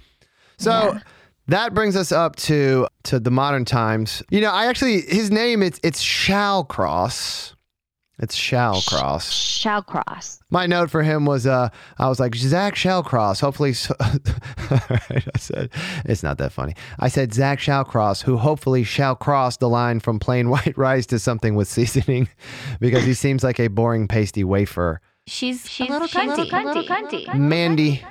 So 0.58 0.72
Yeah. 0.72 1.00
that 1.48 1.74
brings 1.74 1.96
us 1.96 2.12
up 2.12 2.36
to 2.48 2.88
to 3.04 3.20
the 3.20 3.32
modern 3.32 3.66
times. 3.66 4.22
You 4.30 4.42
know, 4.42 4.52
I 4.52 4.68
actually 4.68 5.02
his 5.02 5.32
name 5.32 5.64
it's 5.64 5.80
it's 5.84 6.04
Shallcross. 6.04 7.54
It's 8.18 8.36
Shallcross. 8.38 9.30
Shallcross. 9.30 10.40
My 10.50 10.68
note 10.68 10.90
for 10.90 11.04
him 11.04 11.26
was, 11.26 11.46
uh, 11.46 11.70
I 11.98 12.08
was 12.08 12.20
like, 12.20 12.34
Zach 12.36 12.76
Shallcross. 12.76 13.42
Hopefully, 13.42 13.74
so- 13.74 13.96
All 14.00 14.80
right, 14.90 15.28
I 15.34 15.38
said, 15.38 15.70
it's 16.06 16.24
not 16.24 16.38
that 16.38 16.54
funny. 16.54 16.76
I 16.98 17.10
said 17.10 17.34
Zach 17.34 17.60
Shallcross, 17.60 18.24
who 18.24 18.38
hopefully 18.38 18.84
shall 18.86 19.16
cross 19.16 19.58
the 19.58 19.68
line 19.68 20.00
from 20.00 20.20
plain 20.20 20.50
white 20.56 20.78
rice 20.78 21.06
to 21.08 21.20
something 21.20 21.56
with 21.56 21.68
seasoning, 21.68 22.30
because 22.80 23.04
he 23.04 23.14
seems 23.14 23.44
like 23.44 23.60
a 23.60 23.68
boring 23.68 24.08
pasty 24.08 24.44
wafer. 24.46 25.02
She's, 25.28 25.66
a 25.80 25.84
little 25.86 26.08
cunty. 26.08 26.52
A 26.54 26.64
little 26.66 26.84
cunty. 26.84 27.34
Mandy, 27.36 28.02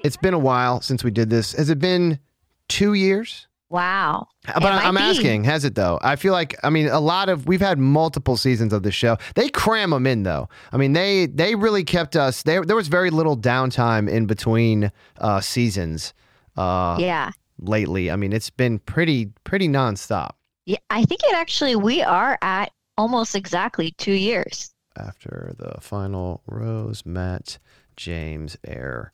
it's 0.00 0.16
been 0.16 0.34
a 0.34 0.38
while 0.38 0.80
since 0.80 1.04
we 1.04 1.10
did 1.10 1.28
this. 1.28 1.52
Has 1.52 1.68
it 1.68 1.78
been 1.78 2.20
two 2.68 2.94
years? 2.94 3.48
Wow. 3.72 4.28
But 4.46 4.56
It 4.62 4.66
I- 4.66 4.70
might 4.76 4.84
I'm 4.84 4.96
asking, 4.98 5.44
has 5.44 5.64
it 5.64 5.74
though? 5.74 5.98
I 6.02 6.16
feel 6.16 6.32
like 6.34 6.54
I 6.62 6.68
mean 6.70 6.88
a 6.88 7.00
lot 7.00 7.28
of 7.30 7.46
we've 7.46 7.60
had 7.60 7.78
multiple 7.78 8.36
seasons 8.36 8.72
of 8.74 8.82
the 8.82 8.92
show. 8.92 9.16
They 9.34 9.48
cram 9.48 9.90
them 9.90 10.06
in 10.06 10.22
though. 10.24 10.48
I 10.72 10.76
mean 10.76 10.92
they 10.92 11.26
they 11.26 11.54
really 11.54 11.82
kept 11.82 12.14
us. 12.14 12.42
There 12.42 12.64
there 12.64 12.76
was 12.76 12.88
very 12.88 13.08
little 13.10 13.36
downtime 13.36 14.10
in 14.10 14.26
between 14.26 14.92
uh, 15.18 15.40
seasons 15.40 16.12
uh, 16.56 16.96
Yeah. 17.00 17.30
lately. 17.58 18.10
I 18.10 18.16
mean 18.16 18.32
it's 18.32 18.50
been 18.50 18.78
pretty 18.78 19.30
pretty 19.44 19.68
nonstop. 19.68 20.32
Yeah, 20.66 20.76
I 20.90 21.04
think 21.04 21.22
it 21.24 21.34
actually 21.34 21.74
we 21.74 22.02
are 22.02 22.38
at 22.42 22.72
almost 22.98 23.34
exactly 23.34 23.92
two 23.96 24.12
years. 24.12 24.70
After 24.98 25.54
the 25.58 25.80
final 25.80 26.42
Rose 26.46 27.06
Matt 27.06 27.58
James 27.96 28.58
air 28.66 29.12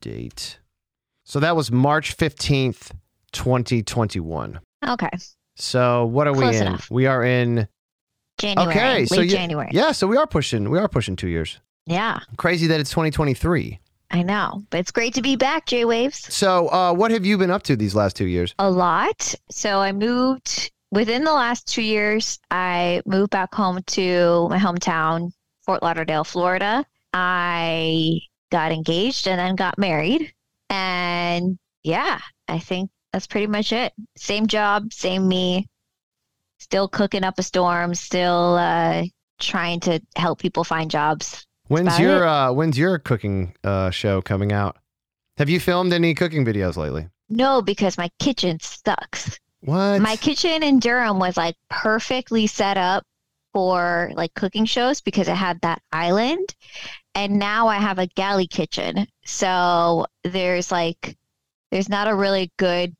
date, 0.00 0.60
so 1.24 1.40
that 1.40 1.56
was 1.56 1.72
March 1.72 2.12
fifteenth, 2.12 2.92
twenty 3.32 3.82
twenty 3.82 4.20
one. 4.20 4.60
Okay, 4.86 5.10
So 5.56 6.06
what 6.06 6.26
are 6.26 6.32
we 6.34 6.46
in? 6.48 6.54
enough. 6.66 6.90
We 6.90 7.06
are 7.06 7.24
in 7.24 7.68
January, 8.38 8.70
Okay, 8.70 8.94
late 9.00 9.08
so 9.08 9.20
yeah- 9.20 9.32
January. 9.36 9.70
Yeah, 9.72 9.92
so 9.92 10.06
we 10.06 10.16
are 10.16 10.26
pushing. 10.26 10.70
We 10.70 10.78
are 10.78 10.88
pushing 10.88 11.16
two 11.16 11.28
years. 11.28 11.60
Yeah, 11.86 12.20
Crazy 12.36 12.66
that 12.68 12.80
it's 12.80 12.90
2023. 12.90 13.80
I 14.10 14.22
know, 14.22 14.62
but 14.70 14.80
it's 14.80 14.90
great 14.90 15.14
to 15.14 15.22
be 15.22 15.36
back, 15.36 15.66
J 15.66 15.84
Waves. 15.84 16.32
So, 16.32 16.68
uh, 16.68 16.92
what 16.94 17.10
have 17.10 17.26
you 17.26 17.36
been 17.38 17.50
up 17.50 17.62
to 17.64 17.76
these 17.76 17.94
last 17.94 18.16
two 18.16 18.26
years? 18.26 18.54
A 18.58 18.70
lot. 18.70 19.34
So 19.50 19.80
I 19.80 19.92
moved 19.92 20.70
within 20.90 21.24
the 21.24 21.32
last 21.32 21.66
two 21.66 21.82
years. 21.82 22.38
I 22.50 23.02
moved 23.04 23.30
back 23.30 23.54
home 23.54 23.80
to 23.88 24.48
my 24.48 24.58
hometown, 24.58 25.30
Fort 25.66 25.82
Lauderdale, 25.82 26.24
Florida. 26.24 26.84
I 27.12 28.20
got 28.50 28.72
engaged 28.72 29.26
and 29.28 29.38
then 29.38 29.56
got 29.56 29.76
married, 29.78 30.32
and 30.70 31.58
yeah, 31.82 32.18
I 32.48 32.58
think 32.60 32.90
that's 33.12 33.26
pretty 33.26 33.46
much 33.46 33.72
it. 33.72 33.92
Same 34.16 34.46
job, 34.46 34.92
same 34.92 35.26
me. 35.28 35.68
Still 36.58 36.88
cooking 36.88 37.24
up 37.24 37.38
a 37.38 37.42
storm. 37.42 37.94
Still 37.94 38.56
uh, 38.56 39.04
trying 39.38 39.80
to 39.80 40.00
help 40.16 40.40
people 40.40 40.64
find 40.64 40.90
jobs. 40.90 41.46
When's 41.68 41.98
your 41.98 42.26
uh, 42.26 42.52
When's 42.52 42.78
your 42.78 42.98
cooking 42.98 43.54
uh, 43.62 43.90
show 43.90 44.20
coming 44.22 44.52
out? 44.52 44.76
Have 45.36 45.48
you 45.48 45.60
filmed 45.60 45.92
any 45.92 46.14
cooking 46.14 46.44
videos 46.44 46.76
lately? 46.76 47.08
No, 47.28 47.62
because 47.62 47.98
my 47.98 48.10
kitchen 48.18 48.58
sucks. 48.60 49.38
What? 49.60 50.00
My 50.00 50.16
kitchen 50.16 50.62
in 50.62 50.78
Durham 50.78 51.18
was 51.18 51.36
like 51.36 51.56
perfectly 51.68 52.46
set 52.46 52.78
up 52.78 53.04
for 53.52 54.10
like 54.14 54.34
cooking 54.34 54.64
shows 54.64 55.00
because 55.00 55.28
it 55.28 55.34
had 55.34 55.60
that 55.60 55.82
island. 55.92 56.54
And 57.14 57.38
now 57.38 57.68
I 57.68 57.76
have 57.76 57.98
a 57.98 58.06
galley 58.06 58.46
kitchen. 58.46 59.06
So 59.24 60.06
there's 60.24 60.72
like 60.72 61.16
there's 61.70 61.88
not 61.88 62.08
a 62.08 62.14
really 62.14 62.50
good 62.56 62.94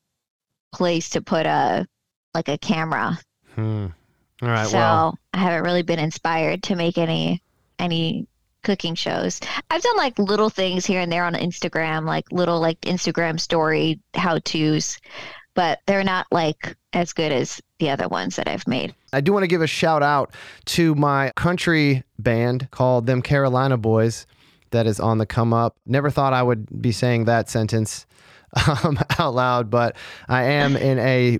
place 0.79 1.11
to 1.11 1.21
put 1.21 1.45
a 1.45 1.87
like 2.35 2.49
a 2.49 2.57
camera. 2.57 3.19
Hmm. 3.55 3.87
All 4.41 4.49
right. 4.49 4.69
so 4.69 4.79
well, 4.79 5.19
I 5.35 5.39
haven't 5.39 5.65
really 5.65 5.83
been 5.83 5.99
inspired 5.99 6.63
to 6.65 6.77
make 6.77 6.97
any 6.97 7.43
any 7.79 8.27
cooking 8.63 8.95
shows. 8.95 9.41
I've 9.71 9.83
done 9.83 9.97
like 9.97 10.19
little 10.19 10.51
things 10.51 10.87
here 10.87 11.01
and 11.01 11.11
there 11.11 11.25
on 11.25 11.35
Instagram, 11.35 12.07
like 12.07 12.31
little 12.31 12.61
like 12.61 12.81
Instagram 12.83 13.41
story 13.41 13.99
how 14.15 14.39
to's, 14.39 14.99
but 15.55 15.81
they're 15.87 16.05
not 16.05 16.27
like 16.31 16.77
as 16.93 17.13
good 17.13 17.33
as 17.33 17.61
the 17.81 17.91
other 17.91 18.09
ones 18.09 18.37
that 18.37 18.49
I've 18.49 18.67
made. 18.67 18.95
I 19.13 19.21
do 19.21 19.33
want 19.33 19.43
to 19.43 19.49
give 19.49 19.63
a 19.63 19.67
shout 19.67 20.03
out 20.03 20.33
to 20.67 20.95
my 20.95 21.33
country 21.35 22.05
band 22.19 22.71
called 22.71 23.07
Them 23.07 23.23
Carolina 23.23 23.77
Boys 23.77 24.27
that 24.71 24.87
is 24.87 25.01
on 25.01 25.19
the 25.19 25.27
come 25.27 25.53
up. 25.53 25.77
Never 25.87 26.11
thought 26.11 26.33
I 26.33 26.43
would 26.43 26.81
be 26.81 26.93
saying 26.93 27.25
that 27.25 27.49
sentence 27.49 28.07
um, 28.85 28.99
out 29.19 29.35
loud, 29.35 29.71
but 29.71 29.97
I 30.29 30.45
am 30.45 30.77
in 30.77 30.99
a 30.99 31.39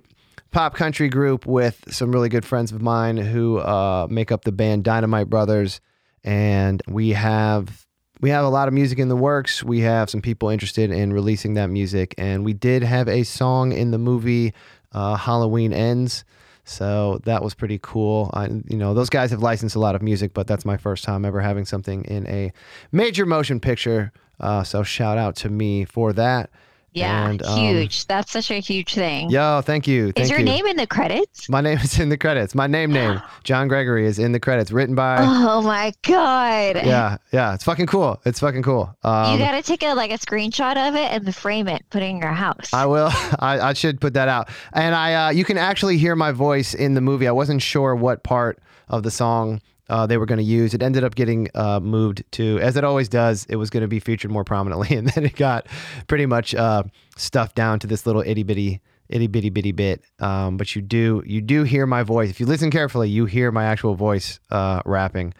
pop 0.51 0.75
country 0.75 1.09
group 1.09 1.45
with 1.45 1.83
some 1.89 2.11
really 2.11 2.29
good 2.29 2.45
friends 2.45 2.71
of 2.71 2.81
mine 2.81 3.17
who 3.17 3.59
uh, 3.59 4.07
make 4.09 4.31
up 4.31 4.43
the 4.45 4.51
band 4.51 4.83
Dynamite 4.83 5.29
Brothers, 5.29 5.81
and 6.23 6.81
we 6.87 7.11
have 7.11 7.85
we 8.21 8.29
have 8.31 8.43
a 8.43 8.49
lot 8.49 8.67
of 8.67 8.73
music 8.73 8.99
in 8.99 9.07
the 9.07 9.15
works. 9.15 9.63
We 9.63 9.79
have 9.81 10.09
some 10.09 10.21
people 10.21 10.49
interested 10.49 10.91
in 10.91 11.13
releasing 11.13 11.53
that 11.53 11.67
music, 11.67 12.13
and 12.17 12.43
we 12.43 12.53
did 12.53 12.83
have 12.83 13.07
a 13.07 13.23
song 13.23 13.71
in 13.71 13.91
the 13.91 13.97
movie 13.97 14.53
uh, 14.91 15.15
Halloween 15.15 15.73
Ends. 15.73 16.25
So 16.65 17.19
that 17.23 17.43
was 17.43 17.55
pretty 17.55 17.79
cool. 17.81 18.29
I, 18.33 18.45
you 18.45 18.77
know, 18.77 18.93
those 18.93 19.09
guys 19.09 19.31
have 19.31 19.41
licensed 19.41 19.75
a 19.75 19.79
lot 19.79 19.95
of 19.95 20.03
music, 20.03 20.33
but 20.33 20.45
that's 20.45 20.65
my 20.65 20.77
first 20.77 21.03
time 21.03 21.25
ever 21.25 21.41
having 21.41 21.65
something 21.65 22.03
in 22.05 22.27
a 22.27 22.51
major 22.91 23.25
motion 23.25 23.59
picture. 23.59 24.11
Uh, 24.39 24.63
so 24.63 24.83
shout 24.83 25.17
out 25.17 25.35
to 25.37 25.49
me 25.49 25.85
for 25.85 26.13
that. 26.13 26.51
Yeah, 26.93 27.29
And, 27.29 27.43
um, 27.43 27.59
huge. 27.59 28.05
That's 28.07 28.31
such 28.31 28.51
a 28.51 28.59
huge 28.59 28.93
thing. 28.93 29.29
Yo, 29.29 29.61
thank 29.63 29.87
you. 29.87 30.11
Thank 30.11 30.19
Is 30.19 30.29
your 30.29 30.39
you. 30.39 30.45
name 30.45 30.65
in 30.65 30.77
the 30.77 30.87
credits? 30.87 31.47
My 31.49 31.61
name 31.61 31.77
is 31.79 31.99
in 31.99 32.09
the 32.09 32.17
credits. 32.17 32.55
My 32.55 32.67
name 32.67 32.91
name, 32.91 33.21
John 33.43 33.67
Gregory, 33.67 34.05
is 34.05 34.19
in 34.19 34.31
the 34.31 34.39
credits. 34.39 34.71
Written 34.71 34.95
by. 34.95 35.17
Oh 35.19 35.61
my 35.61 35.93
god. 36.03 36.77
Yeah, 36.77 37.17
yeah. 37.31 37.53
It's 37.53 37.63
fucking 37.63 37.87
cool. 37.87 38.19
It's 38.25 38.39
fucking 38.39 38.63
cool. 38.63 38.95
Um, 39.03 39.33
you 39.33 39.39
gotta 39.39 39.61
take 39.61 39.83
a 39.83 39.93
like 39.93 40.11
a 40.11 40.17
screenshot 40.17 40.77
of 40.89 40.95
it 40.95 41.11
and 41.11 41.35
frame 41.35 41.67
it, 41.67 41.83
put 41.89 42.01
it 42.01 42.05
in 42.07 42.17
your 42.17 42.31
house. 42.31 42.73
I 42.73 42.85
will. 42.85 43.09
I, 43.39 43.59
I 43.59 43.73
should 43.73 44.01
put 44.01 44.13
that 44.15 44.27
out. 44.27 44.49
And 44.73 44.95
I, 44.95 45.27
uh, 45.27 45.29
you 45.31 45.45
can 45.45 45.57
actually 45.57 45.97
hear 45.97 46.15
my 46.15 46.31
voice 46.31 46.73
in 46.73 46.93
the 46.93 47.01
movie. 47.01 47.27
I 47.27 47.31
wasn't 47.31 47.61
sure 47.61 47.95
what 47.95 48.23
part 48.23 48.59
of 48.89 49.03
the 49.03 49.11
song 49.11 49.61
uh, 49.89 50.05
they 50.05 50.17
were 50.17 50.25
going 50.25 50.37
to 50.37 50.43
use. 50.43 50.73
It 50.73 50.81
ended 50.83 51.03
up 51.03 51.15
getting 51.15 51.49
uh, 51.55 51.79
moved 51.79 52.23
to, 52.33 52.59
as 52.59 52.77
it 52.77 52.83
always 52.83 53.09
does, 53.09 53.45
it 53.49 53.55
was 53.55 53.69
going 53.69 53.81
to 53.81 53.87
be 53.87 53.99
featured 53.99 54.31
more 54.31 54.43
prominently, 54.43 54.95
and 54.97 55.07
then 55.09 55.25
it 55.25 55.35
got 55.35 55.67
pretty 56.07 56.25
much 56.25 56.53
uh, 56.55 56.83
stuffed 57.17 57.55
down 57.55 57.79
to 57.79 57.87
this 57.87 58.05
little 58.05 58.21
itty 58.25 58.43
bitty, 58.43 58.81
itty 59.09 59.27
bitty 59.27 59.49
bitty 59.49 59.71
bit. 59.71 60.03
Um, 60.19 60.57
but 60.57 60.75
you 60.75 60.81
do, 60.81 61.23
you 61.25 61.41
do 61.41 61.63
hear 61.63 61.85
my 61.85 62.03
voice. 62.03 62.29
If 62.29 62.39
you 62.39 62.45
listen 62.45 62.71
carefully, 62.71 63.09
you 63.09 63.25
hear 63.25 63.51
my 63.51 63.65
actual 63.65 63.95
voice 63.95 64.39
uh, 64.51 64.81
rapping 64.85 65.33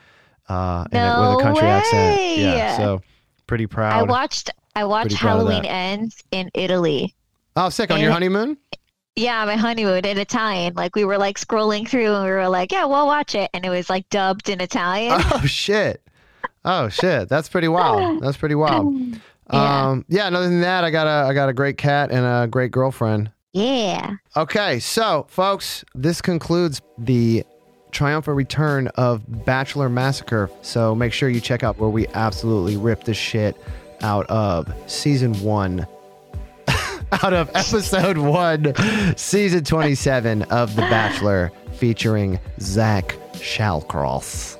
uh, 0.47 0.85
in 0.91 0.97
it 0.97 1.01
with 1.01 1.29
a 1.29 1.33
No 1.33 1.39
country 1.39 1.67
accent. 1.67 2.37
Yeah, 2.37 2.77
so 2.77 3.01
pretty 3.47 3.67
proud. 3.67 3.93
I 3.93 4.03
watched 4.03 4.49
I 4.75 4.85
watched 4.85 5.09
Pretty 5.09 5.17
proud 5.17 5.41
of 5.41 5.47
Halloween. 5.47 5.65
Ends 5.65 6.23
in 6.31 6.49
Italy. 6.53 7.15
oh, 7.55 7.69
sick 7.69 7.91
on 7.91 7.99
your 7.99 8.11
honeymoon. 8.11 8.57
Yeah, 9.19 9.43
my 9.45 9.55
honeymoon 9.57 10.05
in 10.05 10.17
Italian. 10.17 10.73
Like 10.75 10.95
we 10.95 11.03
were 11.05 11.17
like 11.17 11.37
scrolling 11.37 11.87
through 11.87 12.13
and 12.13 12.23
we 12.25 12.31
were 12.31 12.47
like, 12.49 12.71
yeah, 12.71 12.85
we'll 12.85 13.05
watch 13.05 13.35
it, 13.35 13.49
and 13.53 13.65
it 13.65 13.69
was 13.69 13.89
like 13.89 14.07
dubbed 14.09 14.49
in 14.49 14.61
Italian. 14.61 15.21
Oh 15.33 15.45
shit. 15.45 16.01
Oh 16.65 16.89
shit. 16.89 17.29
That's 17.29 17.49
pretty 17.49 17.67
wild. 17.67 18.21
That's 18.21 18.37
pretty 18.37 18.55
wild. 18.55 18.95
Yeah. 19.51 19.87
Um 19.89 20.05
yeah, 20.07 20.27
and 20.27 20.35
other 20.35 20.47
than 20.47 20.61
that, 20.61 20.83
I 20.83 20.91
got 20.91 21.07
a 21.07 21.27
I 21.27 21.33
got 21.33 21.49
a 21.49 21.53
great 21.53 21.75
cat 21.77 22.11
and 22.11 22.23
a 22.23 22.47
great 22.47 22.69
girlfriend. 22.71 23.31
yeah. 23.53 24.11
Okay, 24.37 24.77
so 24.79 25.25
folks, 25.27 25.83
this 25.95 26.21
concludes 26.21 26.81
the 26.99 27.43
triumphant 27.91 28.37
return 28.37 28.89
of 28.89 29.23
Bachelor 29.45 29.89
Massacre. 29.89 30.51
So 30.61 30.93
make 30.93 31.13
sure 31.13 31.29
you 31.29 31.41
check 31.41 31.63
out 31.63 31.79
where 31.79 31.89
we 31.89 32.05
absolutely 32.09 32.77
rip 32.77 33.05
the 33.05 33.15
shit 33.15 33.57
out 34.01 34.27
of 34.29 34.71
season 34.85 35.33
one. 35.41 35.87
Out 37.11 37.33
of 37.33 37.49
episode 37.55 38.17
one, 38.19 38.73
season 39.17 39.63
27 39.63 40.43
of 40.43 40.75
The 40.75 40.83
Bachelor, 40.83 41.51
featuring 41.73 42.39
Zach 42.59 43.15
Shallcross. 43.33 44.58